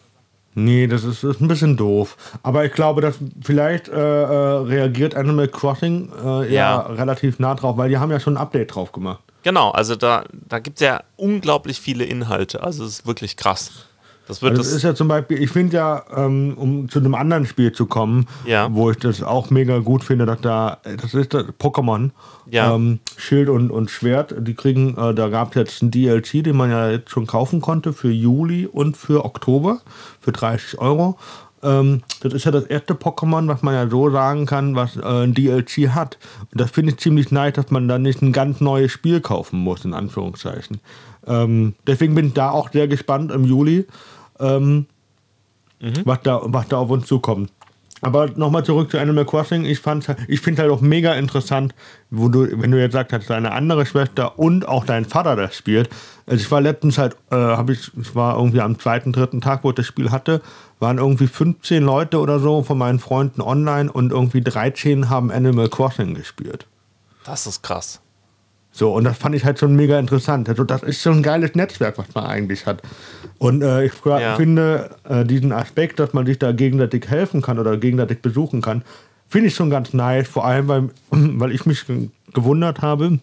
Nee, 0.58 0.86
das 0.86 1.04
ist, 1.04 1.22
ist 1.22 1.42
ein 1.42 1.48
bisschen 1.48 1.76
doof. 1.76 2.16
Aber 2.42 2.64
ich 2.64 2.72
glaube, 2.72 3.02
dass 3.02 3.16
vielleicht 3.42 3.88
äh, 3.88 3.92
äh, 3.92 4.26
reagiert 4.62 5.14
Animal 5.14 5.48
Crossing 5.48 6.10
äh, 6.24 6.26
ja. 6.26 6.46
Ja. 6.48 6.78
relativ 6.78 7.38
nah 7.38 7.54
drauf, 7.54 7.76
weil 7.76 7.90
die 7.90 7.98
haben 7.98 8.10
ja 8.10 8.18
schon 8.18 8.38
ein 8.38 8.40
Update 8.42 8.74
drauf 8.74 8.90
gemacht. 8.90 9.20
Genau, 9.42 9.70
also 9.70 9.96
da, 9.96 10.24
da 10.32 10.58
gibt 10.58 10.78
es 10.78 10.80
ja 10.80 11.02
unglaublich 11.16 11.78
viele 11.78 12.04
Inhalte. 12.04 12.62
Also 12.62 12.84
es 12.84 13.00
ist 13.00 13.06
wirklich 13.06 13.36
krass. 13.36 13.85
Das 14.28 14.42
wird 14.42 14.52
Also 14.52 14.62
das. 14.62 14.72
ist 14.72 14.82
ja 14.82 14.94
zum 14.94 15.08
Beispiel, 15.08 15.40
ich 15.42 15.50
finde 15.50 15.76
ja, 15.76 16.02
ähm, 16.16 16.54
um 16.56 16.88
zu 16.88 16.98
einem 16.98 17.14
anderen 17.14 17.46
Spiel 17.46 17.72
zu 17.72 17.86
kommen, 17.86 18.26
Ja. 18.44 18.68
wo 18.72 18.90
ich 18.90 18.96
das 18.98 19.22
auch 19.22 19.50
mega 19.50 19.78
gut 19.78 20.02
finde, 20.04 20.26
dass 20.26 20.40
da, 20.40 20.78
das 21.00 21.14
ist 21.14 21.32
das 21.32 21.44
Pokémon, 21.60 22.10
Ja. 22.50 22.74
ähm, 22.74 22.98
Schild 23.16 23.48
und, 23.48 23.70
und 23.70 23.90
Schwert, 23.90 24.34
die 24.38 24.54
kriegen, 24.54 24.96
äh, 24.96 25.14
da 25.14 25.28
gab 25.28 25.50
es 25.50 25.54
jetzt 25.54 25.82
einen 25.82 25.90
DLC, 25.92 26.42
den 26.42 26.56
man 26.56 26.70
ja 26.70 26.90
jetzt 26.90 27.10
schon 27.10 27.26
kaufen 27.26 27.60
konnte 27.60 27.92
für 27.92 28.10
Juli 28.10 28.66
und 28.66 28.96
für 28.96 29.24
Oktober 29.24 29.78
für 30.20 30.32
30 30.32 30.78
Euro. 30.80 31.16
Ähm, 31.62 32.02
das 32.20 32.34
ist 32.34 32.44
ja 32.44 32.50
das 32.50 32.64
erste 32.64 32.94
Pokémon, 32.94 33.48
was 33.48 33.62
man 33.62 33.74
ja 33.74 33.88
so 33.88 34.10
sagen 34.10 34.44
kann, 34.46 34.74
was 34.76 34.96
äh, 34.96 35.02
ein 35.24 35.34
DLC 35.34 35.88
hat. 35.94 36.18
Und 36.52 36.60
das 36.60 36.70
finde 36.70 36.92
ich 36.92 36.98
ziemlich 36.98 37.30
nice, 37.30 37.54
dass 37.54 37.70
man 37.70 37.88
dann 37.88 38.02
nicht 38.02 38.22
ein 38.22 38.32
ganz 38.32 38.60
neues 38.60 38.92
Spiel 38.92 39.20
kaufen 39.20 39.58
muss, 39.60 39.84
in 39.84 39.94
Anführungszeichen. 39.94 40.80
Ähm, 41.26 41.74
deswegen 41.86 42.14
bin 42.14 42.26
ich 42.28 42.34
da 42.34 42.50
auch 42.50 42.70
sehr 42.70 42.86
gespannt 42.86 43.32
im 43.32 43.44
Juli, 43.44 43.86
ähm, 44.40 44.86
was, 46.04 46.20
da, 46.22 46.40
was 46.44 46.68
da 46.68 46.78
auf 46.78 46.90
uns 46.90 47.06
zukommt. 47.06 47.50
Aber 48.02 48.28
nochmal 48.36 48.64
zurück 48.64 48.90
zu 48.90 48.98
Animal 48.98 49.24
Crossing. 49.24 49.64
Ich, 49.64 49.80
fand's 49.80 50.06
ich 50.28 50.40
finde 50.40 50.62
halt 50.62 50.70
auch 50.70 50.82
mega 50.82 51.14
interessant, 51.14 51.74
wo 52.10 52.28
du, 52.28 52.46
wenn 52.60 52.70
du 52.70 52.78
jetzt 52.78 52.92
sagst, 52.92 53.12
dass 53.12 53.26
deine 53.26 53.52
andere 53.52 53.86
Schwester 53.86 54.38
und 54.38 54.68
auch 54.68 54.84
dein 54.84 55.06
Vater 55.06 55.34
das 55.34 55.56
spielt. 55.56 55.88
Also 56.26 56.42
ich 56.42 56.50
war 56.50 56.60
letztens 56.60 56.98
halt, 56.98 57.16
äh, 57.30 57.36
habe 57.36 57.72
ich, 57.72 57.90
ich 57.98 58.14
war 58.14 58.36
irgendwie 58.36 58.60
am 58.60 58.78
zweiten, 58.78 59.12
dritten 59.12 59.40
Tag, 59.40 59.64
wo 59.64 59.70
ich 59.70 59.76
das 59.76 59.86
Spiel 59.86 60.10
hatte, 60.10 60.42
waren 60.78 60.98
irgendwie 60.98 61.26
15 61.26 61.82
Leute 61.82 62.20
oder 62.20 62.38
so 62.38 62.62
von 62.62 62.76
meinen 62.76 62.98
Freunden 62.98 63.40
online 63.40 63.90
und 63.90 64.12
irgendwie 64.12 64.42
13 64.42 65.08
haben 65.08 65.30
Animal 65.30 65.68
Crossing 65.68 66.14
gespielt. 66.14 66.66
Das 67.24 67.46
ist 67.46 67.62
krass. 67.62 68.00
So, 68.78 68.92
und 68.92 69.04
das 69.04 69.16
fand 69.16 69.34
ich 69.34 69.46
halt 69.46 69.58
schon 69.58 69.74
mega 69.74 69.98
interessant. 69.98 70.50
Also, 70.50 70.62
das 70.62 70.82
ist 70.82 71.00
schon 71.00 71.14
ein 71.16 71.22
geiles 71.22 71.54
Netzwerk, 71.54 71.96
was 71.96 72.14
man 72.14 72.26
eigentlich 72.26 72.66
hat. 72.66 72.82
Und 73.38 73.62
äh, 73.62 73.86
ich 73.86 73.92
Ja. 74.04 74.34
finde 74.36 74.90
äh, 75.08 75.24
diesen 75.24 75.50
Aspekt, 75.52 75.98
dass 75.98 76.12
man 76.12 76.26
sich 76.26 76.38
da 76.38 76.52
gegenseitig 76.52 77.08
helfen 77.08 77.40
kann 77.40 77.58
oder 77.58 77.78
gegenseitig 77.78 78.20
besuchen 78.20 78.60
kann, 78.60 78.82
finde 79.28 79.48
ich 79.48 79.54
schon 79.54 79.70
ganz 79.70 79.94
nice. 79.94 80.28
Vor 80.28 80.44
allem, 80.44 80.68
weil, 80.68 80.82
weil 81.10 81.52
ich 81.52 81.64
mich 81.64 81.86
ge- 81.86 82.10
gewundert 82.34 82.82
habe, 82.82 83.18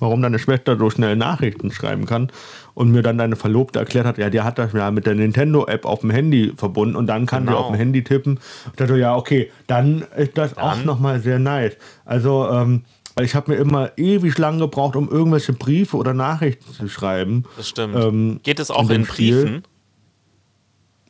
warum 0.00 0.20
deine 0.22 0.40
Schwester 0.40 0.76
so 0.76 0.90
schnell 0.90 1.14
Nachrichten 1.14 1.70
schreiben 1.70 2.04
kann 2.04 2.32
und 2.74 2.90
mir 2.90 3.02
dann 3.02 3.16
deine 3.16 3.36
Verlobte 3.36 3.78
erklärt 3.78 4.06
hat, 4.06 4.18
ja, 4.18 4.28
die 4.28 4.40
hat 4.40 4.58
das 4.58 4.72
ja 4.72 4.90
mit 4.90 5.06
der 5.06 5.14
Nintendo-App 5.14 5.84
auf 5.86 6.00
dem 6.00 6.10
Handy 6.10 6.52
verbunden 6.56 6.96
und 6.96 7.06
dann 7.06 7.26
kann 7.26 7.44
sie 7.44 7.50
Genau. 7.50 7.60
auf 7.60 7.66
dem 7.68 7.76
Handy 7.76 8.02
tippen. 8.02 8.40
Und 8.66 8.80
dachte, 8.80 8.96
ja, 8.96 9.14
okay, 9.14 9.52
dann 9.68 10.04
ist 10.16 10.36
das 10.36 10.58
auch 10.58 10.82
nochmal 10.84 11.20
sehr 11.20 11.38
nice. 11.38 11.74
Also, 12.04 12.48
ähm, 12.50 12.82
ich 13.22 13.34
habe 13.34 13.52
mir 13.52 13.56
immer 13.58 13.92
ewig 13.96 14.36
lang 14.38 14.58
gebraucht, 14.58 14.96
um 14.96 15.08
irgendwelche 15.08 15.52
Briefe 15.52 15.96
oder 15.96 16.14
Nachrichten 16.14 16.72
zu 16.72 16.88
schreiben. 16.88 17.44
Das 17.56 17.68
stimmt. 17.68 17.94
Ähm, 17.96 18.40
Geht 18.42 18.58
es 18.60 18.70
auch 18.70 18.88
in 18.90 18.96
in 18.96 19.06
Spiel? 19.06 19.42
Briefen? 19.42 19.62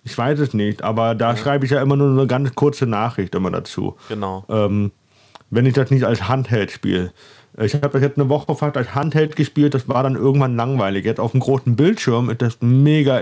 Ich 0.07 0.19
weiß 0.19 0.39
es 0.41 0.53
nicht, 0.53 0.83
aber 0.83 1.15
da 1.15 1.35
schreibe 1.37 1.65
ich 1.65 1.71
ja 1.71 1.81
immer 1.81 1.97
nur 1.97 2.11
eine 2.11 2.27
ganz 2.27 2.55
kurze 2.55 2.87
Nachricht 2.87 3.35
immer 3.35 3.51
dazu. 3.51 3.97
Genau. 4.09 4.45
ähm, 4.51 4.93
wenn 5.51 5.67
ich 5.67 5.75
das 5.75 5.91
nicht 5.91 6.05
als 6.05 6.29
Handheld 6.29 6.71
spiele. 6.73 7.13
Ich 7.57 7.75
habe 7.75 7.89
das 7.89 8.03
jetzt 8.03 8.19
eine 8.19 8.29
Woche 8.29 8.55
fast 8.57 8.77
als 8.77 8.95
Handheld 8.95 9.37
gespielt, 9.37 9.73
das 9.75 9.89
war 9.89 10.03
dann 10.03 10.17
irgendwann 10.17 10.57
langweilig. 10.57 11.05
Jetzt 11.05 11.21
auf 11.21 11.31
dem 11.31 11.41
großen 11.41 11.77
Bildschirm 11.77 12.29
ist 12.29 12.43
das 12.43 12.59
mega 12.61 13.21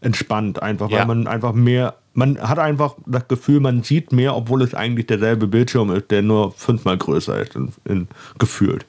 entspannt, 0.00 0.62
einfach, 0.62 0.88
Ja. 0.90 1.00
weil 1.00 1.06
man 1.06 1.26
einfach 1.26 1.52
mehr, 1.52 1.96
man 2.12 2.40
hat 2.40 2.58
einfach 2.58 2.94
das 3.06 3.28
Gefühl, 3.28 3.60
man 3.60 3.82
sieht 3.82 4.12
mehr, 4.12 4.34
obwohl 4.34 4.62
es 4.62 4.74
eigentlich 4.74 5.06
derselbe 5.06 5.46
Bildschirm 5.46 5.90
ist, 5.92 6.10
der 6.10 6.22
nur 6.22 6.52
fünfmal 6.52 6.98
größer 6.98 7.40
ist, 7.40 7.54
in, 7.54 7.72
in, 7.84 8.08
gefühlt. 8.38 8.84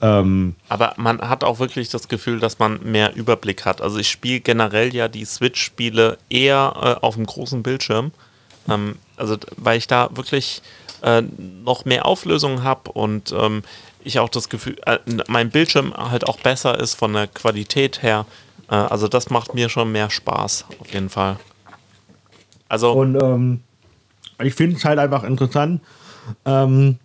Ähm, 0.00 0.54
Aber 0.68 0.94
man 0.96 1.20
hat 1.20 1.44
auch 1.44 1.58
wirklich 1.60 1.88
das 1.88 2.08
Gefühl, 2.08 2.40
dass 2.40 2.58
man 2.58 2.80
mehr 2.82 3.14
Überblick 3.14 3.64
hat. 3.64 3.80
Also 3.80 3.98
ich 3.98 4.10
spiele 4.10 4.40
generell 4.40 4.94
ja 4.94 5.08
die 5.08 5.24
Switch-Spiele 5.24 6.18
eher 6.28 6.74
äh, 7.00 7.04
auf 7.04 7.14
dem 7.14 7.26
großen 7.26 7.62
Bildschirm. 7.62 8.12
Ähm, 8.68 8.96
also 9.16 9.36
weil 9.56 9.78
ich 9.78 9.86
da 9.86 10.08
wirklich 10.12 10.62
äh, 11.02 11.22
noch 11.62 11.84
mehr 11.84 12.06
Auflösung 12.06 12.62
habe 12.62 12.90
und 12.92 13.32
ähm, 13.38 13.62
ich 14.02 14.18
auch 14.18 14.28
das 14.28 14.48
Gefühl, 14.48 14.76
äh, 14.86 14.98
mein 15.28 15.50
Bildschirm 15.50 15.94
halt 15.94 16.26
auch 16.26 16.38
besser 16.38 16.78
ist 16.78 16.94
von 16.94 17.12
der 17.12 17.26
Qualität 17.26 18.02
her. 18.02 18.26
Äh, 18.70 18.74
also 18.74 19.08
das 19.08 19.30
macht 19.30 19.54
mir 19.54 19.68
schon 19.68 19.92
mehr 19.92 20.10
Spaß, 20.10 20.66
auf 20.80 20.92
jeden 20.92 21.10
Fall. 21.10 21.36
Also 22.74 22.90
Und 22.90 23.14
ähm, 23.22 23.60
ich 24.42 24.54
finde 24.54 24.74
es 24.74 24.84
halt 24.84 24.98
einfach 24.98 25.22
interessant. 25.22 25.80
Ähm, 26.44 26.96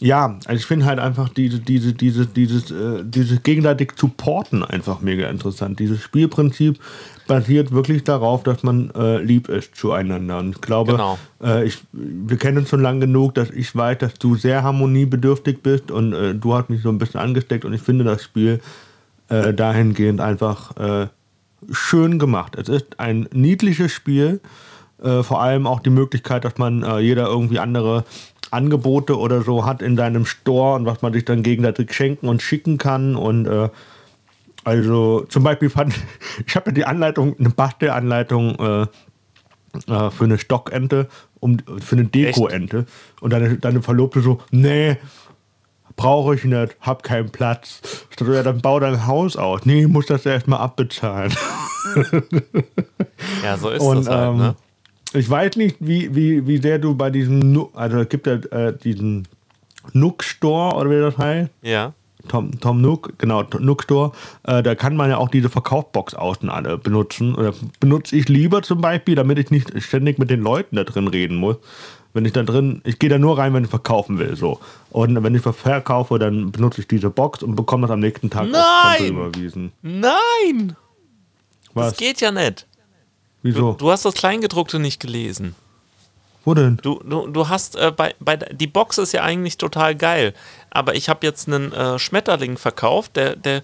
ja, 0.00 0.36
also 0.46 0.58
ich 0.58 0.66
finde 0.66 0.86
halt 0.86 0.98
einfach 0.98 1.28
diese, 1.28 1.60
diese, 1.60 1.92
diese, 1.92 2.26
dieses, 2.26 2.72
äh, 2.72 3.04
dieses 3.04 3.40
gegenseitig 3.44 3.92
Supporten 3.96 4.64
einfach 4.64 5.00
mega 5.00 5.28
interessant. 5.28 5.78
Dieses 5.78 6.00
Spielprinzip 6.02 6.80
basiert 7.28 7.70
wirklich 7.70 8.02
darauf, 8.02 8.42
dass 8.42 8.64
man 8.64 8.90
äh, 8.96 9.18
lieb 9.22 9.48
ist 9.48 9.76
zueinander. 9.76 10.38
Und 10.38 10.56
ich 10.56 10.60
glaube, 10.60 10.92
Genau. 10.92 11.18
äh, 11.40 11.64
ich, 11.64 11.78
wir 11.92 12.36
kennen 12.36 12.58
uns 12.58 12.68
schon 12.68 12.82
lang 12.82 12.98
genug, 13.00 13.34
dass 13.36 13.50
ich 13.50 13.74
weiß, 13.76 13.98
dass 13.98 14.14
du 14.14 14.34
sehr 14.34 14.64
harmoniebedürftig 14.64 15.62
bist 15.62 15.92
und 15.92 16.12
äh, 16.14 16.34
du 16.34 16.54
hast 16.54 16.68
mich 16.68 16.82
so 16.82 16.88
ein 16.88 16.98
bisschen 16.98 17.20
angesteckt 17.20 17.64
und 17.64 17.74
ich 17.74 17.82
finde 17.82 18.04
das 18.04 18.24
Spiel 18.24 18.60
äh, 19.28 19.54
dahingehend 19.54 20.20
einfach 20.20 20.76
äh, 20.78 21.06
schön 21.70 22.18
gemacht. 22.18 22.56
Es 22.56 22.68
ist 22.68 22.98
ein 23.00 23.28
niedliches 23.32 23.92
Spiel, 23.92 24.40
äh, 25.02 25.22
vor 25.22 25.42
allem 25.42 25.66
auch 25.66 25.80
die 25.80 25.90
Möglichkeit, 25.90 26.44
dass 26.44 26.58
man 26.58 26.82
äh, 26.82 26.98
jeder 26.98 27.26
irgendwie 27.26 27.58
andere 27.58 28.04
Angebote 28.50 29.18
oder 29.18 29.42
so 29.42 29.66
hat 29.66 29.82
in 29.82 29.96
seinem 29.96 30.24
Store 30.24 30.76
und 30.76 30.86
was 30.86 31.02
man 31.02 31.12
sich 31.12 31.24
dann 31.24 31.42
gegenseitig 31.42 31.92
schenken 31.92 32.28
und 32.28 32.42
schicken 32.42 32.78
kann 32.78 33.14
und 33.14 33.46
äh, 33.46 33.68
also 34.64 35.24
zum 35.28 35.44
Beispiel 35.44 35.70
fand 35.70 35.94
ich 36.46 36.56
habe 36.56 36.70
ja 36.70 36.74
die 36.74 36.84
Anleitung, 36.84 37.36
eine 37.38 37.50
Bastelanleitung 37.50 38.56
äh, 38.58 38.86
äh, 39.86 40.10
für 40.10 40.24
eine 40.24 40.38
Stockente, 40.38 41.08
um, 41.40 41.58
für 41.80 41.96
eine 41.96 42.04
Dekoente. 42.06 42.86
Und 43.20 43.32
deine, 43.32 43.56
deine 43.58 43.82
Verlobte 43.82 44.20
so, 44.20 44.40
nee, 44.50 44.96
brauche 45.98 46.34
ich 46.34 46.44
nicht, 46.44 46.76
hab 46.80 47.02
keinen 47.02 47.28
Platz. 47.28 47.82
Dachte, 48.16 48.32
ja, 48.32 48.42
dann 48.42 48.62
bau 48.62 48.80
dein 48.80 49.06
Haus 49.06 49.36
aus. 49.36 49.66
Nee, 49.66 49.82
ich 49.82 49.88
muss 49.88 50.06
das 50.06 50.24
erstmal 50.24 50.60
abbezahlen. 50.60 51.34
Ja, 53.44 53.56
so 53.58 53.68
ist 53.70 53.82
Und 53.82 54.06
das 54.06 54.08
halt, 54.08 54.30
ähm, 54.30 54.38
ne? 54.38 54.54
ich 55.12 55.28
weiß 55.28 55.56
nicht, 55.56 55.76
wie, 55.80 56.14
wie, 56.14 56.46
wie 56.46 56.58
sehr 56.58 56.78
du 56.78 56.94
bei 56.94 57.10
diesem, 57.10 57.52
Nu- 57.52 57.70
also 57.74 57.98
es 57.98 58.08
gibt 58.08 58.26
ja 58.26 58.34
äh, 58.34 58.76
diesen 58.76 59.26
Nook 59.92 60.22
Store 60.22 60.76
oder 60.76 60.90
wie 60.90 61.00
das 61.00 61.18
heißt. 61.18 61.50
Ja. 61.62 61.92
Tom, 62.28 62.60
Tom 62.60 62.80
Nook, 62.82 63.14
genau, 63.18 63.42
Nook 63.58 63.84
Store, 63.84 64.12
äh, 64.44 64.62
da 64.62 64.74
kann 64.74 64.96
man 64.96 65.08
ja 65.08 65.16
auch 65.16 65.28
diese 65.30 65.48
Verkaufsbox 65.48 66.14
außen 66.14 66.50
alle 66.50 66.76
benutzen. 66.76 67.34
Oder 67.34 67.54
benutze 67.80 68.16
ich 68.16 68.28
lieber 68.28 68.62
zum 68.62 68.80
Beispiel, 68.80 69.14
damit 69.14 69.38
ich 69.38 69.50
nicht 69.50 69.72
ständig 69.82 70.18
mit 70.18 70.28
den 70.30 70.42
Leuten 70.42 70.76
da 70.76 70.84
drin 70.84 71.08
reden 71.08 71.36
muss. 71.36 71.56
Wenn 72.18 72.24
ich 72.24 72.32
da 72.32 72.42
drin, 72.42 72.82
ich 72.84 72.98
gehe 72.98 73.08
da 73.08 73.16
nur 73.16 73.38
rein, 73.38 73.54
wenn 73.54 73.62
ich 73.62 73.70
verkaufen 73.70 74.18
will. 74.18 74.34
So. 74.34 74.58
Und 74.90 75.22
wenn 75.22 75.36
ich 75.36 75.46
was 75.46 75.54
verkaufe, 75.54 76.18
dann 76.18 76.50
benutze 76.50 76.80
ich 76.80 76.88
diese 76.88 77.10
Box 77.10 77.44
und 77.44 77.54
bekomme 77.54 77.82
das 77.82 77.92
am 77.92 78.00
nächsten 78.00 78.28
Tag 78.28 78.48
Nein! 78.48 79.06
überwiesen. 79.06 79.72
Nein! 79.82 80.74
Was? 81.74 81.90
Das 81.90 81.96
geht 81.96 82.20
ja 82.20 82.32
nicht. 82.32 82.66
Wieso? 83.42 83.74
Du 83.74 83.92
hast 83.92 84.04
das 84.04 84.14
Kleingedruckte 84.14 84.80
nicht 84.80 84.98
gelesen. 84.98 85.54
Wo 86.44 86.54
denn? 86.54 86.78
Du, 86.82 87.00
du, 87.04 87.28
du 87.28 87.48
hast 87.48 87.76
äh, 87.76 87.92
bei, 87.96 88.16
bei 88.18 88.34
die 88.36 88.66
Box 88.66 88.98
ist 88.98 89.12
ja 89.12 89.22
eigentlich 89.22 89.56
total 89.56 89.94
geil, 89.94 90.34
aber 90.70 90.96
ich 90.96 91.08
habe 91.08 91.24
jetzt 91.24 91.46
einen 91.46 91.72
äh, 91.72 92.00
Schmetterling 92.00 92.56
verkauft, 92.56 93.14
der, 93.14 93.36
der 93.36 93.62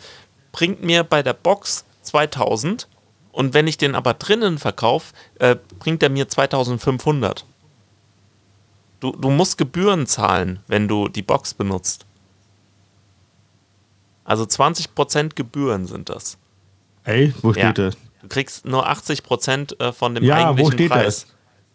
bringt 0.53 0.81
mir 0.81 1.03
bei 1.03 1.25
der 1.25 1.33
Box 1.33 1.85
2000 2.03 2.87
und 3.33 3.53
wenn 3.53 3.67
ich 3.67 3.79
den 3.79 3.97
aber 3.97 4.15
drinnen 4.15 4.59
verkaufe, 4.59 5.13
äh, 5.41 5.57
bringt 5.81 6.05
er 6.05 6.09
mir 6.09 6.29
2500. 6.29 7.45
Du, 9.05 9.13
du 9.13 9.29
musst 9.29 9.59
Gebühren 9.59 10.07
zahlen, 10.07 10.61
wenn 10.67 10.89
du 10.89 11.09
die 11.09 11.21
Box 11.21 11.53
benutzt. 11.53 12.07
Also 14.25 14.45
20% 14.45 15.35
Gebühren 15.35 15.87
sind 15.87 16.09
das. 16.09 16.39
Ey, 17.05 17.35
wo 17.43 17.49
Ja. 17.53 17.55
steht 17.71 17.77
das? 17.79 17.97
Du 18.23 18.29
kriegst 18.29 18.65
nur 18.65 18.89
80% 18.89 19.79
äh, 19.79 19.93
von 19.93 20.15
dem 20.15 20.25
Ja, 20.25 20.37
wo 20.37 20.49
eigentlichen 20.49 20.73
steht 20.73 20.91
Preis. 20.91 21.27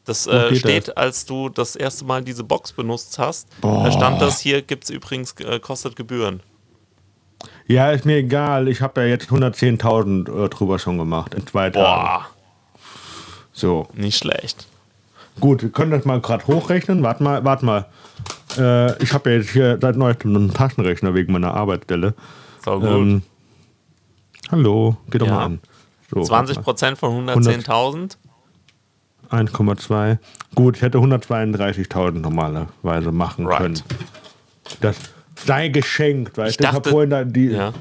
Das, 0.06 0.26
äh, 0.26 0.56
steht 0.56 0.88
das? 0.88 0.98
als 0.98 1.28
du 1.28 1.50
das 1.50 1.76
erste 1.76 2.04
Mal 2.04 2.24
diese 2.24 2.44
Box 2.44 2.72
benutzt 2.72 3.20
hast. 3.20 3.48
Boah. 3.62 3.84
Da 3.84 3.92
stand 3.92 4.20
das 4.20 4.40
hier, 4.40 4.64
gibt 4.64 4.86
es 4.86 4.90
übrigens, 4.90 5.34
äh, 5.34 5.60
kostet 5.60 5.96
Gebühren. 5.96 6.42
Ja, 7.68 7.92
ist 7.92 8.06
mir 8.06 8.18
egal. 8.18 8.68
Ich 8.70 8.82
habe 8.82 9.02
ja 9.02 9.08
jetzt 9.08 9.30
110.000 9.30 10.46
äh, 10.46 10.50
drüber 10.50 10.80
schon 10.80 10.98
gemacht 10.98 11.36
in 11.36 11.46
zwei 11.46 11.70
Tagen. 11.70 11.86
Boah, 11.86 12.28
So. 13.54 13.88
nicht 13.94 14.18
schlecht. 14.18 14.66
Gut, 15.40 15.62
wir 15.64 15.70
können 15.70 15.92
das 15.92 16.06
mal 16.06 16.20
gerade 16.22 16.46
hochrechnen. 16.48 17.04
Warte 17.04 17.24
mal, 17.24 17.44
warte 17.46 17.66
mal. 17.66 17.86
Äh, 18.58 19.02
ich 19.04 19.14
habe 19.14 19.30
ja 19.32 19.38
jetzt 19.38 19.52
hier 19.52 19.78
seit 19.82 19.96
neuestem 19.96 20.36
einen 20.36 20.54
Taschenrechner 20.54 21.14
wegen 21.14 21.32
meiner 21.34 21.54
Arbeitsstelle. 21.54 22.14
So 22.66 22.80
gut. 22.80 22.90
Ähm, 22.90 23.22
hallo, 24.52 24.98
geh 25.10 25.18
doch 25.20 25.28
Ja. 25.28 25.34
mal 25.36 25.46
an. 25.46 25.60
So, 26.12 26.22
20% 26.22 26.96
von 26.96 27.28
110.000? 27.28 28.18
1,2. 29.30 30.18
Gut, 30.56 30.78
ich 30.78 30.82
hätte 30.82 30.98
132.000 30.98 32.20
normalerweise 32.20 33.12
machen 33.12 33.46
Right. 33.46 33.58
können. 33.60 33.82
Das 34.82 34.98
sei 35.46 35.68
geschenkt, 35.70 36.36
weißt 36.38 36.56
Ich? 36.56 36.60
Ich 36.62 36.68
habe 36.68 36.78
dachte- 36.78 36.90
vorhin 36.90 37.10
da 37.12 37.24
die, 37.24 37.50
Ja. 37.52 37.74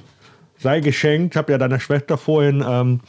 Sei 0.58 0.80
geschenkt. 0.80 1.34
Ich 1.34 1.38
habe 1.38 1.52
ja 1.52 1.58
deiner 1.58 1.80
Schwester 1.80 2.18
vorhin 2.18 2.64
ähm, 2.66 3.00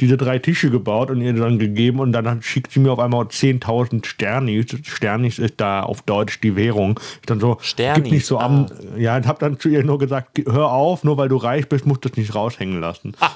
diese 0.00 0.16
drei 0.16 0.38
Tische 0.38 0.70
gebaut 0.70 1.10
und 1.10 1.20
ihr 1.20 1.32
dann 1.32 1.58
gegeben 1.58 2.00
und 2.00 2.12
dann 2.12 2.42
schickt 2.42 2.72
sie 2.72 2.80
mir 2.80 2.90
auf 2.92 2.98
einmal 2.98 3.24
10.000 3.26 4.04
Sternis. 4.06 4.66
Sternis 4.82 5.38
ist 5.38 5.54
da 5.60 5.82
auf 5.82 6.02
Deutsch 6.02 6.40
die 6.40 6.56
Währung. 6.56 6.98
Ich 7.20 7.26
dann 7.26 7.38
so, 7.40 7.58
Sternis, 7.60 8.04
gib 8.04 8.12
nicht 8.12 8.26
so 8.26 8.38
am, 8.38 8.66
ja, 8.96 9.16
und 9.16 9.26
habe 9.26 9.38
dann 9.38 9.58
zu 9.58 9.68
ihr 9.68 9.84
nur 9.84 9.98
gesagt, 9.98 10.34
"Ge- 10.34 10.46
hör 10.50 10.72
auf, 10.72 11.04
nur 11.04 11.16
weil 11.16 11.28
du 11.28 11.36
reich 11.36 11.68
bist, 11.68 11.86
musst 11.86 12.04
du 12.04 12.08
es 12.08 12.16
nicht 12.16 12.34
raushängen 12.34 12.80
lassen. 12.80 13.14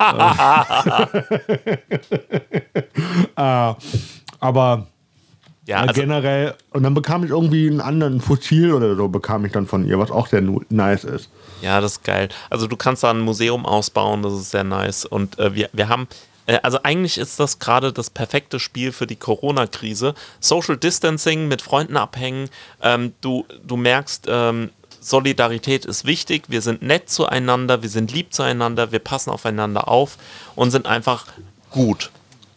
äh, 3.36 3.74
aber 4.40 4.86
Ja, 5.66 5.82
also, 5.82 6.00
generell, 6.00 6.54
und 6.70 6.82
dann 6.82 6.94
bekam 6.94 7.22
ich 7.22 7.30
irgendwie 7.30 7.68
einen 7.68 7.80
anderen 7.80 8.20
Fossil 8.20 8.72
oder 8.72 8.96
so, 8.96 9.08
bekam 9.08 9.44
ich 9.44 9.52
dann 9.52 9.66
von 9.66 9.86
ihr, 9.86 9.98
was 9.98 10.10
auch 10.10 10.26
sehr 10.26 10.42
nice 10.70 11.04
ist. 11.04 11.28
ja, 11.60 11.80
das 11.80 11.92
ist 11.92 12.04
geil. 12.04 12.28
Also 12.48 12.66
du 12.66 12.76
kannst 12.76 13.02
da 13.04 13.10
ein 13.10 13.20
Museum 13.20 13.66
ausbauen, 13.66 14.22
das 14.22 14.32
ist 14.32 14.50
sehr 14.50 14.64
nice. 14.64 15.04
Und 15.04 15.38
äh, 15.38 15.54
wir, 15.54 15.68
wir 15.72 15.88
haben, 15.88 16.08
äh, 16.46 16.58
also 16.62 16.80
eigentlich 16.82 17.18
ist 17.18 17.38
das 17.38 17.58
gerade 17.58 17.92
das 17.92 18.10
perfekte 18.10 18.58
Spiel 18.58 18.90
für 18.90 19.06
die 19.06 19.16
Corona-Krise. 19.16 20.14
Social 20.40 20.76
Distancing, 20.76 21.46
mit 21.46 21.62
Freunden 21.62 21.96
abhängen. 21.96 22.48
Ähm, 22.82 23.12
du, 23.20 23.44
du 23.62 23.76
merkst, 23.76 24.26
ähm, 24.28 24.70
Solidarität 25.00 25.84
ist 25.86 26.04
wichtig, 26.04 26.44
wir 26.48 26.62
sind 26.62 26.82
nett 26.82 27.08
zueinander, 27.08 27.82
wir 27.82 27.88
sind 27.88 28.12
lieb 28.12 28.32
zueinander, 28.34 28.92
wir 28.92 28.98
passen 28.98 29.30
aufeinander 29.30 29.88
auf 29.88 30.18
und 30.56 30.70
sind 30.70 30.86
einfach 30.86 31.26
gut. 31.70 32.10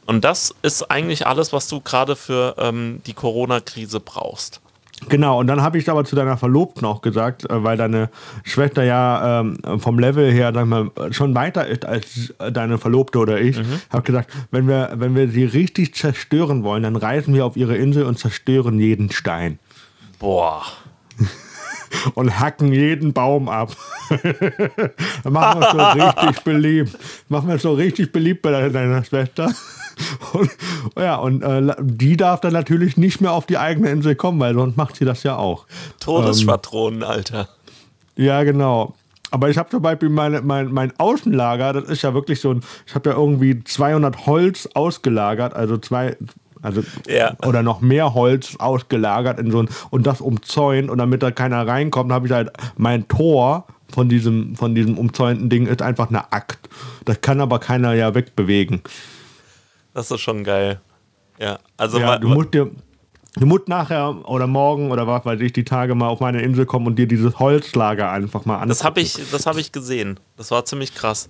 Und 0.05 0.23
das 0.23 0.53
ist 0.61 0.89
eigentlich 0.91 1.27
alles, 1.27 1.53
was 1.53 1.67
du 1.67 1.81
gerade 1.81 2.15
für 2.15 2.55
ähm, 2.57 3.01
die 3.05 3.13
Corona-Krise 3.13 3.99
brauchst. 3.99 4.61
Genau, 5.09 5.39
und 5.39 5.47
dann 5.47 5.61
habe 5.61 5.77
ich 5.77 5.89
aber 5.89 6.05
zu 6.05 6.15
deiner 6.15 6.37
Verlobten 6.37 6.85
auch 6.85 7.01
gesagt, 7.01 7.49
äh, 7.49 7.63
weil 7.63 7.77
deine 7.77 8.09
Schwester 8.43 8.83
ja 8.83 9.41
ähm, 9.41 9.57
vom 9.79 9.99
Level 9.99 10.31
her 10.31 10.51
sag 10.53 10.65
mal, 10.65 10.91
schon 11.11 11.35
weiter 11.35 11.67
ist 11.67 11.85
als 11.85 12.33
deine 12.51 12.77
Verlobte 12.77 13.19
oder 13.19 13.41
ich, 13.41 13.59
habe 13.89 14.03
gesagt, 14.03 14.31
wenn 14.51 14.67
wir, 14.67 14.93
wenn 14.95 15.15
wir 15.15 15.27
sie 15.29 15.43
richtig 15.43 15.95
zerstören 15.95 16.63
wollen, 16.63 16.83
dann 16.83 16.95
reisen 16.95 17.33
wir 17.33 17.45
auf 17.45 17.57
ihre 17.57 17.75
Insel 17.75 18.05
und 18.05 18.17
zerstören 18.17 18.79
jeden 18.79 19.11
Stein 19.11 19.59
Boah. 20.19 20.63
Und 22.15 22.39
hacken 22.39 22.73
jeden 22.73 23.13
Baum 23.13 23.49
ab. 23.49 23.75
dann 25.23 25.33
machen 25.33 25.61
wir 25.61 25.67
es 25.67 25.71
so 25.71 26.05
richtig 26.05 26.43
beliebt. 26.43 26.97
Machen 27.29 27.49
wir 27.49 27.57
so 27.59 27.73
richtig 27.73 28.11
beliebt 28.11 28.41
bei 28.41 28.69
deiner, 28.69 29.03
Schwester. 29.03 29.51
Und, 30.33 30.49
ja, 30.97 31.15
und 31.17 31.43
äh, 31.43 31.75
die 31.79 32.17
darf 32.17 32.41
dann 32.41 32.53
natürlich 32.53 32.97
nicht 32.97 33.21
mehr 33.21 33.31
auf 33.31 33.45
die 33.45 33.57
eigene 33.57 33.89
Insel 33.89 34.15
kommen, 34.15 34.39
weil 34.39 34.55
sonst 34.55 34.75
macht 34.75 34.95
sie 34.95 35.05
das 35.05 35.23
ja 35.23 35.35
auch. 35.37 35.65
Todesschwadronen, 35.99 37.03
Alter. 37.03 37.49
Ja, 38.15 38.43
genau. 38.43 38.95
Aber 39.33 39.49
ich 39.49 39.57
habe 39.57 39.67
zum 39.69 39.81
Beispiel 39.81 40.09
meine, 40.09 40.41
mein, 40.41 40.71
mein 40.71 40.93
Außenlager, 40.99 41.73
das 41.73 41.89
ist 41.89 42.03
ja 42.03 42.13
wirklich 42.13 42.39
so 42.39 42.51
ein, 42.51 42.61
ich 42.85 42.93
habe 42.93 43.09
ja 43.09 43.15
irgendwie 43.15 43.63
200 43.63 44.27
Holz 44.27 44.69
ausgelagert, 44.75 45.55
also 45.55 45.77
zwei, 45.77 46.15
also 46.63 46.83
Ja. 47.07 47.35
oder 47.45 47.61
noch 47.61 47.81
mehr 47.81 48.13
Holz 48.15 48.55
ausgelagert 48.57 49.39
in 49.39 49.51
so 49.51 49.59
ein, 49.61 49.69
und 49.91 50.07
das 50.07 50.21
umzäunt 50.21 50.89
und 50.89 50.97
damit 50.97 51.21
da 51.21 51.29
keiner 51.29 51.67
reinkommt, 51.67 52.11
habe 52.11 52.25
ich 52.25 52.33
halt 52.33 52.51
mein 52.77 53.07
Tor 53.07 53.67
von 53.93 54.09
diesem, 54.09 54.55
von 54.55 54.73
diesem 54.73 54.97
umzäunten 54.97 55.49
Ding 55.49 55.67
ist 55.67 55.81
einfach 55.83 56.09
eine 56.09 56.31
Akt. 56.33 56.67
Das 57.05 57.21
kann 57.21 57.39
aber 57.41 57.59
keiner 57.59 57.93
ja 57.93 58.15
wegbewegen. 58.15 58.81
Das 59.93 60.09
ist 60.09 60.21
schon 60.21 60.43
geil. 60.43 60.81
Ja, 61.39 61.59
also 61.77 61.99
Ja, 61.99 62.17
du 62.17 62.29
musst 62.29 62.53
dir, 62.53 62.71
du 63.35 63.45
musst 63.45 63.67
nachher 63.67 64.27
oder 64.27 64.47
morgen 64.47 64.89
oder 64.91 65.05
was 65.05 65.25
weiß 65.25 65.39
ich, 65.41 65.53
die 65.53 65.63
Tage 65.65 65.93
mal 65.93 66.07
auf 66.07 66.19
meine 66.21 66.41
Insel 66.41 66.65
kommen 66.65 66.87
und 66.87 66.95
dir 66.97 67.07
dieses 67.07 67.37
Holzlager 67.37 68.09
einfach 68.09 68.45
mal 68.45 68.55
anschauen. 68.55 68.69
das 68.69 68.83
habe 68.83 69.01
ich, 69.01 69.17
das 69.31 69.45
hab 69.45 69.57
ich 69.57 69.71
gesehen. 69.71 70.19
Das 70.37 70.49
war 70.49 70.65
ziemlich 70.65 70.95
krass. 70.95 71.29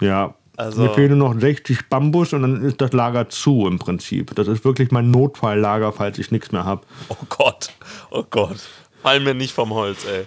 Ja. 0.00 0.34
Also- 0.56 0.82
Mir 0.82 0.90
fehlen 0.94 1.18
nur 1.18 1.34
noch 1.34 1.40
60 1.40 1.88
Bambus 1.88 2.32
und 2.32 2.42
dann 2.42 2.62
ist 2.62 2.80
das 2.80 2.92
Lager 2.92 3.28
zu 3.28 3.66
im 3.66 3.78
Prinzip. 3.78 4.34
Das 4.34 4.48
ist 4.48 4.64
wirklich 4.64 4.90
mein 4.90 5.10
Notfalllager, 5.10 5.92
falls 5.92 6.18
ich 6.18 6.30
nichts 6.30 6.50
mehr 6.52 6.64
habe. 6.64 6.82
Oh 7.08 7.16
Gott, 7.28 7.70
oh 8.10 8.24
Gott. 8.30 8.56
Fall 9.02 9.20
mir 9.20 9.34
nicht 9.34 9.52
vom 9.52 9.72
Holz, 9.74 10.04
ey. 10.06 10.26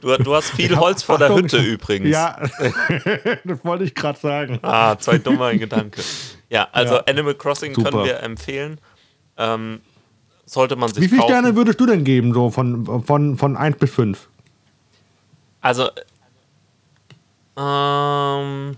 Du, 0.00 0.14
du 0.22 0.34
hast 0.34 0.50
viel 0.50 0.76
Holz 0.76 1.02
vor 1.02 1.18
der 1.18 1.34
Hütte 1.34 1.56
übrigens. 1.58 2.10
Ja, 2.10 2.36
das 3.44 3.64
wollte 3.64 3.84
ich 3.84 3.94
gerade 3.94 4.18
sagen. 4.18 4.58
Ah, 4.62 4.96
zwei 4.98 5.18
dumme 5.18 5.56
Gedanke. 5.58 6.02
Ja, 6.50 6.68
also 6.72 6.96
Ja. 6.96 7.04
Animal 7.08 7.34
Crossing 7.34 7.74
Super. 7.74 7.90
können 7.90 8.04
wir 8.04 8.20
empfehlen. 8.22 8.78
Ähm, 9.38 9.80
sollte 10.46 10.76
man 10.76 10.90
sich 10.90 11.02
Wie 11.02 11.08
viele 11.08 11.22
kaufen. 11.22 11.32
Sterne 11.32 11.56
würdest 11.56 11.80
du 11.80 11.86
denn 11.86 12.04
geben, 12.04 12.32
so 12.34 12.50
von, 12.50 13.02
von, 13.04 13.36
von 13.38 13.56
1 13.56 13.78
bis 13.78 13.90
5? 13.92 14.28
Also, 15.62 15.88
ähm, 17.56 18.76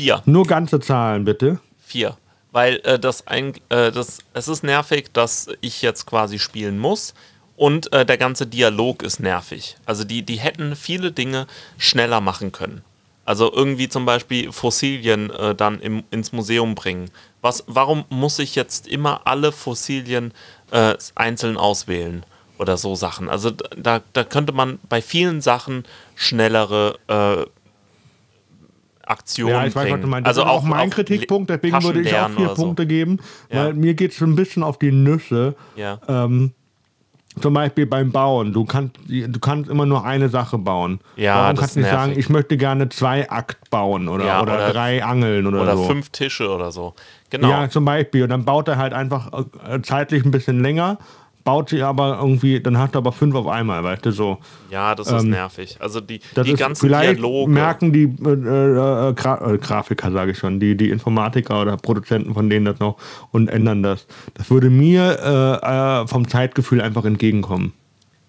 vier. 0.00 0.22
Nur 0.24 0.46
ganze 0.46 0.80
Zahlen, 0.80 1.24
bitte. 1.24 1.60
Vier. 1.78 2.16
Weil 2.52 2.80
äh, 2.84 2.98
das 2.98 3.26
ein, 3.26 3.54
äh, 3.68 3.92
das, 3.92 4.20
es 4.32 4.48
ist 4.48 4.64
nervig, 4.64 5.12
dass 5.12 5.48
ich 5.60 5.82
jetzt 5.82 6.06
quasi 6.06 6.38
spielen 6.38 6.78
muss. 6.78 7.14
Und 7.56 7.92
äh, 7.92 8.06
der 8.06 8.16
ganze 8.16 8.46
Dialog 8.46 9.02
ist 9.02 9.20
nervig. 9.20 9.76
Also 9.84 10.04
die, 10.04 10.22
die 10.22 10.36
hätten 10.36 10.74
viele 10.74 11.12
Dinge 11.12 11.46
schneller 11.76 12.22
machen 12.22 12.50
können. 12.50 12.82
Also 13.26 13.52
irgendwie 13.52 13.90
zum 13.90 14.06
Beispiel 14.06 14.50
Fossilien 14.50 15.30
äh, 15.30 15.54
dann 15.54 15.78
im, 15.80 16.02
ins 16.10 16.32
Museum 16.32 16.74
bringen. 16.74 17.10
Was, 17.42 17.64
warum 17.66 18.04
muss 18.08 18.38
ich 18.38 18.54
jetzt 18.54 18.88
immer 18.88 19.26
alle 19.26 19.52
Fossilien 19.52 20.32
äh, 20.70 20.94
einzeln 21.14 21.58
auswählen? 21.58 22.24
Oder 22.58 22.76
so 22.76 22.94
Sachen. 22.94 23.28
Also 23.30 23.50
da, 23.50 24.02
da 24.12 24.24
könnte 24.24 24.52
man 24.52 24.78
bei 24.88 25.00
vielen 25.00 25.40
Sachen 25.40 25.84
schnellere 26.14 26.98
äh, 27.08 27.59
Aktion 29.10 29.50
Ja, 29.50 29.66
ich 29.66 29.74
weiß, 29.74 29.74
was 29.74 29.82
bringen. 29.84 30.02
du 30.02 30.08
meinst. 30.08 30.26
Das 30.28 30.38
also 30.38 30.48
ist 30.48 30.56
auch 30.56 30.62
mein 30.62 30.88
auch 30.88 30.94
Kritikpunkt, 30.94 31.50
deswegen 31.50 31.82
würde 31.82 32.00
ich 32.00 32.14
auch 32.16 32.30
vier 32.30 32.46
oder 32.46 32.54
Punkte 32.54 32.86
geben, 32.86 33.18
Ja. 33.52 33.64
weil 33.66 33.74
mir 33.74 33.94
geht 33.94 34.12
es 34.12 34.20
ein 34.22 34.36
bisschen 34.36 34.62
auf 34.62 34.78
die 34.78 34.92
Nüsse. 34.92 35.54
So. 35.76 35.80
Ja. 35.80 35.98
Ähm, 36.08 36.52
zum 37.40 37.54
Beispiel 37.54 37.86
beim 37.86 38.10
Bauen. 38.10 38.52
Du 38.52 38.64
kannst, 38.64 38.96
du 39.08 39.38
kannst 39.40 39.70
immer 39.70 39.86
nur 39.86 40.04
eine 40.04 40.28
Sache 40.28 40.58
bauen. 40.58 40.98
Ja, 41.16 41.42
Warum 41.44 41.56
kannst 41.56 41.76
du 41.76 41.80
nicht 41.80 41.88
sagen, 41.90 42.14
ich 42.18 42.28
möchte 42.28 42.56
gerne 42.56 42.88
zwei 42.88 43.30
Akt 43.30 43.70
bauen 43.70 44.08
oder, 44.08 44.26
Ja, 44.26 44.42
oder, 44.42 44.54
oder- 44.54 44.72
drei 44.72 45.04
Angeln 45.04 45.46
oder, 45.46 45.62
Oder 45.62 45.76
so. 45.76 45.84
fünf 45.84 46.10
Tische 46.10 46.48
oder 46.50 46.72
so. 46.72 46.94
Genau. 47.30 47.48
Ja, 47.48 47.70
zum 47.70 47.84
Beispiel. 47.84 48.24
Und 48.24 48.30
dann 48.30 48.44
baut 48.44 48.66
er 48.66 48.76
halt 48.78 48.92
einfach 48.92 49.30
äh, 49.68 49.80
zeitlich 49.82 50.24
ein 50.24 50.32
bisschen 50.32 50.60
länger, 50.60 50.98
baut 51.44 51.70
sich 51.70 51.82
aber 51.82 52.18
irgendwie, 52.20 52.60
dann 52.60 52.78
hast 52.78 52.94
du 52.94 52.98
aber 52.98 53.12
fünf 53.12 53.34
auf 53.34 53.46
einmal, 53.46 53.82
weißt 53.82 54.06
du, 54.06 54.12
so. 54.12 54.38
Ja, 54.70 54.94
das 54.94 55.10
ist 55.10 55.24
nervig. 55.24 55.76
Also 55.80 56.00
die, 56.00 56.20
Ähm, 56.36 56.44
die 56.44 56.54
ganzen 56.54 56.86
vielleicht 56.86 57.18
Dialoge. 57.18 57.50
merken 57.50 57.92
die 57.92 58.04
äh, 58.04 58.30
äh, 58.32 59.12
Gra 59.14 59.52
äh, 59.52 59.58
Grafiker, 59.58 60.12
sage 60.12 60.32
ich 60.32 60.38
schon, 60.38 60.60
die, 60.60 60.76
die 60.76 60.90
Informatiker 60.90 61.62
oder 61.62 61.76
Produzenten 61.76 62.34
von 62.34 62.50
denen 62.50 62.66
das 62.66 62.78
noch 62.78 62.96
und 63.32 63.48
ändern 63.48 63.82
das. 63.82 64.06
Das 64.34 64.50
würde 64.50 64.70
mir 64.70 65.18
äh, 65.62 66.02
äh, 66.02 66.06
vom 66.06 66.28
Zeitgefühl 66.28 66.80
einfach 66.80 67.04
entgegenkommen. 67.04 67.72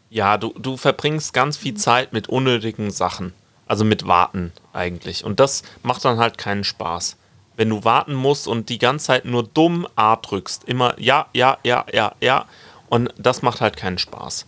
Ja, 0.10 0.38
du, 0.38 0.54
du 0.60 0.78
verbringst 0.78 1.34
ganz 1.34 1.58
viel 1.58 1.76
Zeit 1.76 2.14
mit 2.14 2.28
unnötigen 2.30 2.92
Sachen. 2.92 3.34
Also 3.68 3.86
mit 3.86 4.06
Warten 4.06 4.52
eigentlich. 4.74 5.24
Und 5.24 5.40
das 5.40 5.64
macht 5.82 6.04
dann 6.04 6.18
halt 6.18 6.38
keinen 6.38 6.66
Spaß. 6.66 7.16
Wenn 7.56 7.70
du 7.70 7.86
warten 7.86 8.14
musst 8.14 8.48
und 8.48 8.68
die 8.68 8.80
ganze 8.80 9.06
Zeit 9.08 9.24
nur 9.24 9.44
dumm 9.44 9.88
A 9.96 10.18
drückst. 10.18 10.66
Immer 10.66 11.00
ja, 11.00 11.28
ja, 11.34 11.58
ja, 11.64 11.86
ja, 11.94 12.12
ja. 12.20 12.46
Und 12.92 13.14
das 13.18 13.42
macht 13.42 13.62
halt 13.62 13.78
keinen 13.78 13.98
Spaß. 13.98 14.46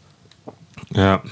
Ja, 0.93 1.23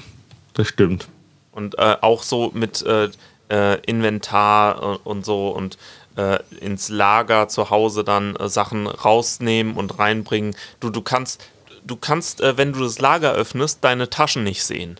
das 0.54 0.66
stimmt. 0.66 1.08
Und 1.52 1.78
äh, 1.78 1.98
auch 2.00 2.22
so 2.22 2.50
mit 2.54 2.80
äh, 2.86 3.10
äh, 3.50 3.78
Inventar 3.82 4.82
äh, 4.82 4.98
und 5.04 5.22
so 5.26 5.50
und 5.50 5.76
äh, 6.16 6.38
ins 6.58 6.88
Lager 6.88 7.48
zu 7.48 7.68
Hause 7.68 8.02
dann 8.02 8.34
Sachen 8.48 8.86
rausnehmen 8.86 9.74
und 9.74 9.98
reinbringen. 9.98 10.56
Du, 10.80 10.88
du 10.88 11.02
kannst, 11.02 11.44
du 11.84 11.96
kannst, 11.96 12.40
wenn 12.40 12.72
du 12.72 12.80
das 12.82 12.98
Lager 12.98 13.32
öffnest, 13.32 13.84
deine 13.84 14.08
Taschen 14.08 14.42
nicht 14.42 14.64
sehen. 14.64 14.98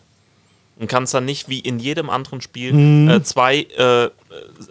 Und 0.77 0.87
kannst 0.89 1.15
dann 1.15 1.25
nicht 1.25 1.49
wie 1.49 1.59
in 1.59 1.79
jedem 1.79 2.11
anderen 2.11 2.41
Spiel 2.41 3.09
äh, 3.09 3.23
zwei 3.23 3.67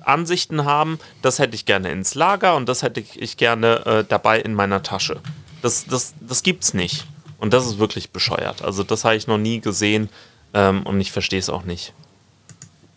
Ansichten 0.02 0.64
haben. 0.64 1.00
Das 1.22 1.40
hätte 1.40 1.57
ich 1.57 1.64
gerne 1.64 1.90
ins 1.90 2.14
Lager 2.14 2.55
und 2.55 2.68
das 2.68 2.83
hätte 2.83 3.00
ich 3.00 3.37
gerne 3.37 4.05
dabei 4.09 4.40
in 4.40 4.55
meiner 4.55 4.83
Tasche. 4.83 5.20
Das, 5.62 5.87
das, 5.87 6.14
das 6.20 6.42
gibt's 6.42 6.74
nicht. 6.74 7.07
Und 7.42 7.52
das 7.52 7.66
ist 7.66 7.81
wirklich 7.81 8.11
bescheuert. 8.11 8.62
Also 8.62 8.85
das 8.85 9.05
habe 9.05 9.16
ich 9.16 9.26
noch 9.26 9.37
nie 9.37 9.59
gesehen 9.59 10.11
ähm, 10.55 10.85
und 10.85 11.00
ich 11.00 11.11
verstehe 11.11 11.40
es 11.40 11.50
auch 11.50 11.64
nicht. 11.64 11.92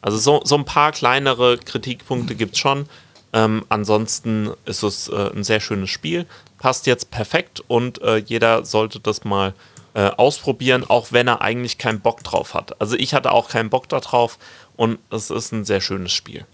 Also 0.03 0.19
so, 0.19 0.41
so 0.43 0.55
ein 0.55 0.65
paar 0.65 0.91
kleinere 0.91 1.57
Kritikpunkte 1.57 2.35
gibt 2.35 2.53
es 2.53 2.59
schon. 2.59 2.87
Ähm, 3.33 3.65
ansonsten 3.69 4.51
ist 4.65 4.83
es 4.83 5.07
äh, 5.07 5.31
ein 5.35 5.43
sehr 5.43 5.59
schönes 5.59 5.89
Spiel. 5.89 6.27
Passt 6.59 6.85
jetzt 6.85 7.09
perfekt 7.09 7.63
und 7.67 8.03
äh, 8.03 8.17
jeder 8.17 8.65
sollte 8.65 8.99
das 8.99 9.23
mal 9.23 9.55
äh, 9.95 10.09
ausprobieren, 10.09 10.85
auch 10.87 11.07
wenn 11.11 11.27
er 11.27 11.41
eigentlich 11.41 11.79
keinen 11.79 12.01
Bock 12.01 12.23
drauf 12.23 12.53
hat. 12.53 12.79
Also 12.79 12.95
ich 12.97 13.15
hatte 13.15 13.31
auch 13.31 13.49
keinen 13.49 13.71
Bock 13.71 13.89
darauf 13.89 14.37
und 14.75 14.99
es 15.09 15.31
ist 15.31 15.53
ein 15.53 15.65
sehr 15.65 15.81
schönes 15.81 16.11
Spiel. 16.11 16.45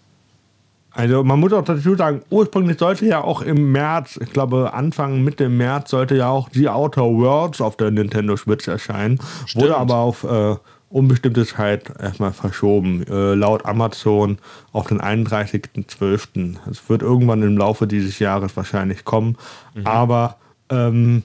Also 0.93 1.23
man 1.23 1.39
muss 1.39 1.53
auch 1.53 1.63
dazu 1.63 1.95
sagen, 1.95 2.21
ursprünglich 2.29 2.77
sollte 2.77 3.05
ja 3.05 3.21
auch 3.23 3.41
im 3.41 3.71
März, 3.71 4.19
ich 4.21 4.33
glaube 4.33 4.73
Anfang 4.73 5.23
Mitte 5.23 5.47
März 5.47 5.91
sollte 5.91 6.15
ja 6.15 6.29
auch 6.29 6.49
The 6.51 6.67
Outer 6.67 7.03
Worlds 7.03 7.61
auf 7.61 7.77
der 7.77 7.91
Nintendo 7.91 8.35
Switch 8.35 8.67
erscheinen. 8.67 9.19
Wurde 9.55 9.77
aber 9.77 9.95
auf 9.95 10.23
äh, 10.25 10.55
unbestimmte 10.89 11.45
Zeit 11.45 11.91
erstmal 11.97 12.33
verschoben. 12.33 13.05
Äh, 13.07 13.35
laut 13.35 13.65
Amazon 13.65 14.37
auf 14.73 14.87
den 14.87 15.01
31.12. 15.01 16.57
Es 16.69 16.89
wird 16.89 17.01
irgendwann 17.01 17.41
im 17.41 17.57
Laufe 17.57 17.87
dieses 17.87 18.19
Jahres 18.19 18.55
wahrscheinlich 18.57 19.05
kommen. 19.05 19.37
Aber 19.85 20.35
ähm, 20.69 21.23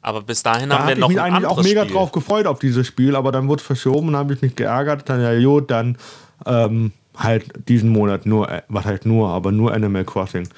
Aber 0.00 0.22
bis 0.22 0.44
dahin 0.44 0.70
da 0.70 0.78
haben 0.78 0.84
wir 0.86 0.90
habe 0.90 0.92
ich 0.92 0.98
noch 1.00 1.08
mich 1.08 1.20
eigentlich 1.20 1.46
auch 1.46 1.62
mega 1.62 1.82
Spiel. 1.82 1.94
drauf 1.94 2.12
gefreut 2.12 2.46
auf 2.46 2.60
dieses 2.60 2.86
Spiel, 2.86 3.16
aber 3.16 3.32
dann 3.32 3.48
wurde 3.48 3.60
es 3.60 3.66
verschoben 3.66 4.08
und 4.08 4.16
habe 4.16 4.34
ich 4.34 4.42
mich 4.42 4.54
geärgert. 4.54 5.08
Dann 5.08 5.20
ja, 5.20 5.36
gut, 5.40 5.70
dann 5.72 5.98
ähm, 6.46 6.92
halt 7.18 7.68
diesen 7.68 7.90
Monat 7.90 8.24
nur, 8.26 8.48
äh, 8.50 8.62
was 8.68 8.84
halt 8.84 9.04
nur, 9.06 9.28
aber 9.28 9.52
nur 9.52 9.72
Animal 9.74 10.04
Crossing 10.04 10.48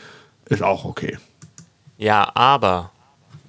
ist 0.47 0.63
auch 0.63 0.85
okay. 0.85 1.19
Ja, 1.99 2.31
aber 2.35 2.91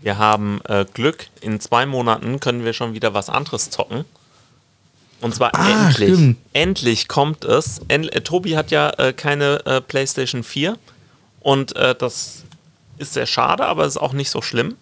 wir 0.02 0.17
haben 0.17 0.62
äh, 0.67 0.86
Glück. 0.93 1.28
In 1.41 1.60
zwei 1.60 1.86
Monaten 1.86 2.39
können 2.39 2.63
wir 2.65 2.74
schon 2.74 2.93
wieder 2.93 3.13
was 3.13 3.30
anderes 3.30 3.69
zocken. 3.69 4.06
Und 5.21 5.36
zwar 5.36 5.52
Ah, 5.56 5.88
endlich. 5.89 6.10
stimmt. 6.13 6.38
Endlich 6.54 7.08
kommt 7.08 7.45
es. 7.45 7.80
End 7.88 8.12
äh, 8.15 8.21
Tobi 8.21 8.56
hat 8.58 8.71
ja 8.71 8.89
äh, 8.97 9.13
keine 9.13 9.65
äh, 9.65 9.82
PlayStation 9.82 10.43
4. 10.43 10.78
Und 11.41 11.76
äh, 11.76 11.93
das 11.95 12.43
ist 12.97 13.13
sehr 13.13 13.26
schade, 13.28 13.65
aber 13.65 13.86
ist 13.86 13.97
auch 13.97 14.13
nicht 14.13 14.30
so 14.32 14.41
schlimm. 14.41 14.76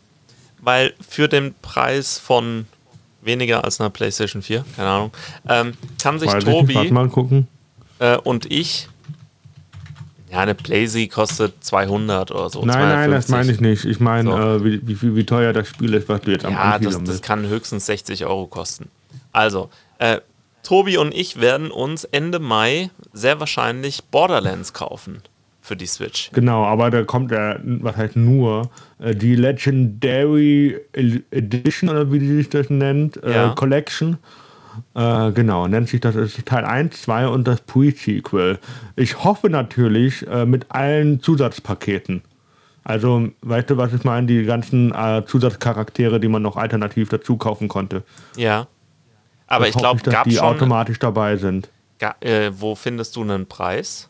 Weil 0.62 0.94
für 1.08 1.28
den 1.28 1.54
Preis 1.62 2.18
von 2.20 2.68
weniger 3.22 3.64
als 3.66 3.80
einer 3.82 3.90
PlayStation 3.90 4.42
4, 4.42 4.64
keine 4.76 4.90
Ahnung, 4.90 5.12
ähm, 5.48 5.74
kann 6.02 6.20
sich 6.20 6.30
Weiß 6.32 6.44
ich 6.44 6.50
Tobi 6.50 6.76
warte 6.76 6.94
mal 6.94 7.10
gucken. 7.10 7.48
Äh, 8.00 8.18
und 8.18 8.52
ich. 8.52 8.88
Ja, 10.32 10.40
eine 10.42 10.54
Playsee 10.54 11.08
kostet 11.08 11.64
200 11.64 12.32
oder 12.32 12.50
so. 12.52 12.64
Nein, 12.64 12.78
nein, 12.88 13.10
das 13.12 13.28
250. 13.28 13.32
meine 13.32 13.52
ich 13.52 13.62
nicht. 13.84 13.86
Ich 13.92 14.00
meine, 14.00 14.30
So. 14.32 14.38
äh, 14.38 14.64
wie, 14.88 15.02
wie, 15.02 15.16
wie 15.16 15.24
teuer 15.26 15.54
das 15.54 15.68
Spiel 15.70 15.94
ist, 15.96 16.08
was 16.08 16.22
du 16.22 16.32
jetzt 16.32 16.46
am 16.46 16.54
Ja, 16.54 16.66
das, 16.66 16.74
Anspielen 16.76 17.06
das 17.06 17.16
bist. 17.16 17.24
kann 17.24 17.48
höchstens 17.48 17.88
60 17.88 18.26
Euro 18.28 18.46
kosten. 18.46 18.90
Also, 19.32 19.70
äh, 19.98 20.20
Tobi 20.62 20.98
und 20.98 21.16
ich 21.16 21.42
werden 21.42 21.72
uns 21.72 22.04
Ende 22.04 22.38
Mai 22.38 22.92
sehr 23.12 23.40
wahrscheinlich 23.40 24.04
Borderlands 24.04 24.74
kaufen 24.74 25.24
für 25.64 25.76
die 25.76 25.88
Switch. 25.88 26.30
Genau, 26.32 26.64
aber 26.64 26.92
da 26.92 27.04
kommt 27.04 27.32
ja, 27.32 27.58
was 27.64 27.96
heißt 27.98 28.16
nur, 28.16 28.70
äh, 29.00 29.16
die 29.16 29.36
Legendary 29.36 30.80
Edition 31.32 31.90
oder 31.90 32.12
wie 32.12 32.20
die 32.20 32.36
sich 32.36 32.50
das 32.50 32.70
nennt, 32.70 33.22
äh, 33.24 33.34
Ja. 33.34 33.50
Collection. 33.56 34.18
Äh, 34.94 35.32
genau, 35.32 35.68
nennt 35.68 35.90
sich 35.90 36.02
das 36.02 36.16
ist 36.16 36.46
Teil 36.46 36.66
1, 36.66 37.02
2 37.02 37.28
und 37.28 37.48
das 37.48 37.62
Pre-Sequel. 37.62 38.60
Ich 38.96 39.24
hoffe 39.24 39.50
natürlich 39.50 40.28
äh, 40.28 40.46
mit 40.46 40.68
allen 40.70 41.22
Zusatzpaketen. 41.22 42.22
Also, 42.84 43.30
weißt 43.42 43.70
du, 43.70 43.78
was 43.78 43.94
ich 43.94 44.04
meine? 44.04 44.28
Die 44.28 44.44
ganzen 44.46 44.94
äh, 44.94 45.24
Zusatzcharaktere, 45.26 46.20
die 46.20 46.28
man 46.28 46.42
noch 46.42 46.56
alternativ 46.56 47.10
dazu 47.10 47.38
kaufen 47.38 47.68
konnte. 47.68 48.04
Ja. 48.36 48.68
Aber 49.48 49.66
Das 49.66 49.76
ich 49.76 49.80
glaube, 49.80 50.02
dass 50.02 50.24
die 50.24 50.40
automatisch 50.40 51.00
dabei 51.00 51.38
sind. 51.38 51.70
Ga, 52.00 52.16
äh, 52.22 52.52
wo 52.54 52.76
findest 52.76 53.16
du 53.16 53.22
einen 53.22 53.46
Preis? 53.46 54.10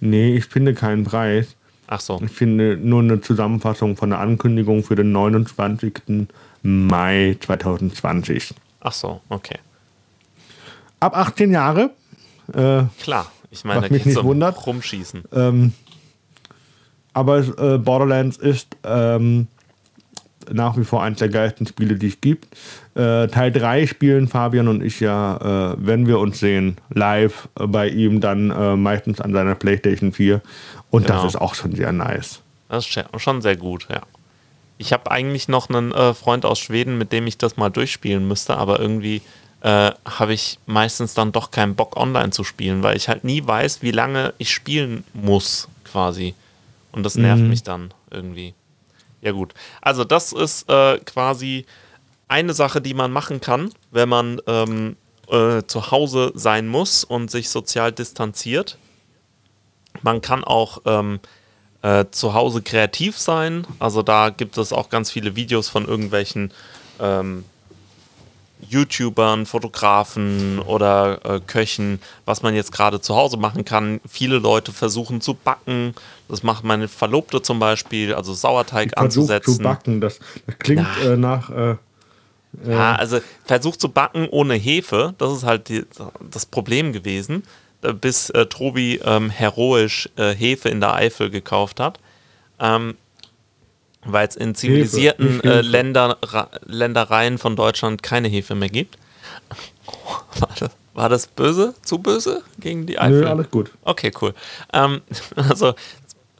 Nee, 0.00 0.36
ich 0.36 0.46
finde 0.46 0.74
keinen 0.74 1.04
Preis. 1.04 1.56
Ach 1.86 2.00
so. 2.00 2.20
Ich 2.22 2.30
finde 2.30 2.76
nur 2.76 3.00
eine 3.00 3.20
Zusammenfassung 3.20 3.96
von 3.96 4.10
der 4.10 4.18
Ankündigung 4.18 4.82
für 4.82 4.94
den 4.94 5.12
29. 5.12 6.28
Mai 6.62 7.36
2020. 7.40 8.54
Ach 8.80 8.92
so, 8.92 9.20
okay. 9.28 9.58
Ab 11.00 11.16
18 11.16 11.50
Jahre. 11.52 11.90
Äh, 12.52 12.82
Klar. 13.00 13.30
Ich 13.50 13.64
meine, 13.64 13.82
Was 13.82 13.88
da 13.88 13.94
mich 13.94 14.04
nicht 14.06 14.16
um 14.18 14.26
wundert. 14.26 14.66
Rumschießen. 14.66 15.24
ähm, 15.32 15.72
aber 17.14 17.38
äh, 17.38 17.78
Borderlands 17.78 18.36
ist 18.36 18.76
ähm, 18.84 19.48
nach 20.50 20.76
wie 20.76 20.84
vor 20.84 21.02
eines 21.02 21.18
der 21.18 21.28
geilsten 21.28 21.66
Spiele, 21.66 21.94
die 21.96 22.08
es 22.08 22.20
gibt. 22.20 22.46
Äh, 22.94 23.26
Teil 23.28 23.50
3 23.52 23.86
spielen 23.86 24.28
Fabian 24.28 24.68
und 24.68 24.82
ich 24.82 25.00
ja, 25.00 25.72
äh, 25.72 25.76
wenn 25.78 26.06
wir 26.06 26.18
uns 26.18 26.38
sehen, 26.40 26.76
live 26.90 27.48
äh, 27.58 27.66
bei 27.66 27.88
ihm, 27.88 28.20
dann 28.20 28.50
äh, 28.50 28.76
meistens 28.76 29.20
an 29.20 29.32
seiner 29.32 29.54
PlayStation 29.54 30.12
4. 30.12 30.40
Und 30.90 31.06
Genau. 31.06 31.22
das 31.22 31.34
ist 31.34 31.40
auch 31.40 31.54
schon 31.54 31.74
sehr 31.74 31.92
nice. 31.92 32.40
Das 32.68 32.86
ist 32.86 33.04
schon 33.16 33.40
sehr 33.42 33.56
gut, 33.56 33.88
ja. 33.90 34.02
Ich 34.78 34.92
habe 34.92 35.10
eigentlich 35.10 35.48
noch 35.48 35.68
einen 35.68 35.92
äh, 35.92 36.14
Freund 36.14 36.44
aus 36.44 36.58
Schweden, 36.58 36.98
mit 36.98 37.12
dem 37.12 37.26
ich 37.26 37.36
das 37.36 37.56
mal 37.56 37.68
durchspielen 37.68 38.26
müsste, 38.26 38.56
aber 38.56 38.78
irgendwie 38.78 39.22
äh, 39.60 39.90
habe 40.04 40.32
ich 40.32 40.58
meistens 40.66 41.14
dann 41.14 41.32
doch 41.32 41.50
keinen 41.50 41.74
Bock, 41.74 41.96
online 41.96 42.30
zu 42.30 42.44
spielen, 42.44 42.82
weil 42.82 42.96
ich 42.96 43.08
halt 43.08 43.24
nie 43.24 43.44
weiß, 43.44 43.82
wie 43.82 43.90
lange 43.90 44.34
ich 44.38 44.52
spielen 44.52 45.04
muss, 45.12 45.68
quasi. 45.84 46.34
Und 46.92 47.02
das 47.02 47.16
nervt 47.16 47.42
mich 47.42 47.62
dann 47.62 47.92
irgendwie. 48.10 48.54
Ja, 49.20 49.32
gut. 49.32 49.52
Also, 49.82 50.04
das 50.04 50.32
ist 50.32 50.68
äh, 50.70 50.98
quasi 50.98 51.66
eine 52.28 52.54
Sache, 52.54 52.80
die 52.80 52.94
man 52.94 53.10
machen 53.10 53.40
kann, 53.40 53.72
wenn 53.90 54.08
man 54.08 54.40
ähm, 54.46 54.96
äh, 55.28 55.62
zu 55.66 55.90
Hause 55.90 56.32
sein 56.34 56.68
muss 56.68 57.04
und 57.04 57.30
sich 57.30 57.48
sozial 57.50 57.92
distanziert. 57.92 58.78
Man 60.02 60.20
kann 60.20 60.44
auch 60.44 60.82
ähm, 60.84 61.20
äh, 61.82 62.04
zu 62.10 62.34
Hause 62.34 62.62
kreativ 62.62 63.18
sein. 63.18 63.66
Also 63.78 64.02
da 64.02 64.30
gibt 64.30 64.58
es 64.58 64.72
auch 64.72 64.88
ganz 64.88 65.10
viele 65.10 65.36
Videos 65.36 65.68
von 65.68 65.86
irgendwelchen 65.86 66.50
ähm, 67.00 67.44
YouTubern, 68.68 69.46
Fotografen 69.46 70.58
oder 70.58 71.20
äh, 71.24 71.40
Köchen, 71.40 72.00
was 72.24 72.42
man 72.42 72.54
jetzt 72.54 72.72
gerade 72.72 73.00
zu 73.00 73.14
Hause 73.14 73.36
machen 73.36 73.64
kann. 73.64 74.00
Viele 74.08 74.38
Leute 74.38 74.72
versuchen 74.72 75.20
zu 75.20 75.34
backen. 75.34 75.94
Das 76.28 76.42
macht 76.42 76.64
meine 76.64 76.88
Verlobte 76.88 77.40
zum 77.40 77.60
Beispiel, 77.60 78.14
also 78.14 78.34
Sauerteig 78.34 78.90
Versucht 78.90 78.98
anzusetzen. 78.98 79.54
zu 79.54 79.62
backen. 79.62 80.00
Das, 80.00 80.18
das 80.46 80.58
klingt 80.58 80.86
äh, 81.04 81.16
nach. 81.16 81.50
Äh, 81.50 81.76
Ja, 82.66 82.96
also 82.96 83.20
versucht 83.44 83.80
zu 83.80 83.90
backen 83.90 84.26
ohne 84.28 84.54
Hefe, 84.54 85.14
das 85.18 85.32
ist 85.32 85.44
halt 85.44 85.68
die, 85.68 85.84
das 86.30 86.46
Problem 86.46 86.92
gewesen. 86.92 87.44
Äh, 87.82 87.92
bis 87.92 88.30
äh, 88.30 88.46
Tobi 88.46 89.00
ähm, 89.04 89.30
heroisch 89.30 90.08
äh, 90.16 90.34
Hefe 90.34 90.68
in 90.68 90.80
der 90.80 90.94
Eifel 90.94 91.30
gekauft 91.30 91.80
hat. 91.80 91.98
Ähm, 92.60 92.96
weil 94.04 94.28
es 94.28 94.36
in 94.36 94.54
zivilisierten 94.54 95.42
äh, 95.44 95.60
Länder, 95.60 96.16
Ra- 96.22 96.50
Ländereien 96.64 97.36
von 97.38 97.56
Deutschland 97.56 98.02
keine 98.02 98.28
Hefe 98.28 98.54
mehr 98.54 98.68
gibt. 98.68 98.96
War 100.38 100.48
das, 100.58 100.70
war 100.94 101.08
das 101.08 101.26
böse? 101.26 101.74
Zu 101.82 101.98
böse 101.98 102.42
gegen 102.58 102.86
die 102.86 102.98
Eifel? 102.98 103.20
Nö, 103.22 103.28
alles 103.28 103.50
gut. 103.50 103.70
Okay, 103.82 104.12
cool. 104.20 104.34
Ähm, 104.72 105.00
also 105.36 105.74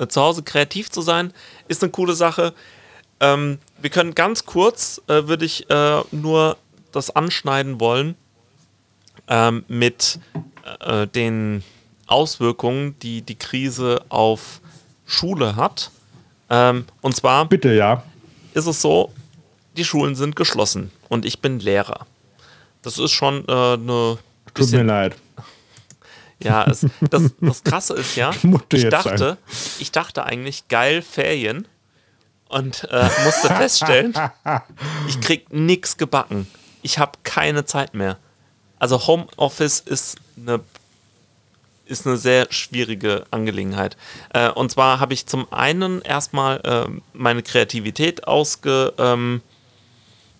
zu 0.08 0.20
Hause 0.20 0.42
kreativ 0.42 0.90
zu 0.90 1.00
sein, 1.00 1.32
ist 1.66 1.82
eine 1.82 1.90
coole 1.90 2.14
Sache. 2.14 2.52
Ähm, 3.20 3.58
wir 3.80 3.90
können 3.90 4.14
ganz 4.14 4.46
kurz, 4.46 5.00
äh, 5.08 5.26
würde 5.26 5.44
ich 5.44 5.68
äh, 5.70 6.02
nur 6.12 6.56
das 6.92 7.14
anschneiden 7.14 7.80
wollen 7.80 8.16
ähm, 9.28 9.64
mit 9.68 10.18
äh, 10.80 11.06
den 11.06 11.62
Auswirkungen, 12.06 12.98
die 13.00 13.22
die 13.22 13.36
Krise 13.36 14.02
auf 14.08 14.60
Schule 15.06 15.56
hat. 15.56 15.90
Ähm, 16.50 16.86
und 17.00 17.14
zwar 17.14 17.46
Bitte, 17.46 17.74
ja. 17.74 18.02
ist 18.54 18.66
es 18.66 18.80
so, 18.80 19.12
die 19.76 19.84
Schulen 19.84 20.14
sind 20.14 20.36
geschlossen 20.36 20.90
und 21.08 21.24
ich 21.24 21.40
bin 21.40 21.60
Lehrer. 21.60 22.06
Das 22.82 22.98
ist 22.98 23.12
schon 23.12 23.46
äh, 23.48 23.74
eine 23.74 24.18
Tut 24.54 24.72
mir 24.72 24.82
leid. 24.82 25.16
ja, 26.42 26.64
es, 26.64 26.86
das, 27.10 27.30
das 27.40 27.62
Krasse 27.62 27.94
ist 27.94 28.16
ja, 28.16 28.30
ich 28.72 28.88
dachte, 28.88 29.38
ich 29.78 29.92
dachte 29.92 30.24
eigentlich 30.24 30.68
geil 30.68 31.02
Ferien 31.02 31.66
und 32.48 32.88
äh, 32.90 33.08
musste 33.24 33.48
feststellen, 33.48 34.14
ich 35.08 35.20
krieg 35.20 35.52
nix 35.52 35.96
gebacken. 35.96 36.46
Ich 36.82 36.98
habe 36.98 37.12
keine 37.24 37.64
Zeit 37.64 37.94
mehr. 37.94 38.16
Also 38.78 39.06
Homeoffice 39.06 39.80
ist 39.80 40.16
eine 40.36 40.60
ist 41.86 42.06
eine 42.06 42.18
sehr 42.18 42.46
schwierige 42.50 43.24
Angelegenheit. 43.30 43.96
Äh, 44.34 44.50
und 44.50 44.70
zwar 44.70 45.00
habe 45.00 45.14
ich 45.14 45.26
zum 45.26 45.50
einen 45.50 46.02
erstmal 46.02 46.60
ähm, 46.64 47.00
meine 47.14 47.42
Kreativität 47.42 48.28
ausge 48.28 48.92
ähm, 48.98 49.40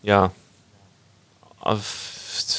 ja 0.03 0.31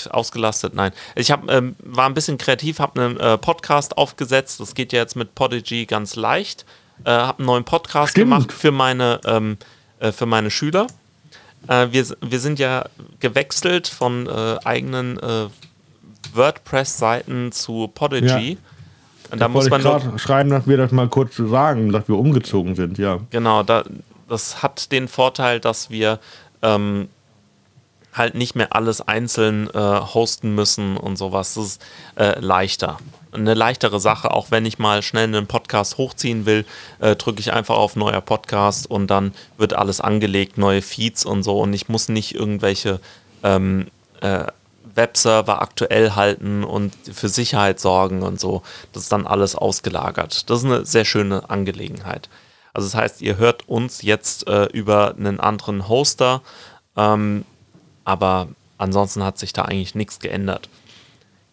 ausgelastet, 0.09 0.73
nein. 0.73 0.91
Ich 1.15 1.31
hab, 1.31 1.49
ähm, 1.49 1.75
war 1.79 2.05
ein 2.07 2.13
bisschen 2.13 2.37
kreativ, 2.37 2.79
habe 2.79 3.01
einen 3.01 3.17
äh, 3.17 3.37
Podcast 3.37 3.97
aufgesetzt. 3.97 4.59
Das 4.59 4.75
geht 4.75 4.93
ja 4.93 4.99
jetzt 4.99 5.15
mit 5.15 5.35
Podigy 5.35 5.85
ganz 5.85 6.15
leicht. 6.15 6.65
Äh, 7.05 7.11
habe 7.11 7.39
einen 7.39 7.45
neuen 7.45 7.63
Podcast 7.63 8.11
Stimmt. 8.11 8.31
gemacht 8.31 8.51
für 8.51 8.71
meine, 8.71 9.21
ähm, 9.25 9.57
äh, 9.99 10.11
für 10.11 10.25
meine 10.25 10.51
Schüler. 10.51 10.87
Äh, 11.67 11.87
wir, 11.91 12.05
wir 12.21 12.39
sind 12.39 12.59
ja 12.59 12.85
gewechselt 13.19 13.87
von 13.87 14.27
äh, 14.27 14.57
eigenen 14.63 15.17
äh, 15.19 15.47
WordPress-Seiten 16.35 17.51
zu 17.51 17.89
Podigy. 17.93 18.57
Und 19.31 19.39
da 19.39 19.47
muss 19.47 19.69
man 19.69 19.81
gerade 19.81 20.17
schreiben, 20.17 20.49
dass 20.49 20.67
wir 20.67 20.77
das 20.77 20.91
mal 20.91 21.07
kurz 21.07 21.35
sagen, 21.37 21.91
dass 21.91 22.07
wir 22.07 22.15
umgezogen 22.15 22.75
sind, 22.75 22.97
ja. 22.97 23.19
Genau, 23.29 23.63
da, 23.63 23.83
das 24.27 24.63
hat 24.63 24.91
den 24.91 25.07
Vorteil, 25.07 25.59
dass 25.59 25.89
wir 25.89 26.19
ähm, 26.61 27.09
halt 28.13 28.35
nicht 28.35 28.55
mehr 28.55 28.75
alles 28.75 29.01
einzeln 29.01 29.69
äh, 29.69 29.79
hosten 29.79 30.55
müssen 30.55 30.97
und 30.97 31.17
sowas. 31.17 31.53
Das 31.53 31.65
ist 31.65 31.81
äh, 32.15 32.39
leichter. 32.39 32.97
Eine 33.31 33.53
leichtere 33.53 33.99
Sache, 33.99 34.31
auch 34.31 34.49
wenn 34.49 34.65
ich 34.65 34.79
mal 34.79 35.03
schnell 35.03 35.25
einen 35.25 35.45
Podcast 35.45 35.97
hochziehen 35.97 36.47
will, 36.47 36.65
äh, 36.99 37.15
drücke 37.15 37.39
ich 37.39 37.53
einfach 37.53 37.75
auf 37.75 37.95
neuer 37.95 38.21
Podcast 38.21 38.89
und 38.89 39.07
dann 39.07 39.33
wird 39.57 39.73
alles 39.73 40.01
angelegt, 40.01 40.57
neue 40.57 40.81
Feeds 40.81 41.25
und 41.25 41.43
so 41.43 41.59
und 41.59 41.73
ich 41.73 41.89
muss 41.89 42.09
nicht 42.09 42.33
irgendwelche 42.33 42.99
ähm, 43.43 43.87
äh, 44.21 44.45
Webserver 44.99 45.62
aktuell 45.62 46.12
halten 46.12 46.65
und 46.65 46.93
für 47.12 47.29
Sicherheit 47.29 47.79
sorgen 47.79 48.21
und 48.21 48.38
so. 48.39 48.63
Das 48.91 49.03
ist 49.03 49.12
dann 49.13 49.25
alles 49.25 49.55
ausgelagert. 49.55 50.49
Das 50.49 50.59
ist 50.59 50.65
eine 50.65 50.85
sehr 50.85 51.05
schöne 51.05 51.49
Angelegenheit. 51.49 52.27
Also 52.73 52.88
das 52.88 52.95
heißt, 52.95 53.21
ihr 53.21 53.38
hört 53.38 53.67
uns 53.69 54.01
jetzt 54.01 54.47
äh, 54.47 54.65
über 54.65 55.15
einen 55.17 55.39
anderen 55.39 55.88
Hoster, 55.88 56.41
ähm, 56.97 57.45
aber 58.03 58.49
ansonsten 58.77 59.23
hat 59.23 59.39
sich 59.39 59.53
da 59.53 59.63
eigentlich 59.63 59.95
nichts 59.95 60.19
geändert. 60.19 60.69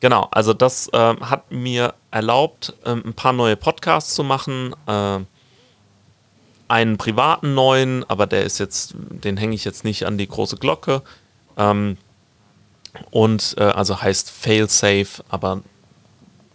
Genau, 0.01 0.29
also 0.31 0.53
das 0.53 0.91
ähm, 0.93 1.31
hat 1.31 1.51
mir 1.53 1.95
erlaubt, 2.11 2.75
ähm, 2.85 3.03
ein 3.07 3.15
paar 3.15 3.33
neue 3.33 3.57
Podcasts 3.57 4.15
zu 4.15 4.25
machen. 4.25 4.75
Äh, 4.87 5.21
einen 6.69 6.97
privaten 6.99 7.55
neuen, 7.55 8.05
aber 8.11 8.27
der 8.27 8.43
ist 8.43 8.59
jetzt, 8.59 8.95
den 8.97 9.37
hänge 9.37 9.55
ich 9.55 9.65
jetzt 9.65 9.85
nicht 9.85 10.05
an 10.05 10.19
die 10.19 10.27
große 10.29 10.57
Glocke. 10.57 11.03
Ähm, 11.57 11.97
und 13.11 13.55
äh, 13.59 13.63
also 13.63 14.01
heißt 14.01 14.31
Failsafe, 14.31 15.25
aber 15.29 15.63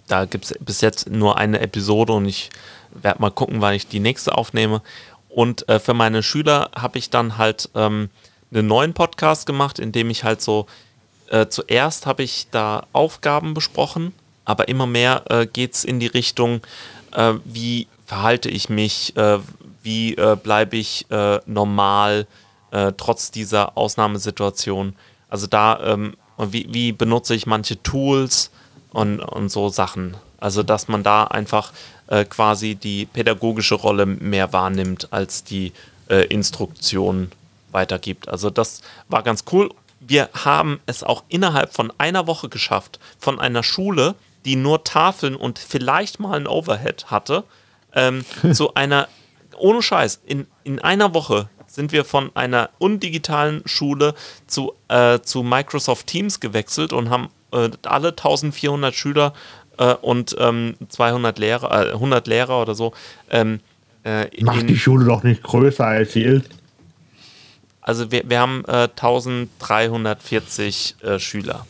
da 0.08 0.26
gibt 0.26 0.46
es 0.46 0.56
bis 0.60 0.82
jetzt 0.82 1.10
nur 1.10 1.38
eine 1.38 1.60
Episode 1.62 2.14
und 2.14 2.26
ich 2.26 2.50
werde 2.94 3.22
mal 3.22 3.32
gucken, 3.32 3.62
wann 3.62 3.74
ich 3.74 3.88
die 3.88 4.00
nächste 4.00 4.38
aufnehme. 4.38 4.82
Und 5.30 5.68
äh, 5.70 5.80
für 5.80 5.94
meine 5.94 6.24
Schüler 6.24 6.70
habe 6.76 6.98
ich 6.98 7.10
dann 7.10 7.38
halt 7.38 7.70
ähm, 7.76 8.10
einen 8.52 8.68
neuen 8.68 8.94
Podcast 8.94 9.46
gemacht, 9.46 9.80
in 9.80 9.92
dem 9.94 10.10
ich 10.10 10.24
halt 10.24 10.42
so, 10.42 10.68
äh, 11.30 11.48
zuerst 11.48 12.06
habe 12.06 12.24
ich 12.24 12.48
da 12.52 12.86
Aufgaben 12.92 13.54
besprochen, 13.54 14.14
aber 14.44 14.68
immer 14.68 14.86
mehr 14.86 15.24
äh, 15.30 15.46
geht 15.46 15.74
es 15.74 15.86
in 15.86 16.02
die 16.02 16.08
Richtung, 16.08 16.62
äh, 17.14 17.34
wie 17.46 17.88
verhalte 18.06 18.50
ich 18.50 18.68
mich, 18.68 19.16
äh, 19.16 19.40
wie 19.84 20.16
äh, 20.16 20.36
bleibe 20.36 20.76
ich 20.76 21.10
äh, 21.10 21.40
normal, 21.46 22.28
trotz 22.96 23.32
dieser 23.32 23.78
Ausnahmesituation. 23.78 24.96
Also 25.28 25.46
da, 25.46 25.78
ähm, 25.84 26.16
und 26.42 26.54
wie, 26.54 26.66
wie 26.72 26.92
benutze 26.92 27.36
ich 27.36 27.46
manche 27.46 27.82
Tools 27.84 28.50
und, 28.90 29.20
und 29.20 29.50
so 29.50 29.70
Sachen. 29.70 30.18
Also 30.40 30.64
dass 30.64 30.88
man 30.88 31.04
da 31.04 31.26
einfach 31.26 31.72
äh, 32.08 32.26
quasi 32.26 32.74
die 32.74 33.06
pädagogische 33.06 33.76
Rolle 33.76 34.08
mehr 34.08 34.52
wahrnimmt, 34.52 35.14
als 35.14 35.44
die 35.44 35.72
äh, 36.10 36.26
Instruktion 36.26 37.32
weitergibt. 37.72 38.28
Also 38.28 38.50
das 38.50 38.82
war 39.08 39.22
ganz 39.22 39.44
cool. 39.52 39.70
Wir 40.00 40.30
haben 40.34 40.80
es 40.88 41.04
auch 41.04 41.24
innerhalb 41.30 41.76
von 41.76 41.94
einer 42.00 42.26
Woche 42.26 42.50
geschafft, 42.50 43.00
von 43.20 43.40
einer 43.40 43.62
Schule, 43.62 44.16
die 44.44 44.56
nur 44.56 44.84
Tafeln 44.84 45.36
und 45.36 45.60
vielleicht 45.60 46.20
mal 46.20 46.40
ein 46.40 46.48
Overhead 46.48 47.12
hatte, 47.12 47.44
ähm, 47.94 48.26
zu 48.54 48.74
einer, 48.74 49.08
ohne 49.58 49.84
Scheiß, 49.84 50.22
in, 50.26 50.48
in 50.64 50.80
einer 50.80 51.14
Woche 51.14 51.50
sind 51.72 51.92
wir 51.92 52.06
von 52.06 52.32
einer 52.36 52.70
undigitalen 52.80 53.62
Schule 53.66 54.14
zu, 54.48 54.74
äh, 54.90 55.20
zu 55.22 55.44
Microsoft 55.44 56.08
Teams 56.08 56.40
gewechselt 56.40 56.94
und 56.94 57.10
haben 57.10 57.30
äh, 57.54 57.70
alle 57.84 58.10
1400 58.10 58.94
Schüler 58.94 59.34
äh, 59.78 59.94
und 59.94 60.36
ähm, 60.40 60.76
200 60.90 61.40
Lehrer, 61.40 61.90
äh, 61.90 61.94
100 61.94 62.28
Lehrer 62.28 62.62
oder 62.62 62.76
so. 62.76 62.94
Ähm, 63.30 63.60
äh, 64.04 64.26
Macht 64.44 64.68
die 64.68 64.78
Schule 64.78 65.06
doch 65.06 65.24
nicht 65.24 65.44
größer 65.44 65.86
als 65.86 66.14
sie 66.14 66.24
ist. 66.24 66.50
also 67.82 68.12
wir, 68.12 68.24
wir 68.30 68.40
haben 68.40 68.64
äh, 68.68 68.88
1340 68.90 70.96
äh, 71.02 71.20
Schüler. 71.20 71.66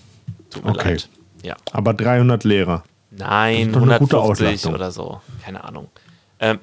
Tut 0.49 0.65
mir 0.65 0.71
Okay. 0.71 0.89
leid. 0.89 1.09
Ja. 1.43 1.55
Aber 1.71 1.93
300 1.93 2.43
Lehrer. 2.43 2.83
Nein, 3.11 3.71
doch 3.73 3.81
eine 3.81 3.99
gute 3.99 4.17
150 4.17 4.47
Auslastung. 4.47 4.73
oder 4.73 4.91
so. 4.91 5.21
Keine 5.43 5.63
Ahnung. 5.63 5.89
Ähm, 6.39 6.59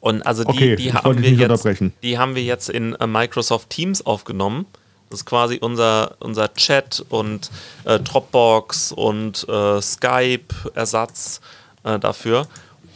und 0.00 0.26
also 0.26 0.44
die, 0.44 0.50
Okay, 0.50 0.76
die, 0.76 0.92
haben 0.92 1.22
wir 1.22 1.30
jetzt, 1.30 1.68
die 2.02 2.18
haben 2.18 2.34
wir 2.34 2.42
jetzt 2.42 2.70
in 2.70 2.94
äh, 2.94 3.06
Microsoft 3.06 3.70
Teams 3.70 4.04
aufgenommen. 4.04 4.66
Das 5.10 5.20
ist 5.20 5.26
quasi 5.26 5.58
unser, 5.60 6.16
unser 6.20 6.54
Chat 6.54 7.04
und 7.08 7.50
äh, 7.84 7.98
Dropbox 7.98 8.92
und 8.92 9.46
äh, 9.48 9.80
Skype-Ersatz 9.80 11.40
äh, 11.84 11.98
dafür. 11.98 12.46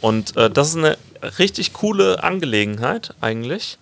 Und 0.01 0.35
äh, 0.35 0.49
das 0.49 0.69
ist 0.69 0.77
eine 0.77 0.97
richtig 1.37 1.73
coole 1.73 2.23
Angelegenheit 2.23 3.13
eigentlich. 3.21 3.77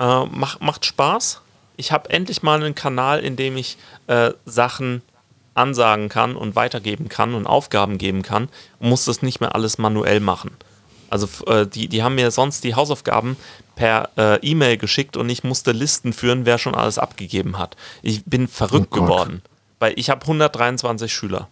Äh, 0.00 0.24
macht, 0.24 0.60
macht 0.62 0.84
Spaß. 0.84 1.42
Ich 1.76 1.92
habe 1.92 2.10
endlich 2.10 2.42
mal 2.42 2.60
einen 2.60 2.74
Kanal, 2.74 3.20
in 3.20 3.34
dem 3.34 3.56
ich 3.56 3.76
Sachen 4.44 5.02
ansagen 5.54 6.08
kann 6.08 6.36
und 6.36 6.54
weitergeben 6.54 7.08
kann 7.08 7.34
und 7.34 7.46
Aufgaben 7.46 7.98
geben 7.98 8.22
kann 8.22 8.48
und 8.78 8.90
muss 8.90 9.06
das 9.06 9.22
nicht 9.22 9.40
mehr 9.40 9.54
alles 9.56 9.78
manuell 9.78 10.20
machen. 10.20 10.52
Also 11.14 11.28
äh, 11.46 11.64
die, 11.64 11.86
die 11.86 12.02
haben 12.02 12.16
mir 12.16 12.32
sonst 12.32 12.64
die 12.64 12.74
Hausaufgaben 12.74 13.36
per 13.76 14.10
äh, 14.16 14.40
E-Mail 14.40 14.78
geschickt 14.78 15.16
und 15.16 15.28
ich 15.28 15.44
musste 15.44 15.70
Listen 15.70 16.12
führen, 16.12 16.44
wer 16.44 16.58
schon 16.58 16.74
alles 16.74 16.98
abgegeben 16.98 17.56
hat. 17.56 17.76
Ich 18.02 18.24
bin 18.24 18.48
verrückt 18.48 18.88
Oh 18.90 19.02
geworden, 19.02 19.40
weil 19.78 19.92
ich 19.96 20.10
habe 20.10 20.22
123 20.22 21.14
Schüler. 21.14 21.46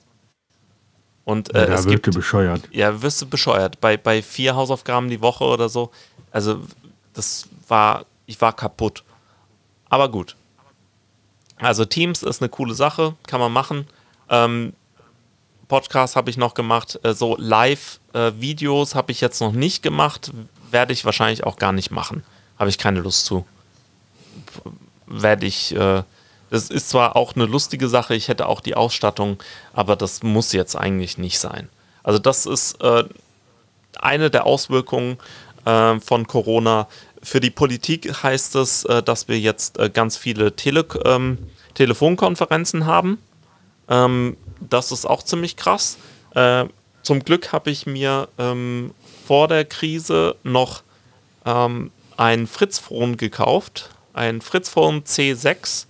Und 1.25 1.55
äh, 1.55 1.69
da 1.69 1.75
es 1.75 1.85
wird 1.85 2.03
gibt 2.03 2.09
du 2.09 2.19
bescheuert. 2.19 2.63
ja, 2.73 3.03
wirst 3.03 3.23
du 3.23 3.27
bescheuert. 3.27 3.81
Bei, 3.81 3.97
bei 3.97 4.21
vier 4.21 4.57
Hausaufgaben 4.57 5.09
die 5.09 5.21
Woche 5.21 5.45
oder 5.45 5.69
so. 5.69 5.93
Also, 6.33 6.61
das 7.15 7.49
war, 7.69 8.05
ich 8.27 8.41
war 8.41 8.57
kaputt. 8.57 9.05
Aber 9.89 10.09
gut. 10.09 10.35
Also, 11.59 11.85
Teams 11.85 12.25
ist 12.25 12.43
eine 12.43 12.49
coole 12.49 12.75
Sache, 12.75 13.15
kann 13.29 13.39
man 13.39 13.53
machen. 13.53 13.87
Ähm, 14.29 14.73
Podcast 15.73 16.17
habe 16.17 16.29
ich 16.29 16.37
noch 16.37 16.53
gemacht. 16.53 17.01
Äh, 17.03 17.15
so 17.15 17.35
Live-Videos 17.39 18.95
habe 18.95 19.11
ich 19.11 19.23
jetzt 19.23 19.41
noch 19.41 19.53
nicht 19.53 19.83
gemacht. 19.83 20.31
Werde 20.71 20.93
ich 20.93 21.07
wahrscheinlich 21.07 21.45
auch 21.45 21.57
gar 21.57 21.73
nicht 21.73 21.91
machen. 21.91 22.25
Habe 22.59 22.69
ich 22.69 22.77
keine 22.77 23.01
Lust 23.01 23.25
zu. 23.25 23.47
Werde 25.07 25.47
ich. 25.47 25.75
Äh, 25.75 26.03
das 26.51 26.69
ist 26.69 26.91
zwar 26.91 27.17
auch 27.17 27.35
eine 27.35 27.47
lustige 27.47 27.89
Sache, 27.89 28.15
ich 28.15 28.29
hätte 28.29 28.49
auch 28.49 28.61
die 28.61 28.75
Ausstattung, 28.75 29.43
aber 29.73 29.97
das 29.97 30.23
muss 30.23 30.53
jetzt 30.53 30.77
eigentlich 30.77 31.17
nicht 31.17 31.39
sein. 31.39 31.71
Also 32.03 32.19
das 32.19 32.45
ist 32.45 32.79
äh, 32.83 33.05
eine 33.99 34.29
der 34.29 34.45
Auswirkungen 34.45 35.17
äh, 35.65 35.99
von 36.01 36.27
Corona. 36.27 36.87
Für 37.23 37.41
die 37.41 37.49
Politik 37.49 38.23
heißt 38.23 38.57
es, 38.57 38.85
äh, 38.85 39.03
dass 39.03 39.29
wir 39.29 39.41
jetzt 39.41 39.79
äh, 39.79 39.89
ganz 39.89 40.19
viele 40.19 40.55
Tele 40.55 40.85
ähm, 41.07 41.39
Telefonkonferenzen 41.73 42.85
haben. 42.85 43.17
Ähm, 43.89 44.37
das 44.61 44.93
ist 44.93 45.07
auch 45.07 45.23
ziemlich 45.23 45.57
krass. 45.57 45.99
Äh, 46.35 46.67
zum 47.03 47.25
Glück 47.25 47.53
habe 47.53 47.71
ich 47.71 47.87
mir 47.87 48.29
ähm, 48.39 48.95
vor 49.27 49.49
der 49.49 49.65
Krise 49.65 50.37
noch 50.45 50.83
ähm, 51.45 51.91
ein 52.17 52.47
Fritz-Phone 52.47 53.17
gekauft. 53.17 53.91
Ein 54.13 54.41
Fritz-Phone 54.41 55.03
C6. 55.03 55.87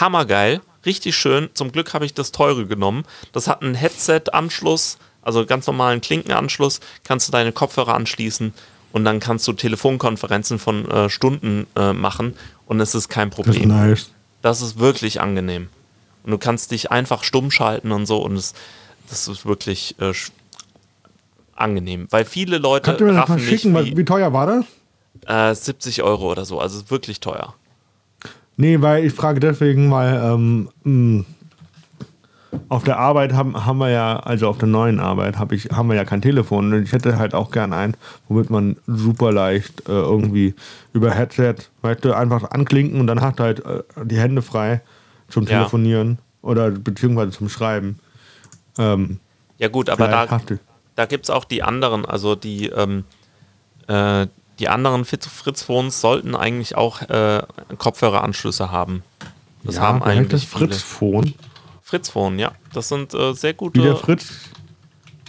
Hammergeil. 0.00 0.60
Richtig 0.86 1.16
schön. 1.16 1.50
Zum 1.54 1.72
Glück 1.72 1.92
habe 1.92 2.06
ich 2.06 2.14
das 2.14 2.32
teure 2.32 2.66
genommen. 2.66 3.04
Das 3.32 3.48
hat 3.48 3.62
einen 3.62 3.74
Headset-Anschluss, 3.74 4.98
also 5.22 5.44
ganz 5.44 5.66
normalen 5.66 6.00
Klinkenanschluss. 6.00 6.80
Kannst 7.04 7.28
du 7.28 7.32
deine 7.32 7.52
Kopfhörer 7.52 7.94
anschließen 7.94 8.54
und 8.92 9.04
dann 9.04 9.20
kannst 9.20 9.46
du 9.48 9.52
Telefonkonferenzen 9.52 10.58
von 10.58 10.90
äh, 10.90 11.10
Stunden 11.10 11.66
äh, 11.76 11.92
machen 11.92 12.36
und 12.66 12.80
es 12.80 12.94
ist 12.94 13.08
kein 13.08 13.30
Problem. 13.30 13.68
Das 13.68 13.80
ist, 13.80 13.88
nice. 13.88 14.10
das 14.42 14.62
ist 14.62 14.78
wirklich 14.78 15.20
angenehm. 15.20 15.68
Und 16.24 16.30
du 16.32 16.38
kannst 16.38 16.70
dich 16.70 16.90
einfach 16.90 17.24
stumm 17.24 17.50
schalten 17.50 17.92
und 17.92 18.06
so 18.06 18.18
und 18.18 18.36
es, 18.36 18.54
das 19.08 19.28
ist 19.28 19.46
wirklich 19.46 19.96
äh, 20.00 20.12
angenehm. 21.54 22.06
Weil 22.10 22.24
viele 22.24 22.58
Leute. 22.58 22.84
Kannst 22.84 23.00
du 23.00 23.04
mir 23.04 23.14
das 23.14 23.28
mal 23.28 23.38
schicken? 23.38 23.74
Wie, 23.84 23.96
wie, 23.96 24.04
teuer 24.04 24.32
war 24.32 24.46
das? 24.46 25.52
Äh, 25.52 25.54
70 25.54 26.02
Euro 26.02 26.30
oder 26.30 26.44
so. 26.44 26.60
Also 26.60 26.90
wirklich 26.90 27.20
teuer. 27.20 27.54
Nee, 28.56 28.80
weil 28.80 29.04
ich 29.04 29.12
frage 29.12 29.40
deswegen, 29.40 29.90
weil 29.90 30.20
ähm, 30.22 30.68
mh, 30.82 31.24
auf 32.68 32.82
der 32.82 32.98
Arbeit 32.98 33.32
haben, 33.32 33.66
haben 33.66 33.78
wir 33.78 33.90
ja, 33.90 34.18
also 34.18 34.48
auf 34.48 34.58
der 34.58 34.68
neuen 34.68 35.00
Arbeit 35.00 35.38
hab 35.38 35.52
ich, 35.52 35.66
haben 35.70 35.88
wir 35.88 35.96
ja 35.96 36.04
kein 36.04 36.22
Telefon. 36.22 36.72
Und 36.72 36.82
ich 36.82 36.92
hätte 36.92 37.18
halt 37.18 37.34
auch 37.34 37.50
gern 37.50 37.72
ein, 37.72 37.96
womit 38.28 38.50
man 38.50 38.76
super 38.86 39.32
leicht 39.32 39.88
äh, 39.88 39.92
irgendwie 39.92 40.54
über 40.92 41.10
Headset, 41.10 41.56
weißt 41.82 42.04
du, 42.04 42.12
einfach 42.14 42.50
anklinken 42.50 43.00
und 43.00 43.06
dann 43.06 43.20
hat 43.20 43.40
halt 43.40 43.64
äh, 43.64 43.82
die 44.04 44.18
Hände 44.18 44.42
frei 44.42 44.80
zum 45.28 45.46
Telefonieren 45.46 46.18
ja. 46.42 46.48
oder 46.48 46.70
beziehungsweise 46.70 47.32
zum 47.32 47.48
Schreiben. 47.48 47.98
Ähm, 48.78 49.20
ja 49.58 49.68
gut, 49.68 49.90
aber 49.90 50.08
da, 50.08 50.40
da 50.94 51.06
gibt 51.06 51.24
es 51.24 51.30
auch 51.30 51.44
die 51.44 51.62
anderen, 51.62 52.04
also 52.04 52.34
die, 52.34 52.66
ähm, 52.66 53.04
äh, 53.88 54.26
die 54.58 54.68
anderen 54.68 55.04
Fritz-Phones 55.04 56.00
sollten 56.00 56.34
eigentlich 56.34 56.76
auch 56.76 57.02
äh, 57.02 57.42
Kopfhöreranschlüsse 57.76 58.70
haben. 58.70 59.02
Das 59.64 59.76
ja, 59.76 59.82
haben 59.82 60.02
eigentlich 60.02 60.28
das 60.28 60.44
Fritz-Phone. 60.44 61.34
Fritz-Phone, 61.82 62.38
ja. 62.38 62.52
Das 62.72 62.88
sind 62.88 63.14
äh, 63.14 63.32
sehr 63.34 63.54
gute. 63.54 63.80
Wie 63.80 63.84
der 63.84 63.96
Fritz. 63.96 64.26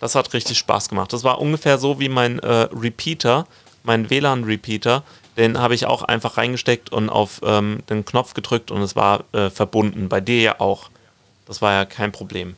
Das 0.00 0.14
hat 0.14 0.32
richtig 0.34 0.58
Spaß 0.58 0.88
gemacht. 0.88 1.12
Das 1.12 1.24
war 1.24 1.40
ungefähr 1.40 1.78
so 1.78 1.98
wie 1.98 2.08
mein 2.08 2.38
äh, 2.40 2.68
Repeater, 2.72 3.46
mein 3.82 4.10
WLAN-Repeater. 4.10 5.02
Den 5.36 5.58
habe 5.58 5.74
ich 5.74 5.86
auch 5.86 6.02
einfach 6.02 6.36
reingesteckt 6.36 6.92
und 6.92 7.08
auf 7.08 7.40
ähm, 7.42 7.82
den 7.88 8.04
Knopf 8.04 8.34
gedrückt 8.34 8.70
und 8.70 8.82
es 8.82 8.96
war 8.96 9.24
äh, 9.32 9.48
verbunden. 9.48 10.08
Bei 10.08 10.20
dir 10.20 10.40
ja 10.40 10.60
auch. 10.60 10.90
Das 11.46 11.62
war 11.62 11.72
ja 11.72 11.84
kein 11.84 12.12
Problem. 12.12 12.54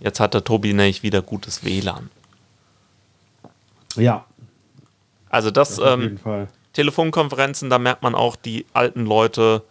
Jetzt 0.00 0.20
hat 0.20 0.34
der 0.34 0.44
Tobi 0.44 0.72
nämlich 0.72 1.02
wieder 1.02 1.22
gutes 1.22 1.64
WLAN. 1.64 2.10
Ja. 3.96 4.24
Also 5.30 5.50
das, 5.50 5.76
das 5.76 5.98
ähm. 5.98 6.18
Telefonkonferenzen, 6.72 7.70
da 7.70 7.78
merkt 7.78 8.02
man 8.02 8.14
auch 8.14 8.36
die 8.36 8.66
alten 8.74 9.06
Leute, 9.06 9.62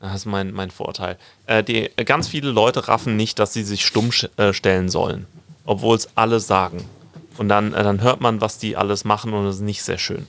das 0.00 0.14
ist 0.14 0.26
mein, 0.26 0.52
mein 0.52 0.70
Vorteil, 0.70 1.18
äh, 1.46 1.64
die, 1.64 1.90
ganz 2.04 2.28
viele 2.28 2.50
Leute 2.50 2.86
raffen 2.86 3.16
nicht, 3.16 3.38
dass 3.40 3.52
sie 3.52 3.64
sich 3.64 3.84
stumm 3.84 4.10
äh, 4.36 4.52
stellen 4.52 4.88
sollen, 4.88 5.26
obwohl 5.64 5.96
es 5.96 6.08
alle 6.14 6.38
sagen. 6.38 6.88
Und 7.36 7.48
dann, 7.48 7.74
äh, 7.74 7.82
dann 7.82 8.00
hört 8.00 8.20
man, 8.20 8.40
was 8.40 8.58
die 8.58 8.76
alles 8.76 9.04
machen 9.04 9.32
und 9.32 9.46
es 9.46 9.56
ist 9.56 9.62
nicht 9.62 9.82
sehr 9.82 9.98
schön. 9.98 10.28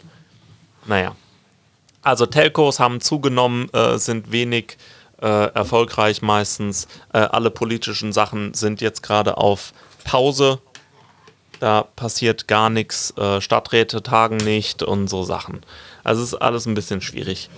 Naja. 0.86 1.16
Also 2.02 2.26
Telcos 2.26 2.80
haben 2.80 3.02
zugenommen, 3.02 3.70
äh, 3.74 3.98
sind 3.98 4.32
wenig 4.32 4.78
äh, 5.22 5.52
erfolgreich 5.54 6.22
meistens. 6.22 6.88
Äh, 7.14 7.20
alle 7.20 7.52
politischen 7.52 8.14
Sachen 8.14 8.54
sind 8.54 8.82
jetzt 8.82 9.04
gerade 9.04 9.38
auf 9.38 9.74
Pause. 10.04 10.60
Da 11.60 11.84
passiert 11.96 12.48
gar 12.48 12.70
nichts. 12.70 13.16
Stadträte 13.40 14.04
tagen 14.04 14.38
nicht 14.38 14.84
und 14.84 15.08
so 15.08 15.24
Sachen. 15.24 15.62
Also 16.04 16.22
ist 16.22 16.36
alles 16.36 16.68
ein 16.68 16.76
bisschen 16.76 17.02
schwierig. 17.02 17.50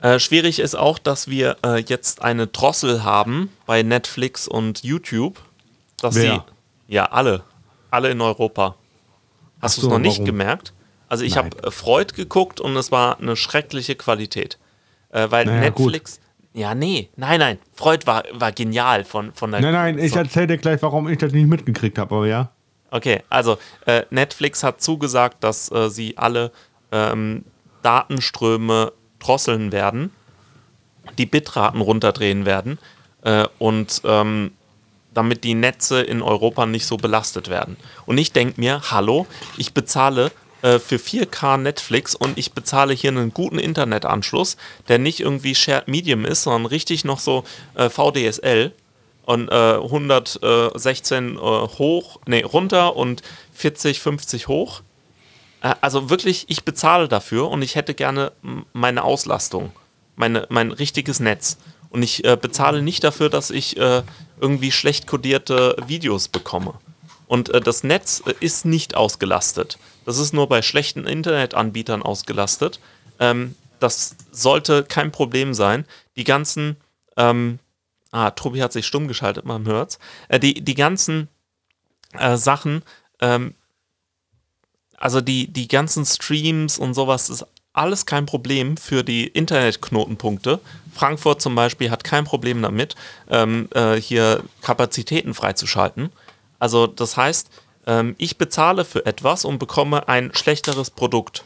Äh, 0.00 0.18
schwierig 0.18 0.58
ist 0.60 0.74
auch, 0.74 0.98
dass 0.98 1.28
wir 1.28 1.56
äh, 1.64 1.80
jetzt 1.80 2.22
eine 2.22 2.46
Drossel 2.46 3.04
haben 3.04 3.50
bei 3.66 3.82
Netflix 3.82 4.48
und 4.48 4.82
YouTube. 4.82 5.40
Dass 5.98 6.14
Wer? 6.14 6.44
sie. 6.88 6.94
Ja, 6.94 7.06
alle. 7.06 7.44
Alle 7.90 8.10
in 8.10 8.20
Europa. 8.20 8.76
Hast 9.60 9.76
du 9.76 9.82
es 9.82 9.88
noch 9.88 9.98
nicht 9.98 10.14
warum? 10.14 10.24
gemerkt? 10.24 10.72
Also 11.08 11.24
ich 11.24 11.36
habe 11.36 11.50
äh, 11.62 11.70
Freud 11.70 12.14
geguckt 12.14 12.60
und 12.60 12.76
es 12.76 12.90
war 12.90 13.18
eine 13.18 13.36
schreckliche 13.36 13.94
Qualität. 13.94 14.58
Äh, 15.12 15.30
weil 15.30 15.46
naja, 15.46 15.60
Netflix. 15.60 16.16
Gut. 16.16 16.24
Ja, 16.52 16.74
nee, 16.74 17.10
nein, 17.16 17.38
nein. 17.38 17.58
Freud 17.74 18.06
war, 18.06 18.24
war 18.32 18.52
genial 18.52 19.04
von, 19.04 19.32
von 19.32 19.52
der. 19.52 19.60
Nein, 19.60 19.72
nein, 19.72 19.98
ich 19.98 20.14
erzähle 20.16 20.48
dir 20.48 20.58
gleich, 20.58 20.82
warum 20.82 21.08
ich 21.08 21.18
das 21.18 21.32
nicht 21.32 21.46
mitgekriegt 21.46 21.98
habe, 21.98 22.14
aber 22.14 22.26
ja. 22.26 22.50
Okay, 22.90 23.22
also 23.28 23.58
äh, 23.86 24.02
Netflix 24.10 24.64
hat 24.64 24.80
zugesagt, 24.80 25.44
dass 25.44 25.70
äh, 25.70 25.88
sie 25.90 26.18
alle 26.18 26.50
ähm, 26.90 27.44
Datenströme 27.82 28.92
drosseln 29.20 29.70
werden, 29.70 30.10
die 31.18 31.26
Bitraten 31.26 31.80
runterdrehen 31.80 32.46
werden 32.46 32.78
äh, 33.22 33.46
und 33.58 34.02
ähm, 34.04 34.52
damit 35.14 35.44
die 35.44 35.54
Netze 35.54 36.02
in 36.02 36.20
Europa 36.20 36.66
nicht 36.66 36.86
so 36.86 36.96
belastet 36.96 37.48
werden. 37.48 37.76
Und 38.06 38.18
ich 38.18 38.32
denke 38.32 38.60
mir, 38.60 38.82
hallo, 38.90 39.26
ich 39.56 39.72
bezahle 39.72 40.32
äh, 40.62 40.78
für 40.78 40.96
4K 40.96 41.56
Netflix 41.56 42.14
und 42.14 42.36
ich 42.36 42.52
bezahle 42.52 42.92
hier 42.92 43.10
einen 43.10 43.32
guten 43.32 43.58
Internetanschluss, 43.58 44.56
der 44.88 44.98
nicht 44.98 45.20
irgendwie 45.20 45.54
Shared 45.54 45.88
Medium 45.88 46.24
ist, 46.26 46.42
sondern 46.42 46.66
richtig 46.66 47.04
noch 47.04 47.18
so 47.18 47.44
äh, 47.74 47.88
VDSL 47.88 48.72
und 49.24 49.50
äh, 49.50 49.74
116 49.76 51.36
äh, 51.36 51.38
hoch, 51.38 52.20
nee, 52.26 52.42
runter 52.42 52.96
und 52.96 53.22
40, 53.54 54.00
50 54.00 54.48
hoch. 54.48 54.82
Äh, 55.62 55.74
also 55.80 56.10
wirklich, 56.10 56.44
ich 56.48 56.64
bezahle 56.64 57.08
dafür 57.08 57.48
und 57.48 57.62
ich 57.62 57.74
hätte 57.74 57.94
gerne 57.94 58.32
meine 58.74 59.02
Auslastung, 59.02 59.72
meine, 60.16 60.46
mein 60.50 60.72
richtiges 60.72 61.20
Netz. 61.20 61.56
Und 61.88 62.04
ich 62.04 62.22
bezahle 62.22 62.82
nicht 62.82 63.02
dafür, 63.02 63.30
dass 63.30 63.50
ich 63.50 63.76
irgendwie 63.76 64.70
schlecht 64.70 65.08
kodierte 65.08 65.74
Videos 65.88 66.28
bekomme. 66.28 66.74
Und 67.30 67.48
äh, 67.50 67.60
das 67.60 67.84
Netz 67.84 68.24
äh, 68.26 68.34
ist 68.40 68.64
nicht 68.64 68.96
ausgelastet. 68.96 69.78
Das 70.04 70.18
ist 70.18 70.32
nur 70.34 70.48
bei 70.48 70.62
schlechten 70.62 71.06
Internetanbietern 71.06 72.02
ausgelastet. 72.02 72.80
Ähm, 73.20 73.54
das 73.78 74.16
sollte 74.32 74.82
kein 74.82 75.12
Problem 75.12 75.54
sein. 75.54 75.84
Die 76.16 76.24
ganzen, 76.24 76.76
ähm, 77.16 77.60
ah, 78.10 78.32
Tobi 78.32 78.60
hat 78.60 78.72
sich 78.72 78.84
stumm 78.84 79.06
geschaltet, 79.06 79.44
man 79.44 79.64
hört's. 79.64 80.00
Äh, 80.26 80.40
die, 80.40 80.54
die 80.54 80.74
ganzen 80.74 81.28
äh, 82.18 82.36
Sachen, 82.36 82.82
ähm, 83.20 83.54
also 84.96 85.20
die, 85.20 85.46
die 85.46 85.68
ganzen 85.68 86.04
Streams 86.04 86.78
und 86.78 86.94
sowas 86.94 87.30
ist 87.30 87.46
alles 87.72 88.06
kein 88.06 88.26
Problem 88.26 88.76
für 88.76 89.04
die 89.04 89.28
Internetknotenpunkte. 89.28 90.58
Frankfurt 90.92 91.40
zum 91.40 91.54
Beispiel 91.54 91.92
hat 91.92 92.02
kein 92.02 92.24
Problem 92.24 92.60
damit, 92.60 92.96
ähm, 93.28 93.68
äh, 93.72 93.94
hier 93.94 94.42
Kapazitäten 94.62 95.32
freizuschalten. 95.32 96.10
Also 96.60 96.86
das 96.86 97.16
heißt, 97.16 97.50
ähm, 97.86 98.14
ich 98.18 98.38
bezahle 98.38 98.84
für 98.84 99.04
etwas 99.04 99.44
und 99.44 99.58
bekomme 99.58 100.08
ein 100.08 100.32
schlechteres 100.34 100.90
Produkt. 100.90 101.42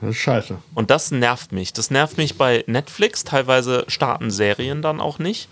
Das 0.00 0.10
ist 0.10 0.18
scheiße. 0.18 0.58
Und 0.74 0.90
das 0.90 1.10
nervt 1.10 1.52
mich. 1.52 1.72
Das 1.72 1.90
nervt 1.90 2.18
mich 2.18 2.38
bei 2.38 2.64
Netflix. 2.66 3.24
Teilweise 3.24 3.84
starten 3.88 4.30
Serien 4.30 4.82
dann 4.82 5.00
auch 5.00 5.18
nicht. 5.18 5.48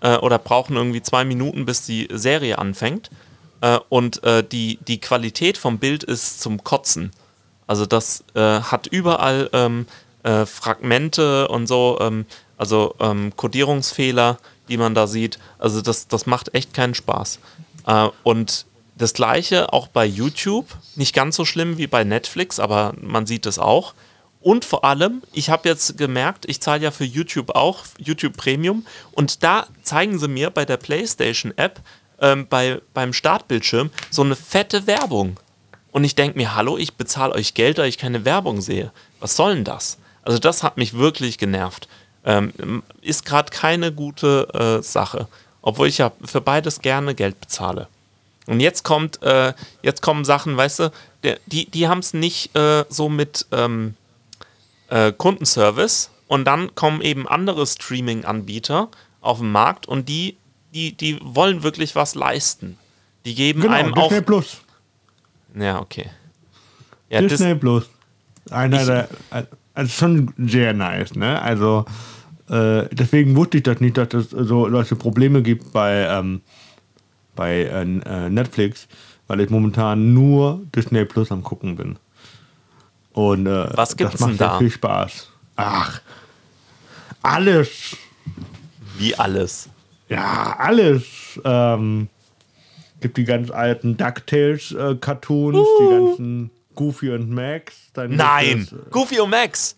Äh, 0.00 0.16
oder 0.16 0.38
brauchen 0.38 0.76
irgendwie 0.76 1.02
zwei 1.02 1.24
Minuten, 1.24 1.66
bis 1.66 1.86
die 1.86 2.08
Serie 2.12 2.58
anfängt. 2.58 3.10
Äh, 3.60 3.78
und 3.88 4.22
äh, 4.24 4.44
die, 4.44 4.78
die 4.86 5.00
Qualität 5.00 5.56
vom 5.56 5.78
Bild 5.78 6.04
ist 6.04 6.40
zum 6.40 6.62
Kotzen. 6.62 7.12
Also 7.66 7.86
das 7.86 8.24
äh, 8.34 8.40
hat 8.60 8.88
überall 8.88 9.48
ähm, 9.52 9.86
äh, 10.24 10.46
Fragmente 10.46 11.48
und 11.48 11.66
so, 11.66 11.98
ähm, 12.00 12.26
also 12.58 12.94
ähm, 13.00 13.32
Codierungsfehler, 13.36 14.38
die 14.68 14.76
man 14.76 14.94
da 14.94 15.06
sieht. 15.06 15.38
Also 15.58 15.80
das, 15.80 16.08
das 16.08 16.26
macht 16.26 16.54
echt 16.54 16.74
keinen 16.74 16.94
Spaß. 16.94 17.38
Äh, 17.86 18.08
und 18.22 18.66
das 18.96 19.14
gleiche 19.14 19.72
auch 19.72 19.88
bei 19.88 20.04
YouTube. 20.04 20.66
Nicht 20.96 21.14
ganz 21.14 21.36
so 21.36 21.44
schlimm 21.44 21.78
wie 21.78 21.86
bei 21.86 22.04
Netflix, 22.04 22.60
aber 22.60 22.94
man 23.00 23.26
sieht 23.26 23.46
es 23.46 23.58
auch. 23.58 23.94
Und 24.40 24.64
vor 24.64 24.84
allem, 24.84 25.22
ich 25.32 25.50
habe 25.50 25.68
jetzt 25.68 25.96
gemerkt, 25.96 26.44
ich 26.48 26.60
zahle 26.60 26.82
ja 26.82 26.90
für 26.90 27.04
YouTube 27.04 27.54
auch, 27.54 27.84
YouTube 27.98 28.36
Premium. 28.36 28.84
Und 29.12 29.42
da 29.42 29.66
zeigen 29.82 30.18
sie 30.18 30.28
mir 30.28 30.50
bei 30.50 30.64
der 30.64 30.76
PlayStation 30.76 31.52
App 31.56 31.80
ähm, 32.20 32.46
bei, 32.48 32.80
beim 32.92 33.12
Startbildschirm 33.12 33.90
so 34.10 34.22
eine 34.22 34.36
fette 34.36 34.86
Werbung. 34.86 35.38
Und 35.92 36.04
ich 36.04 36.14
denke 36.14 36.38
mir, 36.38 36.54
hallo, 36.54 36.76
ich 36.76 36.94
bezahle 36.94 37.34
euch 37.34 37.54
Geld, 37.54 37.78
da 37.78 37.84
ich 37.84 37.98
keine 37.98 38.24
Werbung 38.24 38.60
sehe. 38.60 38.92
Was 39.20 39.36
soll 39.36 39.54
denn 39.54 39.64
das? 39.64 39.98
Also 40.22 40.38
das 40.38 40.62
hat 40.62 40.76
mich 40.76 40.94
wirklich 40.94 41.38
genervt. 41.38 41.88
Ähm, 42.24 42.82
ist 43.00 43.24
gerade 43.24 43.50
keine 43.50 43.92
gute 43.92 44.48
äh, 44.54 44.82
Sache. 44.82 45.28
Obwohl 45.62 45.88
ich 45.88 45.98
ja 45.98 46.12
für 46.24 46.40
beides 46.40 46.80
gerne 46.80 47.14
Geld 47.14 47.40
bezahle. 47.40 47.88
Und 48.46 48.60
jetzt 48.60 48.82
kommt, 48.82 49.22
äh, 49.22 49.54
jetzt 49.82 50.02
kommen 50.02 50.24
Sachen, 50.24 50.56
weißt 50.56 50.80
du, 50.80 50.92
der, 51.22 51.38
die, 51.46 51.70
die 51.70 51.86
haben 51.88 52.00
es 52.00 52.12
nicht 52.12 52.54
äh, 52.56 52.84
so 52.88 53.08
mit 53.08 53.46
ähm, 53.52 53.94
äh, 54.88 55.12
Kundenservice 55.12 56.10
und 56.26 56.44
dann 56.44 56.74
kommen 56.74 57.00
eben 57.02 57.28
andere 57.28 57.66
Streaming-Anbieter 57.66 58.88
auf 59.20 59.38
den 59.38 59.52
Markt 59.52 59.86
und 59.86 60.08
die, 60.08 60.36
die, 60.74 60.92
die 60.92 61.18
wollen 61.22 61.62
wirklich 61.62 61.94
was 61.94 62.14
leisten. 62.16 62.78
Die 63.24 63.34
geben 63.34 63.60
Genau, 63.60 63.74
einem 63.74 63.94
Disney 63.94 64.18
auch. 64.18 64.26
Plus. 64.26 64.56
Ja, 65.54 65.80
okay. 65.80 66.10
Ja, 67.08 67.20
Disney 67.20 67.52
Dis 67.52 67.60
Plus. 67.60 67.84
Einer 68.50 68.84
der, 68.84 69.08
also 69.74 69.88
schon 69.88 70.34
sehr 70.36 70.72
nice, 70.72 71.14
ne? 71.14 71.40
Also 71.40 71.84
äh, 72.48 72.88
deswegen 72.92 73.36
wusste 73.36 73.58
ich 73.58 73.62
das 73.62 73.80
nicht, 73.80 73.96
dass 73.96 74.12
es 74.14 74.30
so 74.30 74.68
solche 74.70 74.96
Probleme 74.96 75.42
gibt 75.42 75.72
bei, 75.72 76.06
ähm, 76.08 76.42
bei 77.34 77.62
äh, 77.62 77.82
äh, 77.82 78.28
Netflix, 78.30 78.88
weil 79.26 79.40
ich 79.40 79.50
momentan 79.50 80.12
nur 80.14 80.62
Disney 80.74 81.04
Plus 81.04 81.30
am 81.32 81.42
gucken 81.42 81.76
bin. 81.76 81.98
Und 83.12 83.46
äh, 83.46 83.76
Was 83.76 83.96
gibt's 83.96 84.12
das 84.12 84.20
macht 84.20 84.30
denn 84.32 84.38
sehr 84.38 84.48
da? 84.48 84.58
viel 84.58 84.70
Spaß. 84.70 85.28
Ach, 85.56 86.00
alles. 87.22 87.96
wie 88.98 89.14
alles. 89.14 89.68
Ja, 90.08 90.56
alles. 90.58 91.04
Ähm, 91.44 92.08
gibt 93.00 93.16
die 93.16 93.24
ganz 93.24 93.50
alten 93.50 93.96
DuckTales-Cartoons, 93.96 95.68
die 95.80 95.88
ganzen 95.88 96.50
Goofy 96.74 97.10
und 97.10 97.30
Max. 97.30 97.74
Nein! 97.96 98.60
es, 98.66 98.72
äh, 98.72 98.76
Goofy 98.90 99.20
und 99.20 99.30
Max! 99.30 99.76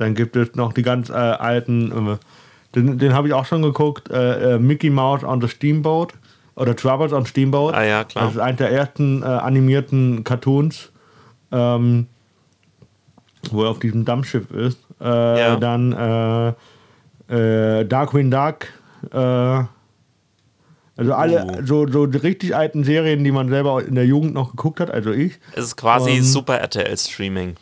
Dann 0.00 0.14
gibt 0.14 0.34
es 0.36 0.54
noch 0.54 0.72
die 0.72 0.82
ganz 0.82 1.10
äh, 1.10 1.12
alten, 1.12 1.90
äh, 2.08 2.16
den, 2.74 2.98
den 2.98 3.12
habe 3.12 3.28
ich 3.28 3.34
auch 3.34 3.44
schon 3.44 3.62
geguckt, 3.62 4.10
äh, 4.10 4.54
äh, 4.54 4.58
Mickey 4.58 4.88
Mouse 4.90 5.22
on 5.24 5.40
the 5.40 5.48
Steamboat 5.48 6.14
oder 6.56 6.74
Troubles 6.74 7.12
on 7.12 7.26
Steamboat. 7.26 7.74
Ah 7.74 7.84
ja, 7.84 8.04
klar. 8.04 8.24
Das 8.24 8.34
ist 8.34 8.40
einer 8.40 8.56
der 8.56 8.70
ersten 8.72 9.22
äh, 9.22 9.26
animierten 9.26 10.24
Cartoons, 10.24 10.90
ähm, 11.52 12.06
wo 13.50 13.64
er 13.64 13.70
auf 13.70 13.78
diesem 13.78 14.04
Dampfschiff 14.04 14.50
ist. 14.50 14.78
Ja. 15.00 15.56
Dann 15.56 16.54
Darkwing 17.28 18.30
Duck. 18.30 18.66
Äh, 19.12 19.16
also 20.96 21.14
alle 21.14 21.46
Oh. 21.46 21.60
so, 21.64 21.86
so 21.88 22.04
die 22.06 22.18
richtig 22.18 22.54
alten 22.54 22.84
Serien, 22.84 23.24
die 23.24 23.32
man 23.32 23.48
selber 23.48 23.82
in 23.82 23.94
der 23.94 24.04
Jugend 24.04 24.34
noch 24.34 24.50
geguckt 24.50 24.80
hat, 24.80 24.90
also 24.90 25.10
ich. 25.12 25.38
Es 25.54 25.64
ist 25.64 25.76
quasi 25.76 26.10
Ähm, 26.10 26.22
Super 26.22 26.58
RTL-Streaming. 26.58 27.54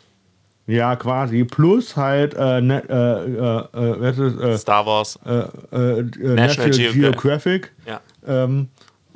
Ja, 0.69 0.95
quasi. 0.95 1.43
Plus 1.45 1.97
halt 1.97 2.35
äh, 2.35 2.61
ne, 2.61 2.83
äh, 2.87 2.93
äh, 2.93 3.91
äh, 3.91 4.01
was 4.01 4.17
ist, 4.19 4.39
äh, 4.39 4.57
Star 4.57 4.85
Wars. 4.85 5.17
äh, 5.25 5.39
äh, 5.75 5.99
äh, 6.01 6.35
National 6.35 6.69
Geogra- 6.71 6.93
Geographic. 6.93 7.71
Ja. 7.87 8.01
Ähm, 8.27 8.67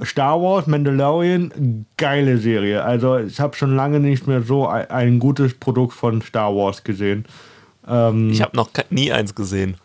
Star 0.04 0.42
Wars, 0.42 0.66
Mandalorian, 0.66 1.86
geile 1.98 2.40
Serie. 2.40 2.84
Also 2.84 3.20
ich 3.20 3.40
habe 3.40 3.56
schon 3.56 3.76
lange 3.76 4.00
nicht 4.00 4.26
mehr 4.26 4.42
so 4.42 4.68
ein, 4.68 4.90
ein 4.90 5.20
gutes 5.20 5.54
Produkt 5.54 5.94
von 5.94 6.22
Star 6.24 6.56
Wars 6.56 6.84
gesehen. 6.84 7.26
Ähm, 7.88 8.32
Ich 8.32 8.42
habe 8.42 8.56
noch 8.58 8.70
nie 8.90 9.12
eins 9.12 9.36
gesehen. 9.36 9.78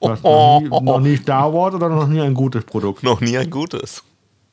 was, 0.00 0.20
Oh, 0.22 0.60
noch, 0.60 0.80
nie, 0.80 0.84
noch 0.86 1.00
nie 1.00 1.16
Star 1.16 1.52
Wars 1.54 1.74
oder 1.74 1.88
noch 1.88 2.06
nie 2.06 2.20
ein 2.20 2.34
gutes 2.34 2.64
Produkt? 2.64 3.02
Noch 3.02 3.22
nie 3.22 3.38
ein 3.38 3.48
gutes. 3.48 4.04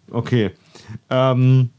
Okay. 0.10 0.52
Ähm, 1.10 1.70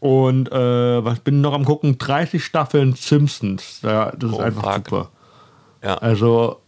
und 0.00 0.50
äh, 0.50 1.04
was 1.04 1.20
bin 1.20 1.40
noch 1.40 1.52
am 1.52 1.64
gucken? 1.64 1.98
30 1.98 2.44
Staffeln 2.44 2.94
Simpsons. 2.94 3.80
Ja, 3.82 4.12
das 4.16 4.30
ist 4.30 4.36
Oh, 4.38 4.40
einfach 4.42 4.74
fuck. 4.74 4.88
super. 4.88 5.10
Ja. 5.82 5.94
Also 5.98 6.60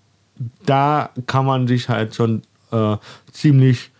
da 0.64 1.10
kann 1.26 1.44
man 1.46 1.66
sich 1.66 1.88
halt 1.88 2.14
schon 2.14 2.42
äh, 2.70 2.96
ziemlich 3.32 3.90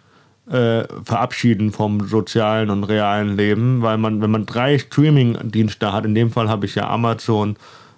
äh, 0.51 0.85
verabschieden 1.05 1.72
vom 1.72 2.07
sozialen 2.07 2.70
und 2.70 2.85
realen 2.85 3.37
Leben, 3.37 3.80
weil 3.83 3.97
man, 3.99 4.20
wenn 4.20 4.30
man 4.30 4.45
drei 4.47 4.78
Streaming-Dienste 4.78 5.93
hat, 5.93 6.05
in 6.05 6.14
dem 6.14 6.30
Fall 6.30 6.49
habe 6.49 6.66
ich 6.66 6.74
ja 6.74 6.89
Amazon, 6.89 7.57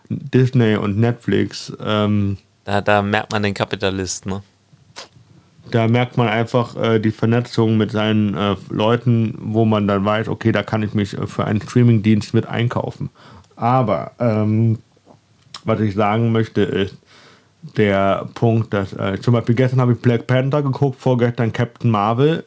Disney 0.09 0.77
und 0.77 0.99
Netflix, 0.99 1.73
ähm, 1.83 2.37
Da, 2.65 2.81
da 2.81 3.01
merkt 3.03 3.33
man 3.33 3.43
den 3.43 3.55
Kapitalist, 3.55 4.27
ne? 4.27 4.43
Da 5.75 5.89
merkt 5.89 6.17
man 6.17 6.29
einfach 6.29 6.77
äh, 6.77 7.01
die 7.01 7.11
Vernetzung 7.11 7.77
mit 7.77 7.91
seinen 7.91 8.35
äh, 8.35 8.55
Leuten, 8.71 9.37
wo 9.41 9.65
man 9.65 9.89
dann 9.89 10.05
weiß, 10.05 10.29
okay, 10.29 10.53
da 10.53 10.63
kann 10.63 10.85
ich 10.85 10.95
mich 10.95 11.19
äh, 11.19 11.27
für 11.27 11.45
einen 11.45 11.61
Streamingdienst 11.61 12.33
mit 12.33 12.47
einkaufen. 12.47 13.11
Aber 13.57 14.13
ähm, 14.21 14.79
was 15.65 15.81
ich 15.81 15.95
sagen 15.95 16.31
möchte 16.31 16.63
ist 16.63 16.97
der 17.77 18.29
Punkt, 18.35 18.73
dass 18.73 18.93
äh, 18.93 19.19
zum 19.21 19.35
Beispiel 19.35 19.57
gestern 19.57 19.81
habe 19.81 19.95
ich 19.95 20.01
Black 20.01 20.29
Panther 20.29 20.63
geguckt, 20.63 21.01
vorgestern 21.01 21.53
Captain 21.53 21.91
Marvel. 21.91 22.45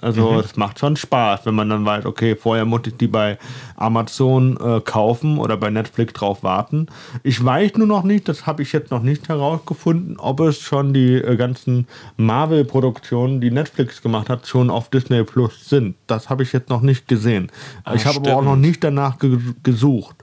Also 0.00 0.40
das 0.40 0.56
macht 0.56 0.78
schon 0.78 0.96
Spaß, 0.96 1.44
wenn 1.44 1.54
man 1.54 1.68
dann 1.68 1.84
weiß, 1.84 2.06
okay, 2.06 2.34
vorher 2.34 2.64
musste 2.64 2.90
ich 2.90 2.96
die 2.96 3.06
bei 3.06 3.38
Amazon 3.76 4.56
äh, 4.56 4.80
kaufen 4.80 5.38
oder 5.38 5.56
bei 5.56 5.68
Netflix 5.70 6.14
drauf 6.14 6.42
warten. 6.42 6.86
Ich 7.22 7.44
weiß 7.44 7.74
nur 7.76 7.86
noch 7.86 8.02
nicht, 8.02 8.28
das 8.28 8.46
habe 8.46 8.62
ich 8.62 8.72
jetzt 8.72 8.90
noch 8.90 9.02
nicht 9.02 9.28
herausgefunden, 9.28 10.18
ob 10.18 10.40
es 10.40 10.58
schon 10.60 10.94
die 10.94 11.16
äh, 11.16 11.36
ganzen 11.36 11.86
Marvel-Produktionen, 12.16 13.40
die 13.40 13.50
Netflix 13.50 14.00
gemacht 14.00 14.30
hat, 14.30 14.46
schon 14.46 14.70
auf 14.70 14.88
Disney 14.88 15.22
Plus 15.24 15.68
sind. 15.68 15.96
Das 16.06 16.30
habe 16.30 16.44
ich 16.44 16.52
jetzt 16.52 16.70
noch 16.70 16.80
nicht 16.80 17.06
gesehen. 17.06 17.52
Ah, 17.84 17.94
ich 17.94 18.06
habe 18.06 18.16
aber 18.18 18.36
auch 18.36 18.44
noch 18.44 18.56
nicht 18.56 18.82
danach 18.82 19.18
ge 19.18 19.38
gesucht. 19.62 20.16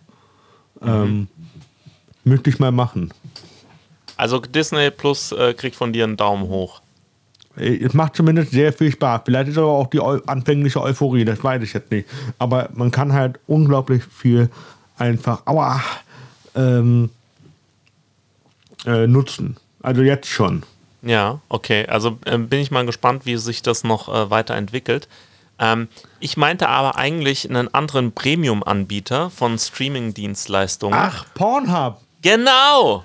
Ähm, 0.81 1.27
müsste 2.23 2.49
ich 2.49 2.59
mal 2.59 2.71
machen. 2.71 3.11
Also 4.15 4.39
Disney 4.39 4.89
Plus 4.89 5.31
äh, 5.31 5.53
kriegt 5.53 5.75
von 5.75 5.93
dir 5.93 6.03
einen 6.03 6.17
Daumen 6.17 6.47
hoch. 6.47 6.81
Es 7.57 7.93
macht 7.93 8.15
zumindest 8.15 8.51
sehr 8.51 8.71
viel 8.71 8.91
Spaß. 8.91 9.21
Vielleicht 9.25 9.49
ist 9.49 9.57
aber 9.57 9.67
auch 9.67 9.87
die 9.87 9.99
eu 9.99 10.19
anfängliche 10.27 10.81
Euphorie, 10.81 11.25
das 11.25 11.43
weiß 11.43 11.61
ich 11.63 11.73
jetzt 11.73 11.91
nicht. 11.91 12.07
Aber 12.39 12.69
man 12.73 12.91
kann 12.91 13.13
halt 13.13 13.39
unglaublich 13.47 14.03
viel 14.03 14.49
einfach, 14.97 15.41
aua, 15.45 15.81
ähm, 16.55 17.09
äh, 18.85 19.07
nutzen. 19.07 19.57
Also 19.81 20.01
jetzt 20.01 20.27
schon. 20.27 20.63
Ja, 21.01 21.39
okay. 21.49 21.85
Also 21.87 22.17
äh, 22.25 22.37
bin 22.37 22.59
ich 22.59 22.71
mal 22.71 22.85
gespannt, 22.85 23.25
wie 23.25 23.37
sich 23.37 23.61
das 23.61 23.83
noch 23.83 24.09
äh, 24.09 24.29
weiterentwickelt. 24.29 25.07
Ähm, 25.59 25.87
ich 26.19 26.37
meinte 26.37 26.69
aber 26.69 26.97
eigentlich 26.97 27.49
einen 27.49 27.73
anderen 27.73 28.11
Premium-Anbieter 28.11 29.29
von 29.29 29.57
Streaming-Dienstleistungen. 29.57 30.97
Ach, 30.99 31.25
Pornhub. 31.33 32.01
Genau! 32.21 33.03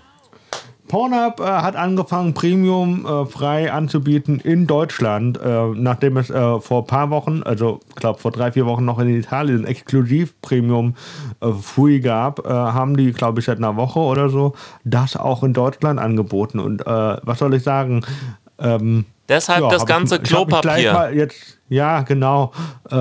Pornhub 0.92 1.40
äh, 1.40 1.44
hat 1.44 1.74
angefangen, 1.74 2.34
Premium 2.34 3.06
äh, 3.06 3.24
frei 3.24 3.72
anzubieten 3.72 4.40
in 4.40 4.66
Deutschland, 4.66 5.40
äh, 5.40 5.68
nachdem 5.68 6.18
es 6.18 6.28
äh, 6.28 6.60
vor 6.60 6.82
ein 6.82 6.86
paar 6.86 7.08
Wochen, 7.08 7.42
also 7.42 7.80
ich 7.88 7.94
glaube 7.94 8.20
vor 8.20 8.30
drei, 8.30 8.52
vier 8.52 8.66
Wochen 8.66 8.84
noch 8.84 8.98
in 8.98 9.08
Italien 9.08 9.64
exklusiv 9.64 10.38
Premium 10.42 10.94
äh, 11.40 11.50
free 11.50 12.00
gab, 12.00 12.44
äh, 12.44 12.50
haben 12.50 12.94
die, 12.94 13.12
glaube 13.12 13.40
ich, 13.40 13.46
seit 13.46 13.56
einer 13.56 13.74
Woche 13.76 14.00
oder 14.00 14.28
so 14.28 14.52
das 14.84 15.16
auch 15.16 15.42
in 15.42 15.54
Deutschland 15.54 15.98
angeboten. 15.98 16.58
Und 16.58 16.84
was 16.84 17.38
soll 17.38 17.54
ich 17.54 17.62
sagen? 17.62 18.04
Ähm, 18.58 19.06
Deshalb 19.30 19.62
ja, 19.62 19.70
das 19.70 19.86
ganze 19.86 20.16
ich, 20.16 20.24
Klopapier. 20.24 20.76
Ich 20.76 20.92
mal 20.92 21.14
jetzt, 21.14 21.58
ja, 21.70 22.02
genau. 22.02 22.52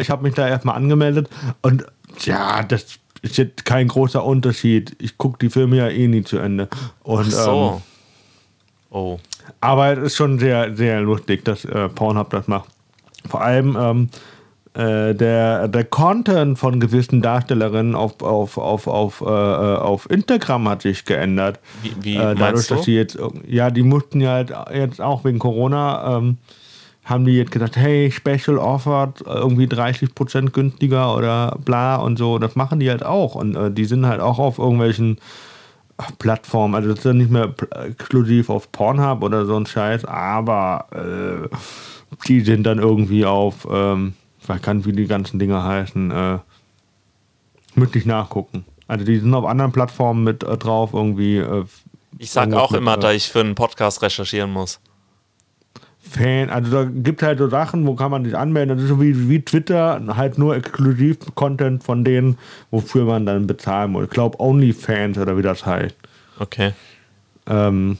ich 0.00 0.10
habe 0.10 0.22
mich 0.24 0.34
da 0.34 0.48
erstmal 0.48 0.74
angemeldet 0.74 1.30
und 1.62 1.86
ja, 2.24 2.64
das 2.64 2.98
ist 3.26 3.36
jetzt 3.38 3.64
kein 3.64 3.88
großer 3.88 4.24
Unterschied. 4.24 4.96
Ich 5.00 5.18
gucke 5.18 5.38
die 5.38 5.50
Filme 5.50 5.76
ja 5.76 5.88
eh 5.88 6.08
nie 6.08 6.22
zu 6.22 6.38
Ende. 6.38 6.68
Und, 7.02 7.26
Ach 7.26 7.30
so. 7.30 7.82
Ähm, 8.90 8.96
oh. 8.96 9.18
Aber 9.60 9.92
es 9.92 9.98
ist 9.98 10.16
schon 10.16 10.38
sehr, 10.38 10.74
sehr 10.74 11.00
lustig, 11.00 11.44
dass 11.44 11.64
äh, 11.64 11.88
Pornhub 11.88 12.30
das 12.30 12.48
macht. 12.48 12.68
Vor 13.28 13.42
allem 13.42 13.76
ähm, 13.78 14.08
äh, 14.74 15.14
der, 15.14 15.68
der 15.68 15.84
Content 15.84 16.58
von 16.58 16.80
gewissen 16.80 17.22
Darstellerinnen 17.22 17.94
auf, 17.94 18.22
auf, 18.22 18.58
auf, 18.58 18.86
auf, 18.86 19.20
äh, 19.22 19.24
auf 19.24 20.10
Instagram 20.10 20.68
hat 20.68 20.82
sich 20.82 21.04
geändert. 21.04 21.60
Wie, 21.82 21.94
wie 22.00 22.16
äh, 22.16 22.34
dadurch, 22.34 22.66
dass 22.66 22.84
sie 22.84 22.94
jetzt, 22.94 23.18
ja, 23.46 23.70
die 23.70 23.82
mussten 23.82 24.20
ja 24.20 24.32
halt 24.32 24.52
jetzt 24.74 25.00
auch 25.00 25.24
wegen 25.24 25.38
Corona 25.38 26.18
ähm, 26.18 26.38
haben 27.06 27.24
die 27.24 27.36
jetzt 27.36 27.52
gesagt, 27.52 27.76
hey, 27.76 28.10
Special 28.10 28.58
offered, 28.58 29.22
irgendwie 29.24 29.66
30% 29.66 30.50
günstiger 30.50 31.16
oder 31.16 31.56
bla 31.64 31.96
und 31.96 32.18
so. 32.18 32.38
Das 32.38 32.56
machen 32.56 32.80
die 32.80 32.90
halt 32.90 33.04
auch. 33.04 33.36
Und 33.36 33.54
äh, 33.54 33.70
die 33.70 33.84
sind 33.84 34.06
halt 34.06 34.20
auch 34.20 34.40
auf 34.40 34.58
irgendwelchen 34.58 35.18
Plattformen. 36.18 36.74
Also 36.74 36.88
das 36.88 36.98
ist 36.98 37.04
ja 37.04 37.12
nicht 37.12 37.30
mehr 37.30 37.54
exklusiv 37.84 38.50
auf 38.50 38.72
Pornhub 38.72 39.22
oder 39.22 39.46
so 39.46 39.56
ein 39.56 39.66
Scheiß, 39.66 40.04
aber 40.04 40.86
äh, 40.90 41.48
die 42.26 42.40
sind 42.40 42.64
dann 42.64 42.80
irgendwie 42.80 43.24
auf, 43.24 43.68
ähm, 43.70 44.14
ich 44.40 44.48
weiß 44.48 44.60
gar 44.60 44.74
nicht, 44.74 44.86
wie 44.86 44.92
die 44.92 45.06
ganzen 45.06 45.38
Dinge 45.38 45.62
heißen, 45.62 46.10
äh, 46.10 46.38
müsste 47.76 47.98
ich 47.98 48.06
nachgucken. 48.06 48.64
Also 48.88 49.04
die 49.04 49.18
sind 49.18 49.32
auf 49.32 49.44
anderen 49.44 49.70
Plattformen 49.70 50.24
mit 50.24 50.42
äh, 50.42 50.56
drauf, 50.56 50.90
irgendwie. 50.92 51.38
Äh, 51.38 51.64
ich 52.18 52.32
sag 52.32 52.52
auch 52.52 52.72
immer, 52.72 52.96
da 52.96 53.12
ich 53.12 53.28
für 53.28 53.40
einen 53.40 53.54
Podcast 53.54 54.02
recherchieren 54.02 54.50
muss. 54.50 54.80
Fan, 56.16 56.50
also 56.50 56.70
da 56.70 56.84
gibt 56.84 57.22
halt 57.22 57.38
so 57.38 57.48
Sachen, 57.48 57.86
wo 57.86 57.94
kann 57.94 58.10
man 58.10 58.24
sich 58.24 58.36
anmelden. 58.36 58.76
Das 58.76 58.84
ist 58.84 58.88
so 58.88 59.00
wie, 59.00 59.28
wie 59.28 59.42
Twitter, 59.42 60.00
halt 60.16 60.38
nur 60.38 60.56
exklusiv 60.56 61.18
Content 61.34 61.84
von 61.84 62.04
denen, 62.04 62.38
wofür 62.70 63.04
man 63.04 63.26
dann 63.26 63.46
bezahlen 63.46 63.92
muss. 63.92 64.04
Ich 64.04 64.10
glaube 64.10 64.40
OnlyFans 64.40 65.18
oder 65.18 65.36
wie 65.36 65.42
das 65.42 65.66
heißt. 65.66 65.96
Okay. 66.38 66.72
Ähm, 67.46 67.98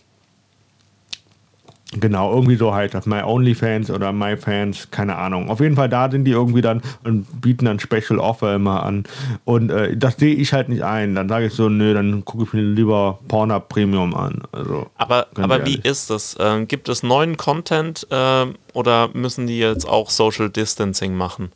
Genau, 1.92 2.32
irgendwie 2.34 2.56
so 2.56 2.74
halt 2.74 2.94
das 2.94 3.06
My 3.06 3.22
OnlyFans 3.22 3.92
oder 3.92 4.12
MyFans, 4.12 4.90
keine 4.90 5.16
Ahnung. 5.16 5.48
Auf 5.48 5.60
jeden 5.60 5.76
Fall 5.76 5.88
da 5.88 6.10
sind 6.10 6.24
die 6.24 6.32
irgendwie 6.32 6.60
dann 6.60 6.82
und 7.04 7.40
bieten 7.40 7.66
dann 7.66 7.78
Special 7.78 8.18
Offer 8.18 8.56
immer 8.56 8.82
an. 8.82 9.04
Und 9.44 9.70
äh, 9.70 9.96
das 9.96 10.16
sehe 10.16 10.34
ich 10.34 10.52
halt 10.52 10.68
nicht 10.68 10.82
ein. 10.82 11.14
Dann 11.14 11.28
sage 11.28 11.46
ich 11.46 11.52
so, 11.52 11.68
nö, 11.68 11.94
dann 11.94 12.24
gucke 12.24 12.42
ich 12.42 12.52
mir 12.52 12.62
lieber 12.62 13.20
Pornhub 13.28 13.68
Premium 13.68 14.16
an. 14.16 14.42
Also, 14.50 14.90
aber 14.96 15.28
aber 15.36 15.64
wie 15.64 15.76
ist 15.76 16.10
das? 16.10 16.36
Ähm, 16.40 16.66
gibt 16.66 16.88
es 16.88 17.04
neuen 17.04 17.36
Content 17.36 18.04
äh, 18.10 18.46
oder 18.72 19.08
müssen 19.12 19.46
die 19.46 19.58
jetzt 19.60 19.88
auch 19.88 20.10
Social 20.10 20.50
Distancing 20.50 21.14
machen? 21.14 21.52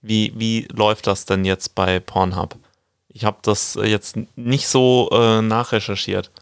Wie, 0.00 0.32
wie 0.36 0.66
läuft 0.74 1.06
das 1.06 1.26
denn 1.26 1.44
jetzt 1.44 1.76
bei 1.76 2.00
Pornhub? 2.00 2.56
Ich 3.06 3.24
habe 3.24 3.36
das 3.42 3.78
jetzt 3.80 4.18
nicht 4.34 4.66
so 4.66 5.10
äh, 5.12 5.42
nachrecherchiert 5.42 6.32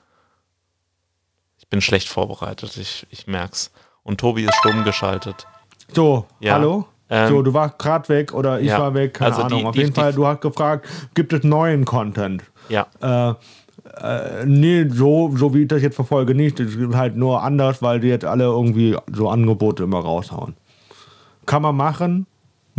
bin 1.71 1.81
schlecht 1.81 2.09
vorbereitet, 2.09 2.77
ich, 2.77 3.07
ich 3.11 3.27
merk's. 3.27 3.71
Und 4.03 4.21
Tobi 4.21 4.45
ist 4.45 4.55
stumm 4.57 4.85
geschaltet. 4.85 5.47
So, 5.95 6.27
ja. 6.41 6.55
hallo? 6.55 6.87
Ähm, 7.09 7.29
so, 7.29 7.43
du 7.43 7.55
warst 7.55 7.79
gerade 7.79 8.09
weg 8.09 8.33
oder 8.35 8.61
ich 8.61 8.69
ja. 8.69 8.79
war 8.79 8.95
weg, 8.95 9.15
keine 9.15 9.33
also 9.33 9.43
Ahnung. 9.43 9.61
Die, 9.61 9.67
Auf 9.67 9.73
die, 9.73 9.79
jeden 9.81 9.93
die, 9.93 10.01
Fall, 10.01 10.13
du 10.13 10.27
hast 10.27 10.41
gefragt, 10.41 10.87
gibt 11.15 11.33
es 11.33 11.43
neuen 11.43 11.85
Content? 11.85 12.45
Ja. 12.69 12.87
Äh, 13.01 13.35
äh, 14.01 14.47
nee, 14.47 14.87
so, 14.89 15.35
so 15.37 15.53
wie 15.55 15.63
ich 15.63 15.69
das 15.69 15.83
jetzt 15.83 15.97
verfolge, 15.97 16.35
nicht. 16.35 16.61
Es 16.61 16.75
ist 16.75 16.95
halt 16.95 17.17
nur 17.17 17.43
anders, 17.43 17.83
weil 17.83 18.01
die 18.01 18.09
jetzt 18.09 18.25
alle 18.25 18.45
irgendwie 18.45 18.97
so 19.13 19.29
Angebote 19.29 19.83
immer 19.83 20.01
raushauen. 20.01 20.55
Kann 21.47 21.63
man 21.63 21.77
machen, 21.77 22.27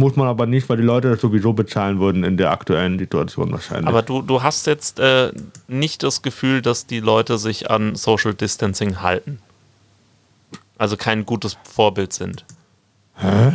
muss 0.02 0.16
man 0.16 0.28
aber 0.28 0.48
nicht, 0.48 0.68
weil 0.68 0.78
die 0.78 0.84
Leute 0.84 1.12
das 1.12 1.22
sowieso 1.22 1.54
bezahlen 1.54 2.00
würden 2.00 2.24
in 2.24 2.36
der 2.36 2.52
aktuellen 2.52 2.98
Situation 3.00 3.52
wahrscheinlich. 3.52 3.88
Aber 3.88 4.02
du, 4.02 4.22
du 4.22 4.44
hast 4.44 4.68
jetzt 4.68 5.00
äh, 5.00 5.32
nicht 5.68 6.04
das 6.04 6.24
Gefühl, 6.24 6.62
dass 6.62 6.88
die 6.88 7.00
Leute 7.00 7.38
sich 7.38 7.70
an 7.70 7.96
Social 7.96 8.34
Distancing 8.34 9.02
halten. 9.02 9.40
Also 10.78 10.98
kein 10.98 11.26
gutes 11.26 11.56
Vorbild 11.64 12.12
sind. 12.12 12.44
Hä? 13.16 13.54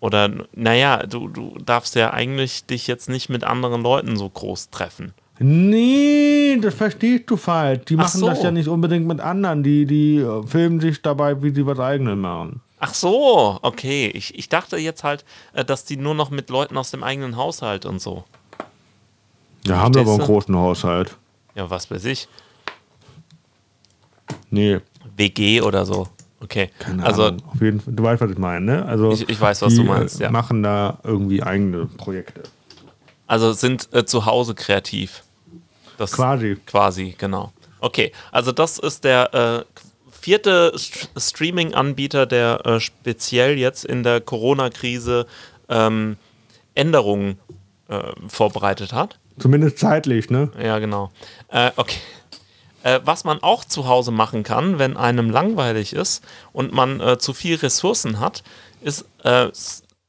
Oder, 0.00 0.30
naja, 0.54 1.04
du, 1.06 1.28
du 1.28 1.58
darfst 1.64 1.94
ja 1.94 2.12
eigentlich 2.12 2.64
dich 2.64 2.86
jetzt 2.86 3.08
nicht 3.08 3.28
mit 3.28 3.44
anderen 3.44 3.82
Leuten 3.82 4.16
so 4.16 4.28
groß 4.28 4.70
treffen. 4.70 5.12
Nee, 5.38 6.58
das 6.60 6.74
verstehst 6.74 7.24
du 7.26 7.36
falsch. 7.36 7.84
Die 7.88 7.96
machen 7.96 8.18
so. 8.18 8.26
das 8.26 8.42
ja 8.42 8.50
nicht 8.50 8.68
unbedingt 8.68 9.06
mit 9.06 9.20
anderen. 9.20 9.62
Die, 9.62 9.86
die 9.86 10.16
äh, 10.16 10.46
filmen 10.46 10.80
sich 10.80 11.02
dabei, 11.02 11.42
wie 11.42 11.50
sie 11.50 11.66
was 11.66 11.78
eigenes 11.78 12.16
machen. 12.16 12.60
Ach 12.80 12.94
so, 12.94 13.58
okay. 13.62 14.10
Ich, 14.14 14.38
ich 14.38 14.48
dachte 14.48 14.76
jetzt 14.76 15.04
halt, 15.04 15.24
äh, 15.52 15.64
dass 15.64 15.84
die 15.84 15.96
nur 15.96 16.14
noch 16.14 16.30
mit 16.30 16.50
Leuten 16.50 16.76
aus 16.76 16.90
dem 16.90 17.02
eigenen 17.02 17.36
Haushalt 17.36 17.86
und 17.86 18.00
so. 18.00 18.24
Ja, 19.66 19.78
haben 19.78 19.94
wir 19.94 20.02
aber 20.02 20.12
einen 20.12 20.20
großen 20.20 20.54
Haushalt. 20.56 21.16
Ja, 21.54 21.68
was 21.68 21.90
weiß 21.90 22.04
ich. 22.04 22.28
Nee. 24.50 24.80
WG 25.16 25.60
oder 25.60 25.84
so. 25.84 26.08
Okay. 26.40 26.70
Keine 26.78 27.04
also, 27.04 27.24
Ahnung. 27.24 27.42
Auf 27.52 27.60
jeden 27.60 27.80
Fall, 27.80 27.94
du 27.94 28.02
weißt, 28.02 28.22
was 28.22 28.30
ich 28.30 28.38
meine, 28.38 28.64
ne? 28.64 28.84
Also, 28.86 29.10
ich, 29.10 29.28
ich 29.28 29.40
weiß, 29.40 29.62
was 29.62 29.74
du 29.74 29.82
meinst, 29.82 30.20
ja. 30.20 30.30
machen 30.30 30.62
da 30.62 30.98
irgendwie 31.02 31.42
eigene 31.42 31.86
Projekte. 31.86 32.44
Also 33.26 33.52
sind 33.52 33.92
äh, 33.92 34.06
zu 34.06 34.24
Hause 34.24 34.54
kreativ. 34.54 35.22
Das 35.98 36.12
quasi. 36.12 36.56
Quasi, 36.64 37.14
genau. 37.18 37.52
Okay, 37.80 38.12
also 38.32 38.52
das 38.52 38.78
ist 38.78 39.04
der 39.04 39.34
äh, 39.34 39.80
vierte 40.28 40.74
St 40.76 41.08
Streaming-Anbieter, 41.16 42.26
der 42.26 42.66
äh, 42.66 42.80
speziell 42.80 43.56
jetzt 43.56 43.86
in 43.86 44.02
der 44.02 44.20
Corona-Krise 44.20 45.26
ähm, 45.70 46.18
Änderungen 46.74 47.38
äh, 47.88 47.98
vorbereitet 48.28 48.92
hat. 48.92 49.18
Zumindest 49.38 49.78
zeitlich, 49.78 50.28
ne? 50.28 50.50
Ja, 50.62 50.80
genau. 50.80 51.10
Äh, 51.50 51.70
okay. 51.76 51.96
Äh, 52.82 53.00
was 53.06 53.24
man 53.24 53.42
auch 53.42 53.64
zu 53.64 53.88
Hause 53.88 54.10
machen 54.10 54.42
kann, 54.42 54.78
wenn 54.78 54.98
einem 54.98 55.30
langweilig 55.30 55.94
ist 55.94 56.22
und 56.52 56.74
man 56.74 57.00
äh, 57.00 57.16
zu 57.16 57.32
viel 57.32 57.56
Ressourcen 57.56 58.20
hat, 58.20 58.42
ist 58.82 59.06
äh, 59.24 59.48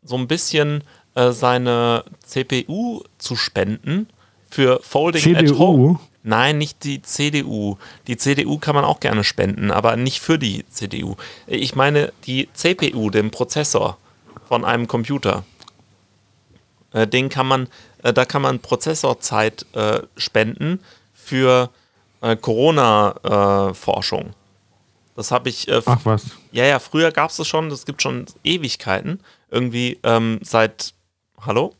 so 0.03 0.17
ein 0.17 0.27
bisschen 0.27 0.83
seine 1.15 2.05
CPU 2.23 3.01
zu 3.17 3.35
spenden 3.35 4.07
für 4.49 4.79
Folding 4.81 5.21
CDU? 5.21 5.53
at 5.53 5.59
Home. 5.59 5.99
Nein, 6.23 6.57
nicht 6.57 6.83
die 6.83 7.01
CDU. 7.01 7.77
Die 8.07 8.17
CDU 8.17 8.57
kann 8.57 8.75
man 8.75 8.83
auch 8.83 8.99
gerne 8.99 9.23
spenden, 9.23 9.71
aber 9.71 9.95
nicht 9.95 10.19
für 10.19 10.37
die 10.37 10.65
CDU. 10.69 11.15
Ich 11.47 11.75
meine 11.75 12.11
die 12.25 12.49
CPU, 12.53 13.09
den 13.09 13.31
Prozessor 13.31 13.97
von 14.47 14.65
einem 14.65 14.87
Computer. 14.87 15.45
Äh, 16.91 17.07
den 17.07 17.29
kann 17.29 17.47
man, 17.47 17.67
äh, 18.03 18.11
da 18.13 18.25
kann 18.25 18.41
man 18.41 18.59
Prozessorzeit 18.59 19.65
äh, 19.73 20.01
spenden 20.17 20.79
für 21.13 21.69
Corona-Forschung. 22.41 24.33
das 25.15 25.31
habe 25.31 25.47
ich. 25.47 25.69
Äh, 25.69 25.81
Ach 25.85 26.01
was. 26.03 26.25
Ja, 26.51 26.65
ja, 26.65 26.79
früher 26.79 27.13
gab 27.13 27.29
es 27.29 27.37
das 27.37 27.47
schon, 27.47 27.69
das 27.69 27.85
gibt 27.85 28.01
schon 28.01 28.25
Ewigkeiten. 28.43 29.21
Irgendwie 29.49 29.99
ähm, 30.03 30.39
seit. 30.41 30.93
Hallo? 31.39 31.75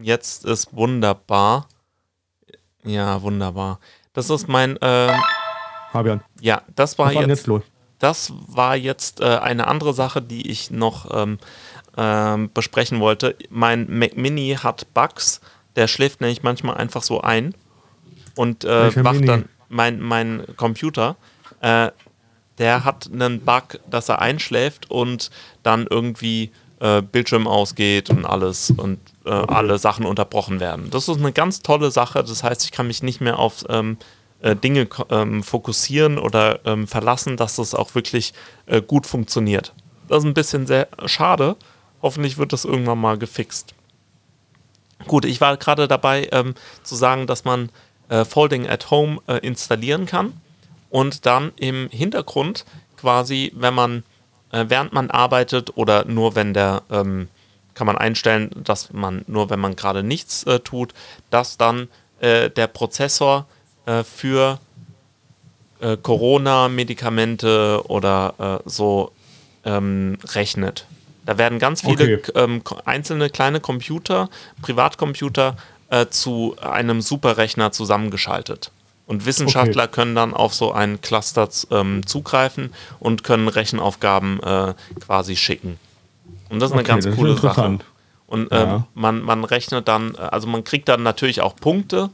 Jetzt 0.00 0.46
ist 0.46 0.74
wunderbar. 0.74 1.68
Ja, 2.84 3.22
wunderbar. 3.22 3.78
Das 4.12 4.30
ist 4.30 4.48
mein. 4.48 4.76
Äh, 4.78 5.12
Fabian. 5.92 6.22
Ja, 6.40 6.62
das 6.74 6.98
war, 6.98 7.12
jetzt, 7.12 7.28
jetzt 7.28 7.46
los? 7.46 7.62
Das 7.98 8.32
war 8.46 8.76
jetzt 8.76 9.20
äh, 9.20 9.24
eine 9.24 9.66
andere 9.66 9.92
Sache, 9.92 10.22
die 10.22 10.50
ich 10.50 10.70
noch 10.70 11.10
ähm, 11.12 11.38
ähm, 11.96 12.50
besprechen 12.52 13.00
wollte. 13.00 13.36
Mein 13.50 13.86
Mac 13.88 14.16
Mini 14.16 14.56
hat 14.62 14.92
Bugs. 14.94 15.40
Der 15.76 15.86
schläft 15.86 16.20
nämlich 16.20 16.42
manchmal 16.42 16.76
einfach 16.76 17.02
so 17.02 17.20
ein 17.20 17.54
und 18.34 18.64
äh, 18.64 19.04
wacht 19.04 19.14
Mini? 19.14 19.26
dann 19.26 19.48
mein, 19.68 20.00
mein 20.00 20.44
Computer. 20.56 21.16
Äh, 21.60 21.90
der 22.58 22.84
hat 22.84 23.08
einen 23.12 23.40
Bug, 23.40 23.80
dass 23.88 24.08
er 24.08 24.20
einschläft 24.20 24.90
und 24.90 25.30
dann 25.62 25.86
irgendwie 25.88 26.50
äh, 26.80 27.02
Bildschirm 27.02 27.46
ausgeht 27.46 28.10
und 28.10 28.24
alles 28.24 28.70
und 28.70 28.98
äh, 29.24 29.30
alle 29.30 29.78
Sachen 29.78 30.06
unterbrochen 30.06 30.60
werden. 30.60 30.90
Das 30.90 31.08
ist 31.08 31.18
eine 31.18 31.32
ganz 31.32 31.60
tolle 31.60 31.90
Sache. 31.90 32.24
Das 32.24 32.42
heißt, 32.42 32.64
ich 32.64 32.72
kann 32.72 32.86
mich 32.86 33.02
nicht 33.02 33.20
mehr 33.20 33.38
auf 33.38 33.64
ähm, 33.68 33.98
äh, 34.40 34.56
Dinge 34.56 34.88
ähm, 35.10 35.42
fokussieren 35.42 36.18
oder 36.18 36.60
ähm, 36.64 36.86
verlassen, 36.86 37.36
dass 37.36 37.56
das 37.56 37.74
auch 37.74 37.94
wirklich 37.94 38.32
äh, 38.66 38.82
gut 38.82 39.06
funktioniert. 39.06 39.74
Das 40.08 40.18
ist 40.18 40.24
ein 40.24 40.34
bisschen 40.34 40.66
sehr 40.66 40.88
schade. 41.06 41.56
Hoffentlich 42.02 42.38
wird 42.38 42.52
das 42.52 42.64
irgendwann 42.64 42.98
mal 42.98 43.18
gefixt. 43.18 43.74
Gut, 45.06 45.24
ich 45.24 45.40
war 45.40 45.56
gerade 45.56 45.88
dabei 45.88 46.28
ähm, 46.32 46.54
zu 46.82 46.94
sagen, 46.94 47.26
dass 47.26 47.44
man 47.44 47.70
äh, 48.08 48.24
Folding 48.24 48.66
at 48.68 48.90
Home 48.90 49.20
äh, 49.26 49.38
installieren 49.38 50.06
kann 50.06 50.32
und 50.90 51.26
dann 51.26 51.52
im 51.56 51.88
Hintergrund 51.90 52.64
quasi, 52.96 53.52
wenn 53.54 53.74
man, 53.74 54.02
äh, 54.52 54.64
während 54.68 54.92
man 54.92 55.10
arbeitet 55.10 55.76
oder 55.76 56.04
nur 56.04 56.34
wenn 56.34 56.54
der, 56.54 56.82
ähm, 56.90 57.28
kann 57.74 57.86
man 57.86 57.96
einstellen, 57.96 58.50
dass 58.56 58.92
man 58.92 59.24
nur 59.26 59.50
wenn 59.50 59.60
man 59.60 59.76
gerade 59.76 60.02
nichts 60.02 60.44
äh, 60.44 60.60
tut, 60.60 60.92
dass 61.30 61.56
dann 61.56 61.88
äh, 62.20 62.50
der 62.50 62.66
Prozessor 62.66 63.46
äh, 63.86 64.02
für 64.04 64.58
Corona-Medikamente 66.02 67.82
oder 67.88 68.60
so 68.66 69.12
ähm, 69.64 70.18
rechnet. 70.34 70.84
Da 71.24 71.38
werden 71.38 71.58
ganz 71.58 71.82
viele 71.82 72.18
okay. 72.18 72.32
ähm, 72.34 72.62
einzelne 72.84 73.30
kleine 73.30 73.60
Computer, 73.60 74.28
Privatcomputer 74.62 75.56
äh, 75.90 76.06
zu 76.06 76.56
einem 76.60 77.00
Superrechner 77.00 77.72
zusammengeschaltet. 77.72 78.72
Und 79.10 79.26
Wissenschaftler 79.26 79.82
okay. 79.82 79.92
können 79.92 80.14
dann 80.14 80.32
auf 80.32 80.54
so 80.54 80.70
einen 80.70 81.00
Cluster 81.00 81.48
ähm, 81.72 82.06
zugreifen 82.06 82.72
und 83.00 83.24
können 83.24 83.48
Rechenaufgaben 83.48 84.40
äh, 84.40 84.74
quasi 85.00 85.34
schicken. 85.34 85.80
Und 86.48 86.60
das 86.60 86.70
ist 86.70 86.74
eine 86.74 86.82
okay, 86.82 86.92
ganz 86.92 87.16
coole 87.16 87.36
Sache. 87.36 87.80
Und 88.28 88.52
äh, 88.52 88.56
ja. 88.56 88.86
man, 88.94 89.20
man 89.22 89.42
rechnet 89.42 89.88
dann, 89.88 90.14
also 90.14 90.46
man 90.46 90.62
kriegt 90.62 90.88
dann 90.88 91.02
natürlich 91.02 91.40
auch 91.40 91.56
Punkte 91.56 92.10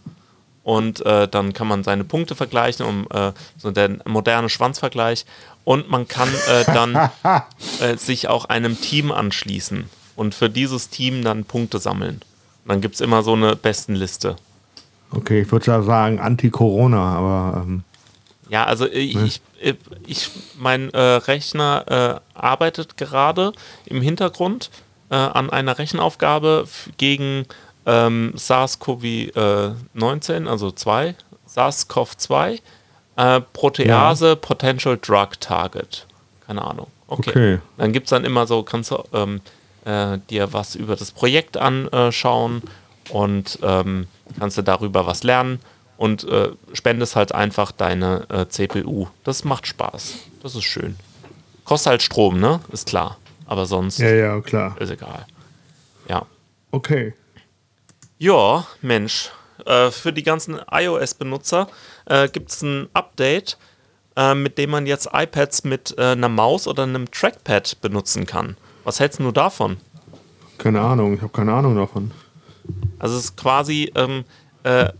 und 0.62 1.04
äh, 1.04 1.28
dann 1.28 1.52
kann 1.52 1.68
man 1.68 1.84
seine 1.84 2.02
Punkte 2.02 2.34
vergleichen, 2.34 2.86
um 2.86 3.06
äh, 3.12 3.32
so 3.58 3.72
der 3.72 3.98
moderne 4.06 4.48
Schwanzvergleich 4.48 5.26
und 5.64 5.90
man 5.90 6.08
kann 6.08 6.30
äh, 6.48 6.64
dann 6.64 7.10
äh, 7.80 7.98
sich 7.98 8.28
auch 8.28 8.46
einem 8.46 8.80
Team 8.80 9.12
anschließen 9.12 9.84
und 10.16 10.34
für 10.34 10.48
dieses 10.48 10.88
Team 10.88 11.22
dann 11.22 11.44
Punkte 11.44 11.78
sammeln. 11.78 12.22
Und 12.64 12.68
dann 12.70 12.80
gibt 12.80 12.94
es 12.94 13.02
immer 13.02 13.22
so 13.22 13.34
eine 13.34 13.54
Bestenliste. 13.54 14.36
Okay, 15.10 15.42
ich 15.42 15.52
würde 15.52 15.66
ja 15.66 15.82
sagen 15.82 16.18
Anti-Corona, 16.18 17.16
aber. 17.16 17.62
Ähm, 17.62 17.84
ja, 18.48 18.64
also 18.64 18.86
ich, 18.86 19.14
ne? 19.14 19.24
ich, 19.24 19.42
ich, 20.06 20.30
mein 20.58 20.88
äh, 20.90 21.00
Rechner 21.00 21.84
äh, 21.88 22.14
arbeitet 22.38 22.96
gerade 22.96 23.52
im 23.86 24.00
Hintergrund 24.00 24.70
äh, 25.10 25.16
an 25.16 25.50
einer 25.50 25.78
Rechenaufgabe 25.78 26.68
gegen 26.96 27.46
ähm, 27.86 28.34
SARS-CoV-19, 28.36 30.46
also 30.46 30.70
2, 30.70 31.16
SARS-CoV-2 31.48 32.60
äh, 33.16 33.40
Protease 33.52 34.28
ja. 34.28 34.36
Potential 34.36 34.96
Drug 35.00 35.40
Target. 35.40 36.06
Keine 36.46 36.62
Ahnung. 36.62 36.86
Okay. 37.08 37.30
okay. 37.30 37.58
Dann 37.78 37.92
gibt 37.92 38.06
es 38.06 38.10
dann 38.10 38.24
immer 38.24 38.46
so, 38.46 38.62
kannst 38.62 38.90
du 38.90 39.02
ähm, 39.12 39.40
äh, 39.84 40.18
dir 40.30 40.52
was 40.52 40.74
über 40.74 40.96
das 40.96 41.12
Projekt 41.12 41.56
anschauen 41.56 42.62
und 43.10 43.58
ähm, 43.62 44.06
kannst 44.38 44.58
du 44.58 44.62
darüber 44.62 45.06
was 45.06 45.22
lernen 45.22 45.60
und 45.96 46.24
äh, 46.24 46.50
spendest 46.72 47.16
halt 47.16 47.32
einfach 47.32 47.72
deine 47.72 48.26
äh, 48.28 48.46
CPU. 48.48 49.06
Das 49.24 49.44
macht 49.44 49.66
Spaß. 49.66 50.14
Das 50.42 50.54
ist 50.54 50.64
schön. 50.64 50.96
Kostet 51.64 51.90
halt 51.90 52.02
Strom, 52.02 52.38
ne? 52.38 52.60
Ist 52.70 52.88
klar. 52.88 53.18
Aber 53.46 53.66
sonst 53.66 53.98
ja, 53.98 54.08
ja, 54.08 54.40
klar. 54.40 54.76
ist 54.80 54.90
egal. 54.90 55.26
Ja. 56.08 56.26
Okay. 56.70 57.14
Ja, 58.18 58.66
Mensch. 58.82 59.30
Äh, 59.64 59.90
für 59.90 60.12
die 60.12 60.22
ganzen 60.22 60.60
iOS-Benutzer 60.70 61.68
äh, 62.06 62.28
gibt 62.28 62.50
es 62.50 62.62
ein 62.62 62.88
Update, 62.92 63.56
äh, 64.16 64.34
mit 64.34 64.58
dem 64.58 64.70
man 64.70 64.86
jetzt 64.86 65.08
iPads 65.12 65.64
mit 65.64 65.94
äh, 65.98 66.12
einer 66.12 66.28
Maus 66.28 66.66
oder 66.68 66.82
einem 66.82 67.10
Trackpad 67.10 67.80
benutzen 67.80 68.26
kann. 68.26 68.56
Was 68.84 69.00
hältst 69.00 69.18
du 69.18 69.32
davon? 69.32 69.78
Keine 70.58 70.80
Ahnung, 70.80 71.14
ich 71.14 71.22
habe 71.22 71.32
keine 71.32 71.52
Ahnung 71.52 71.76
davon. 71.76 72.12
Also 72.98 73.16
es 73.16 73.24
ist 73.24 73.36
quasi, 73.36 73.92
ähm, 73.94 74.24
äh, 74.62 74.92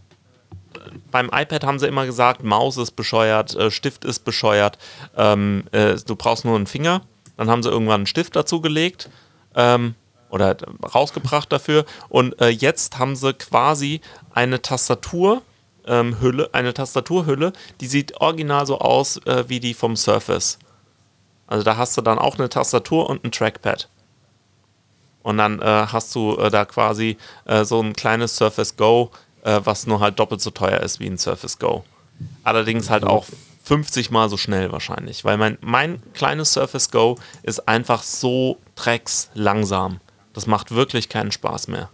beim 1.11 1.31
iPad 1.33 1.65
haben 1.65 1.79
sie 1.79 1.87
immer 1.87 2.07
gesagt, 2.07 2.43
Maus 2.43 2.77
ist 2.77 2.93
bescheuert, 2.93 3.55
äh, 3.55 3.71
Stift 3.71 4.05
ist 4.05 4.25
bescheuert, 4.25 4.79
ähm, 5.17 5.65
du 5.73 6.17
brauchst 6.17 6.45
nur 6.45 6.57
einen 6.57 6.67
Finger. 6.67 7.03
Dann 7.37 7.51
haben 7.51 7.63
sie 7.63 7.69
irgendwann 7.69 8.01
einen 8.01 8.07
Stift 8.07 8.35
dazu 8.35 8.61
gelegt. 8.61 9.11
Ähm, 9.55 9.95
oder 10.31 10.57
rausgebracht 10.95 11.51
dafür. 11.53 11.85
Und 12.09 12.41
äh, 12.41 12.49
jetzt 12.49 12.99
haben 12.99 13.17
sie 13.17 13.33
quasi 13.35 14.01
eine 14.33 14.61
Tastaturhülle, 14.63 15.43
ähm, 15.87 16.49
eine 16.53 16.75
Tastaturhülle, 16.75 17.53
die 17.81 17.87
sieht 17.87 18.21
original 18.21 18.67
so 18.67 18.79
aus 18.79 19.19
äh, 19.27 19.45
wie 19.49 19.61
die 19.61 19.75
vom 19.75 19.97
Surface. 19.97 20.59
Also 21.47 21.65
da 21.65 21.77
hast 21.77 21.97
du 21.97 22.03
dann 22.03 22.19
auch 22.19 22.39
eine 22.39 22.49
Tastatur 22.49 23.09
und 23.09 23.25
ein 23.25 23.33
Trackpad. 23.33 23.89
Und 25.27 25.39
dann 25.39 25.61
äh, 25.61 25.65
hast 25.65 26.15
du 26.15 26.37
äh, 26.37 26.53
da 26.53 26.65
quasi 26.65 27.17
äh, 27.47 27.65
so 27.65 27.81
ein 27.83 27.95
kleines 27.95 28.37
Surface 28.37 28.77
Go, 28.77 29.11
äh, 29.43 29.61
was 29.65 29.89
nur 29.89 29.99
halt 29.99 30.21
doppelt 30.21 30.41
so 30.41 30.51
teuer 30.51 30.79
ist 30.79 31.01
wie 31.01 31.09
ein 31.09 31.19
Surface 31.19 31.59
Go. 31.59 31.83
Allerdings 32.45 32.91
halt 32.91 33.03
auch 33.03 33.27
50 33.65 34.13
mal 34.13 34.29
so 34.29 34.37
schnell 34.37 34.71
wahrscheinlich, 34.71 35.25
weil 35.25 35.37
mein, 35.37 35.59
mein 35.63 36.01
kleines 36.13 36.53
Surface 36.53 36.93
Go 36.93 37.19
ist 37.43 37.67
einfach 37.67 38.05
so 38.05 38.59
dreckslangsam. 38.77 39.99
Das 40.33 40.47
macht 40.47 40.71
wirklich 40.71 41.09
keinen 41.09 41.33
Spaß 41.33 41.67
mehr. 41.67 41.89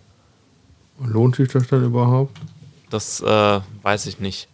Lohnt 1.02 1.36
sich 1.36 1.48
das 1.48 1.68
dann 1.68 1.86
überhaupt? 1.86 2.38
Das 2.90 3.22
äh, 3.22 3.60
weiß 3.82 4.04
ich 4.04 4.20
nicht. 4.20 4.46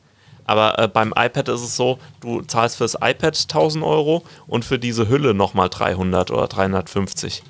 Aber 0.45 0.79
äh, 0.79 0.87
beim 0.87 1.13
iPad 1.17 1.49
ist 1.49 1.63
es 1.63 1.75
so, 1.75 1.99
du 2.21 2.43
zahlst 2.43 2.77
fürs 2.77 2.95
iPad 2.95 3.37
1000 3.37 3.83
Euro 3.83 4.23
und 4.47 4.65
für 4.65 4.79
diese 4.79 5.09
Hülle 5.09 5.35
nochmal 5.35 5.69
300 5.69 6.31
oder 6.31 6.47
350. 6.47 7.43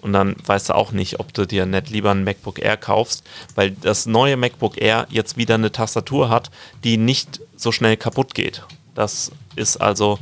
Und 0.00 0.12
dann 0.12 0.36
weißt 0.44 0.70
du 0.70 0.74
auch 0.74 0.92
nicht, 0.92 1.20
ob 1.20 1.34
du 1.34 1.46
dir 1.46 1.66
nicht 1.66 1.90
lieber 1.90 2.10
ein 2.10 2.24
MacBook 2.24 2.58
Air 2.58 2.76
kaufst, 2.76 3.24
weil 3.54 3.72
das 3.72 4.06
neue 4.06 4.36
MacBook 4.36 4.80
Air 4.80 5.06
jetzt 5.10 5.36
wieder 5.36 5.54
eine 5.54 5.72
Tastatur 5.72 6.28
hat, 6.28 6.50
die 6.84 6.96
nicht 6.96 7.40
so 7.56 7.72
schnell 7.72 7.96
kaputt 7.96 8.34
geht. 8.34 8.62
Das 8.94 9.32
ist 9.56 9.76
also 9.78 10.18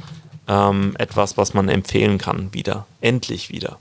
ähm, 0.48 0.94
etwas, 0.98 1.36
was 1.36 1.54
man 1.54 1.68
empfehlen 1.68 2.18
kann, 2.18 2.52
wieder. 2.52 2.86
Endlich 3.00 3.50
wieder. 3.50 3.78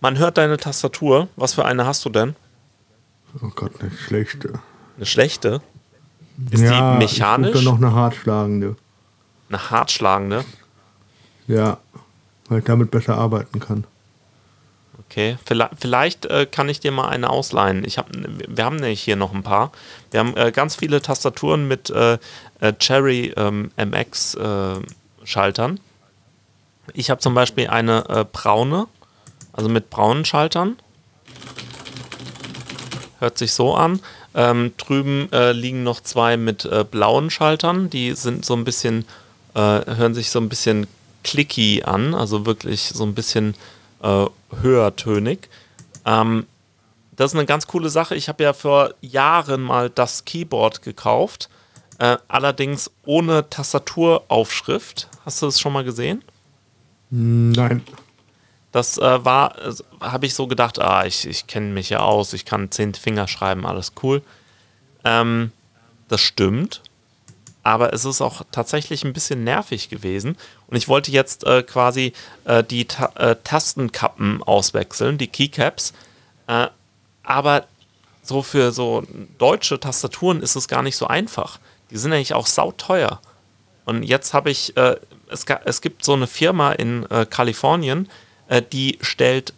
Man 0.00 0.18
hört 0.18 0.38
deine 0.38 0.56
Tastatur. 0.56 1.28
Was 1.36 1.54
für 1.54 1.64
eine 1.64 1.86
hast 1.86 2.04
du 2.04 2.08
denn? 2.08 2.34
Oh 3.42 3.50
Gott, 3.54 3.72
eine 3.80 3.90
schlechte. 3.90 4.60
Eine 4.96 5.06
schlechte? 5.06 5.60
Ist 6.50 6.62
ja, 6.62 6.92
die 6.92 6.98
mechanisch? 6.98 7.54
Ich 7.54 7.64
noch 7.64 7.76
eine 7.76 7.92
hartschlagende. 7.92 8.76
Eine 9.48 9.70
hartschlagende? 9.70 10.44
Ja, 11.46 11.78
weil 12.48 12.60
ich 12.60 12.64
damit 12.64 12.90
besser 12.90 13.18
arbeiten 13.18 13.60
kann. 13.60 13.84
Okay, 15.06 15.38
vielleicht, 15.44 15.72
vielleicht 15.80 16.26
äh, 16.26 16.46
kann 16.46 16.68
ich 16.68 16.80
dir 16.80 16.92
mal 16.92 17.08
eine 17.08 17.30
ausleihen. 17.30 17.84
Ich 17.84 17.98
hab, 17.98 18.08
wir 18.12 18.64
haben 18.64 18.76
nämlich 18.76 19.02
hier 19.02 19.16
noch 19.16 19.32
ein 19.32 19.42
paar. 19.42 19.72
Wir 20.10 20.20
haben 20.20 20.36
äh, 20.36 20.52
ganz 20.52 20.76
viele 20.76 21.00
Tastaturen 21.00 21.66
mit 21.66 21.90
äh, 21.90 22.18
äh 22.60 22.72
Cherry 22.78 23.32
ähm, 23.36 23.70
MX 23.76 24.36
äh. 25.24 25.80
Ich 26.92 27.10
habe 27.10 27.20
zum 27.20 27.34
Beispiel 27.34 27.68
eine 27.68 28.08
äh, 28.08 28.24
braune 28.30 28.86
also 29.52 29.68
mit 29.68 29.90
braunen 29.90 30.24
Schaltern. 30.24 30.76
Hört 33.18 33.36
sich 33.36 33.52
so 33.52 33.74
an. 33.74 34.00
Ähm, 34.32 34.72
drüben 34.76 35.28
liegen 35.52 35.82
noch 35.82 36.00
zwei 36.00 36.36
mit 36.36 36.68
blauen 36.92 37.30
Schaltern. 37.30 37.90
Die 37.90 38.12
sind 38.12 38.44
so 38.44 38.54
ein 38.54 38.62
bisschen, 38.64 39.04
hören 39.54 40.14
sich 40.14 40.30
so 40.30 40.38
ein 40.38 40.48
bisschen 40.48 40.86
clicky 41.24 41.82
an, 41.82 42.14
also 42.14 42.46
wirklich 42.46 42.92
so 42.94 43.04
ein 43.04 43.14
bisschen 43.14 43.54
äh, 44.02 44.26
höhertönig. 44.60 45.48
Ähm, 46.04 46.46
das 47.12 47.32
ist 47.32 47.38
eine 47.38 47.46
ganz 47.46 47.66
coole 47.66 47.90
Sache. 47.90 48.14
Ich 48.14 48.28
habe 48.28 48.42
ja 48.42 48.52
vor 48.52 48.94
Jahren 49.00 49.60
mal 49.60 49.90
das 49.90 50.24
Keyboard 50.24 50.82
gekauft, 50.82 51.50
äh, 51.98 52.16
allerdings 52.28 52.90
ohne 53.04 53.48
Tastaturaufschrift. 53.50 55.08
Hast 55.24 55.42
du 55.42 55.46
das 55.46 55.60
schon 55.60 55.72
mal 55.72 55.84
gesehen? 55.84 56.22
Nein. 57.10 57.82
Das 58.72 58.98
äh, 58.98 59.24
war, 59.24 59.58
äh, 59.58 59.74
habe 60.00 60.26
ich 60.26 60.34
so 60.34 60.46
gedacht, 60.46 60.78
ah, 60.78 61.04
ich, 61.04 61.26
ich 61.26 61.46
kenne 61.46 61.72
mich 61.72 61.90
ja 61.90 62.00
aus, 62.00 62.32
ich 62.32 62.44
kann 62.44 62.70
zehn 62.70 62.94
Finger 62.94 63.28
schreiben, 63.28 63.66
alles 63.66 63.92
cool. 64.02 64.22
Ähm, 65.04 65.52
das 66.08 66.20
stimmt. 66.20 66.82
Aber 67.70 67.92
es 67.92 68.04
ist 68.04 68.20
auch 68.20 68.42
tatsächlich 68.50 69.04
ein 69.04 69.12
bisschen 69.12 69.44
nervig 69.44 69.88
gewesen. 69.90 70.36
Und 70.66 70.76
ich 70.76 70.88
wollte 70.88 71.12
jetzt 71.12 71.44
äh, 71.44 71.62
quasi 71.62 72.12
äh, 72.44 72.64
die 72.64 72.86
Ta 72.86 73.12
äh, 73.14 73.36
Tastenkappen 73.44 74.42
auswechseln, 74.42 75.18
die 75.18 75.28
Keycaps. 75.28 75.92
Äh, 76.48 76.66
aber 77.22 77.66
so 78.24 78.42
für 78.42 78.72
so 78.72 79.04
deutsche 79.38 79.78
Tastaturen 79.78 80.42
ist 80.42 80.56
es 80.56 80.66
gar 80.66 80.82
nicht 80.82 80.96
so 80.96 81.06
einfach. 81.06 81.60
Die 81.92 81.96
sind 81.96 82.12
eigentlich 82.12 82.34
auch 82.34 82.48
sauteuer. 82.48 83.20
Und 83.84 84.02
jetzt 84.02 84.34
habe 84.34 84.50
ich, 84.50 84.76
äh, 84.76 84.96
es, 85.28 85.44
es, 85.64 85.80
gibt 85.80 86.04
so 86.04 86.14
eine 86.14 86.26
Firma 86.26 86.72
in 86.72 87.08
äh, 87.08 87.24
Kalifornien, 87.24 88.08
die 88.72 88.98
stellt 89.00 89.54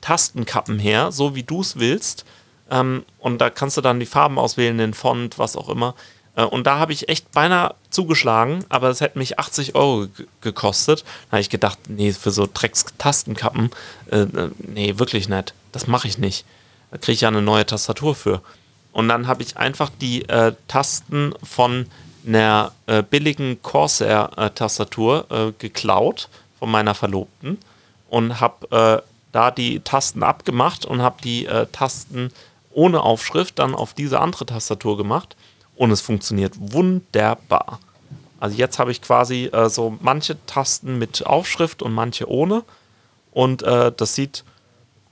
Tastenkappen 0.00 0.78
her, 0.78 1.12
so 1.12 1.34
wie 1.34 1.42
du 1.42 1.60
es 1.60 1.78
willst. 1.78 2.24
Ähm, 2.70 3.04
und 3.18 3.42
da 3.42 3.50
kannst 3.50 3.76
du 3.76 3.82
dann 3.82 4.00
die 4.00 4.06
Farben 4.06 4.38
auswählen, 4.38 4.78
den 4.78 4.94
Font, 4.94 5.38
was 5.38 5.54
auch 5.54 5.68
immer. 5.68 5.94
Äh, 6.36 6.44
und 6.44 6.66
da 6.66 6.78
habe 6.78 6.92
ich 6.92 7.08
echt 7.08 7.32
beinahe 7.32 7.74
zugeschlagen, 7.90 8.64
aber 8.68 8.90
es 8.90 9.00
hätte 9.00 9.18
mich 9.18 9.40
80 9.40 9.74
Euro 9.74 10.06
gekostet. 10.40 11.04
Da 11.30 11.32
habe 11.32 11.40
ich 11.40 11.50
gedacht, 11.50 11.78
nee, 11.88 12.12
für 12.12 12.30
so 12.30 12.46
Drecks-Tastenkappen, 12.52 13.70
äh, 14.12 14.20
äh, 14.20 14.50
nee, 14.58 14.98
wirklich 14.98 15.28
nicht. 15.28 15.54
Das 15.72 15.88
mache 15.88 16.06
ich 16.06 16.18
nicht. 16.18 16.44
Da 16.92 16.98
kriege 16.98 17.14
ich 17.14 17.20
ja 17.22 17.28
eine 17.28 17.42
neue 17.42 17.66
Tastatur 17.66 18.14
für. 18.14 18.42
Und 18.92 19.08
dann 19.08 19.26
habe 19.26 19.42
ich 19.42 19.56
einfach 19.56 19.90
die 20.00 20.28
äh, 20.28 20.54
Tasten 20.68 21.34
von 21.42 21.86
einer 22.26 22.72
äh, 22.86 23.02
billigen 23.02 23.60
Corsair-Tastatur 23.62 25.26
äh, 25.30 25.52
geklaut 25.58 26.28
von 26.58 26.70
meiner 26.70 26.94
Verlobten 26.94 27.58
und 28.08 28.40
habe 28.40 29.02
da 29.32 29.50
die 29.50 29.80
Tasten 29.80 30.22
abgemacht 30.22 30.86
und 30.86 31.02
habe 31.02 31.20
die 31.22 31.46
Tasten 31.72 32.30
ohne 32.70 33.02
Aufschrift 33.02 33.58
dann 33.58 33.74
auf 33.74 33.92
diese 33.92 34.20
andere 34.20 34.46
Tastatur 34.46 34.96
gemacht 34.96 35.36
und 35.76 35.90
es 35.90 36.00
funktioniert 36.00 36.54
wunderbar. 36.58 37.80
Also 38.40 38.56
jetzt 38.56 38.78
habe 38.78 38.90
ich 38.90 39.00
quasi 39.00 39.46
äh, 39.46 39.68
so 39.68 39.96
manche 40.00 40.36
Tasten 40.46 40.98
mit 40.98 41.24
Aufschrift 41.24 41.82
und 41.82 41.92
manche 41.92 42.28
ohne 42.28 42.64
und 43.32 43.62
äh, 43.62 43.92
das 43.96 44.14
sieht 44.14 44.44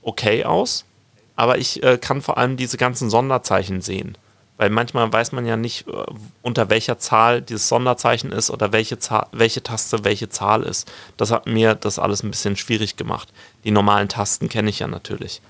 okay 0.01 0.45
aus, 0.45 0.85
aber 1.35 1.57
ich 1.57 1.83
äh, 1.83 1.97
kann 1.97 2.21
vor 2.21 2.37
allem 2.37 2.57
diese 2.57 2.77
ganzen 2.77 3.09
Sonderzeichen 3.09 3.81
sehen. 3.81 4.17
Weil 4.57 4.69
manchmal 4.69 5.11
weiß 5.11 5.33
man 5.33 5.45
ja 5.45 5.57
nicht, 5.57 5.87
äh, 5.87 5.91
unter 6.41 6.69
welcher 6.69 6.97
Zahl 6.97 7.41
dieses 7.41 7.67
Sonderzeichen 7.67 8.31
ist 8.31 8.49
oder 8.49 8.71
welche, 8.71 8.99
Zahl, 8.99 9.27
welche 9.31 9.61
Taste 9.61 10.05
welche 10.05 10.29
Zahl 10.29 10.63
ist. 10.63 10.89
Das 11.17 11.31
hat 11.31 11.45
mir 11.45 11.75
das 11.75 11.99
alles 11.99 12.23
ein 12.23 12.31
bisschen 12.31 12.55
schwierig 12.55 12.95
gemacht. 12.95 13.33
Die 13.65 13.71
normalen 13.71 14.07
Tasten 14.07 14.47
kenne 14.47 14.69
ich 14.69 14.79
ja 14.79 14.87
natürlich. 14.87 15.41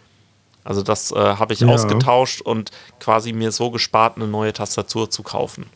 Also 0.66 0.82
das 0.82 1.12
äh, 1.12 1.16
habe 1.16 1.54
ich 1.54 1.62
ja. 1.62 1.68
ausgetauscht 1.68 2.42
und 2.42 2.72
quasi 3.00 3.32
mir 3.32 3.52
so 3.52 3.72
gespart, 3.72 4.18
eine 4.18 4.28
neue 4.28 4.52
Tastatur 4.52 5.10
zu 5.10 5.24
kaufen. 5.24 5.68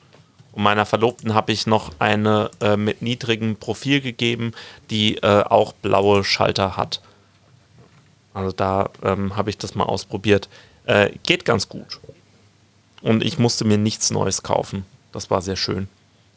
Und 0.51 0.63
meiner 0.63 0.85
Verlobten 0.85 1.35
habe 1.35 1.51
ich 1.51 1.67
noch 1.67 1.91
eine 1.99 2.49
äh, 2.59 2.75
mit 2.75 3.03
niedrigem 3.03 3.55
Profil 3.55 4.01
gegeben, 4.01 4.51
die 4.89 5.17
äh, 5.17 5.43
auch 5.43 5.73
blaue 5.73 6.23
Schalter 6.23 6.75
hat. 6.75 7.01
Also 8.33 8.51
da 8.51 8.89
ähm, 9.03 9.37
habe 9.37 9.51
ich 9.51 9.59
das 9.59 9.75
mal 9.75 9.85
ausprobiert. 9.85 10.49
Äh, 10.85 11.11
geht 11.21 11.45
ganz 11.45 11.69
gut. 11.69 11.99
Und 13.01 13.23
ich 13.23 13.37
musste 13.37 13.65
mir 13.65 13.77
nichts 13.77 14.09
Neues 14.09 14.41
kaufen. 14.41 14.85
Das 15.11 15.29
war 15.29 15.41
sehr 15.41 15.55
schön. 15.55 15.87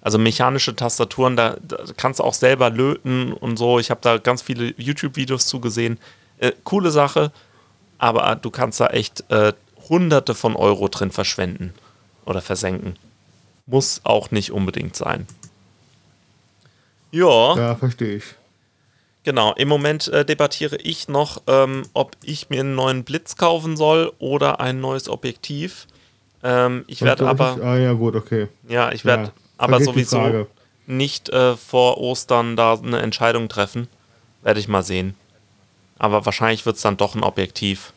Also 0.03 0.19
mechanische 0.19 0.77
Tastaturen, 0.77 1.37
da, 1.37 1.57
da 1.63 1.79
kannst 1.97 2.21
du 2.21 2.25
auch 2.25 2.35
selber 2.35 2.69
löten 2.69 3.33
und 3.33 3.57
so. 3.57 3.79
Ich 3.79 3.91
habe 3.91 4.01
da 4.03 4.19
ganz 4.19 4.43
viele 4.43 4.75
YouTube-Videos 4.77 5.47
zugesehen. 5.47 5.99
Äh, 6.39 6.53
coole 6.65 6.91
Sache 6.91 7.33
aber 8.03 8.35
du 8.35 8.51
kannst 8.51 8.81
da 8.81 8.89
echt 8.89 9.25
äh, 9.31 9.53
Hunderte 9.89 10.35
von 10.35 10.57
Euro 10.57 10.89
drin 10.89 11.13
verschwenden 11.13 11.73
oder 12.25 12.41
versenken. 12.43 12.97
Muss 13.67 14.01
auch 14.03 14.33
nicht 14.33 14.51
unbedingt 14.51 14.97
sein. 14.97 15.27
Ja. 17.13 17.57
Ja, 17.57 17.75
verstehe 17.77 18.17
ich. 18.17 18.25
Genau, 19.23 19.53
im 19.53 19.69
Moment 19.69 20.09
äh, 20.09 20.25
debattiere 20.25 20.77
ich 20.79 21.07
noch, 21.07 21.43
ähm, 21.47 21.85
ob 21.93 22.17
ich 22.25 22.51
mir 22.51 22.61
einen 22.61 22.75
neuen 22.75 23.05
Blitz 23.05 23.37
kaufen 23.37 23.77
soll 23.77 24.13
oder 24.19 24.59
ein 24.59 24.81
neues 24.81 25.09
Objektiv. 25.09 25.87
Ähm, 26.43 26.85
ich 26.89 27.03
werde 27.03 27.29
aber. 27.29 27.59
ah, 27.63 27.77
ja, 27.77 27.93
gut, 27.93 28.17
okay. 28.17 28.49
Ja, 28.69 28.91
ich 28.91 29.05
werde 29.05 29.25
ja, 29.25 29.33
aber 29.59 29.81
sowieso 29.81 30.49
nicht 30.87 31.29
äh, 31.29 31.57
vor 31.57 31.99
Ostern 31.99 32.57
da 32.57 32.75
eine 32.75 33.01
Entscheidung 33.01 33.49
treffen. 33.49 33.87
Werde 34.43 34.59
ich 34.59 34.67
mal 34.67 34.83
sehen. 34.83 35.15
Aber 36.03 36.27
wahrscheinlich 36.27 36.67
wird 36.67 36.75
es 36.75 36.83
dann 36.83 36.97
doch 36.97 37.15
ein 37.15 37.23
Objektiv. 37.23 37.93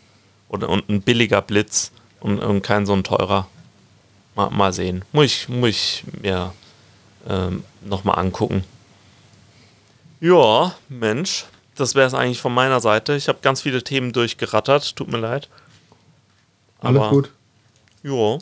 Oder, 0.48 0.70
und 0.70 0.88
ein 0.90 1.02
billiger 1.02 1.42
Blitz 1.42 1.92
und, 2.20 2.38
und 2.38 2.62
kein 2.62 2.86
so 2.86 2.94
ein 2.94 3.04
teurer. 3.04 3.48
Mal, 4.36 4.52
mal 4.52 4.74
sehen. 4.74 5.04
Muss 5.12 5.26
ich, 5.26 5.50
muss 5.50 5.70
ich 5.70 6.04
mir 6.22 6.54
ähm, 7.28 7.64
nochmal 7.84 8.20
angucken. 8.20 8.64
Ja, 10.20 10.76
Mensch, 10.88 11.46
das 11.74 11.96
wäre 11.96 12.06
es 12.06 12.14
eigentlich 12.14 12.40
von 12.40 12.54
meiner 12.54 12.80
Seite. 12.80 13.16
Ich 13.16 13.28
habe 13.28 13.40
ganz 13.42 13.62
viele 13.62 13.84
Themen 13.84 14.14
durchgerattert, 14.14 14.96
tut 14.96 15.12
mir 15.12 15.18
leid. 15.18 15.50
Aber, 16.82 17.00
Alles 17.00 17.10
gut. 17.10 17.32
Ja. 18.04 18.38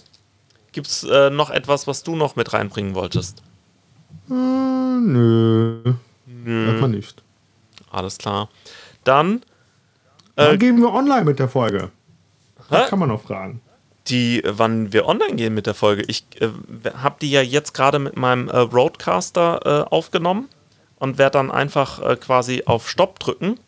Gibt 0.74 0.88
es 0.88 1.06
äh, 1.06 1.30
noch 1.30 1.52
etwas, 1.52 1.88
was 1.88 2.04
du 2.04 2.18
noch 2.18 2.36
mit 2.36 2.52
reinbringen 2.52 2.96
wolltest? 2.96 3.42
Äh, 4.30 4.34
nö. 4.34 5.94
Nö. 6.26 6.68
Erstmal 6.68 6.90
nicht. 6.90 7.24
Alles 7.90 8.18
klar. 8.18 8.50
Dann 9.06 9.42
Wann 10.36 10.56
äh, 10.56 10.58
gehen 10.58 10.78
wir 10.78 10.94
online 10.94 11.26
mit 11.26 11.40
der 11.40 11.50
Folge? 11.50 11.92
Das 12.70 12.90
kann 12.90 13.00
man 13.00 13.10
noch 13.10 13.22
fragen. 13.22 13.62
Die, 14.08 14.42
wann 14.46 14.92
wir 14.92 15.08
online 15.08 15.36
gehen 15.36 15.54
mit 15.54 15.66
der 15.66 15.74
Folge. 15.74 16.04
Ich 16.08 16.26
äh, 16.42 16.50
habe 16.98 17.16
die 17.22 17.32
ja 17.32 17.42
jetzt 17.42 17.74
gerade 17.74 18.00
mit 18.00 18.18
meinem 18.18 18.50
äh, 18.50 18.58
Roadcaster 18.58 19.88
äh, 19.88 19.94
aufgenommen 19.94 20.50
und 20.98 21.18
werde 21.18 21.38
dann 21.38 21.52
einfach 21.52 22.02
äh, 22.02 22.16
quasi 22.16 22.64
auf 22.66 22.90
Stopp 22.90 23.20
drücken, 23.20 23.60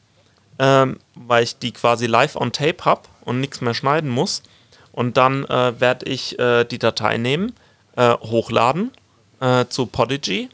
ähm, 0.59 0.97
weil 1.13 1.43
ich 1.43 1.57
die 1.57 1.71
quasi 1.71 2.07
live 2.07 2.35
on 2.35 2.51
Tape 2.51 2.83
habe 2.83 3.01
und 3.21 3.39
nichts 3.39 3.61
mehr 3.61 3.73
schneiden 3.73 4.09
muss. 4.09 4.43
Und 4.91 5.17
dann 5.17 5.45
äh, 5.45 5.79
werde 5.79 6.05
ich 6.05 6.37
die 6.37 6.79
Datei 6.79 7.17
nehmen, 7.17 7.53
hochladen 7.97 8.91
zu 9.67 9.85
Podigy 9.87 10.47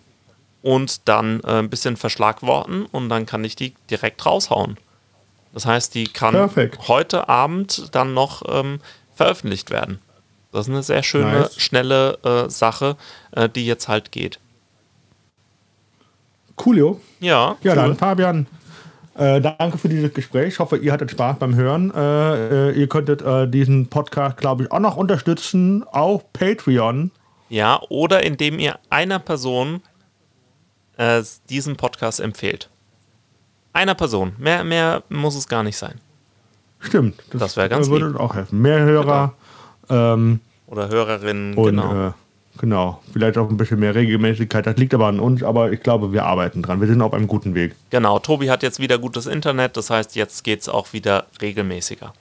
und 0.63 1.07
dann 1.07 1.43
ein 1.43 1.69
bisschen 1.69 1.95
verschlagworten 1.95 2.87
und 2.87 3.09
dann 3.09 3.27
kann 3.27 3.43
ich 3.43 3.55
die 3.55 3.75
direkt 3.89 4.25
raushauen. 4.25 4.77
Das 5.53 5.65
heißt, 5.65 5.93
die 5.95 6.05
kann 6.05 6.33
Perfekt. 6.33 6.87
heute 6.87 7.27
Abend 7.29 7.93
dann 7.93 8.13
noch 8.13 8.43
ähm, 8.47 8.79
veröffentlicht 9.13 9.69
werden. 9.69 9.99
Das 10.51 10.67
ist 10.67 10.73
eine 10.73 10.83
sehr 10.83 11.03
schöne, 11.03 11.41
nice. 11.41 11.59
schnelle 11.59 12.17
äh, 12.23 12.49
Sache, 12.49 12.97
äh, 13.31 13.49
die 13.49 13.65
jetzt 13.65 13.87
halt 13.87 14.11
geht. 14.11 14.39
Coolio. 16.55 16.99
Ja. 17.19 17.55
Ja, 17.63 17.71
cool. 17.71 17.75
dann 17.75 17.95
Fabian, 17.95 18.47
äh, 19.17 19.41
danke 19.41 19.77
für 19.77 19.89
dieses 19.89 20.13
Gespräch. 20.13 20.53
Ich 20.53 20.59
hoffe, 20.59 20.77
ihr 20.77 20.91
hattet 20.91 21.11
Spaß 21.11 21.39
beim 21.39 21.55
Hören. 21.55 21.93
Äh, 21.93 22.69
äh, 22.69 22.79
ihr 22.79 22.87
könntet 22.87 23.21
äh, 23.21 23.47
diesen 23.47 23.87
Podcast, 23.87 24.37
glaube 24.37 24.63
ich, 24.63 24.71
auch 24.71 24.79
noch 24.79 24.97
unterstützen 24.97 25.83
auf 25.83 26.31
Patreon. 26.33 27.11
Ja, 27.49 27.81
oder 27.89 28.23
indem 28.23 28.59
ihr 28.59 28.79
einer 28.89 29.19
Person 29.19 29.81
diesen 31.49 31.77
Podcast 31.77 32.19
empfehlt. 32.19 32.69
Einer 33.73 33.95
Person. 33.95 34.33
Mehr, 34.37 34.63
mehr 34.63 35.03
muss 35.09 35.35
es 35.35 35.47
gar 35.47 35.63
nicht 35.63 35.77
sein. 35.77 35.95
Stimmt. 36.79 37.21
Das, 37.31 37.39
das 37.39 37.57
wäre 37.57 37.69
ganz 37.69 37.89
würde 37.89 38.07
lieb. 38.07 38.19
auch 38.19 38.35
helfen. 38.35 38.61
Mehr 38.61 38.79
Hörer. 38.81 39.33
Genau. 39.87 40.13
Ähm, 40.13 40.39
Oder 40.67 40.89
Hörerinnen, 40.89 41.53
und, 41.53 41.65
genau. 41.65 42.07
Äh, 42.07 42.11
genau. 42.59 43.01
Vielleicht 43.13 43.37
auch 43.37 43.49
ein 43.49 43.57
bisschen 43.57 43.79
mehr 43.79 43.93
Regelmäßigkeit. 43.95 44.65
Das 44.65 44.77
liegt 44.77 44.93
aber 44.93 45.07
an 45.07 45.19
uns, 45.19 45.43
aber 45.43 45.71
ich 45.71 45.81
glaube, 45.81 46.11
wir 46.11 46.25
arbeiten 46.25 46.63
dran. 46.63 46.81
Wir 46.81 46.87
sind 46.87 47.01
auf 47.01 47.13
einem 47.13 47.27
guten 47.27 47.55
Weg. 47.55 47.75
Genau. 47.91 48.19
Tobi 48.19 48.49
hat 48.49 48.63
jetzt 48.63 48.79
wieder 48.79 48.97
gutes 48.97 49.25
Internet. 49.27 49.77
Das 49.77 49.89
heißt, 49.89 50.15
jetzt 50.15 50.43
geht 50.43 50.61
es 50.61 50.69
auch 50.69 50.91
wieder 50.93 51.27
regelmäßiger. 51.41 52.13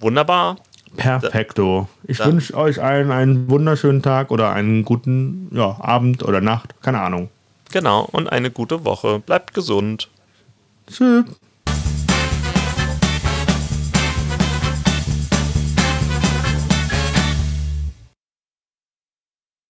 Wunderbar. 0.00 0.56
Perfekto. 0.96 1.88
Ich 2.04 2.18
wünsche 2.24 2.54
euch 2.54 2.82
allen 2.82 3.10
einen 3.10 3.48
wunderschönen 3.48 4.02
Tag 4.02 4.30
oder 4.30 4.52
einen 4.52 4.84
guten 4.84 5.48
ja, 5.52 5.76
Abend 5.80 6.22
oder 6.22 6.40
Nacht. 6.40 6.74
Keine 6.82 7.00
Ahnung. 7.00 7.30
Genau. 7.72 8.08
Und 8.10 8.30
eine 8.30 8.50
gute 8.50 8.84
Woche. 8.84 9.20
Bleibt 9.20 9.54
gesund. 9.54 10.08
是 10.88 11.24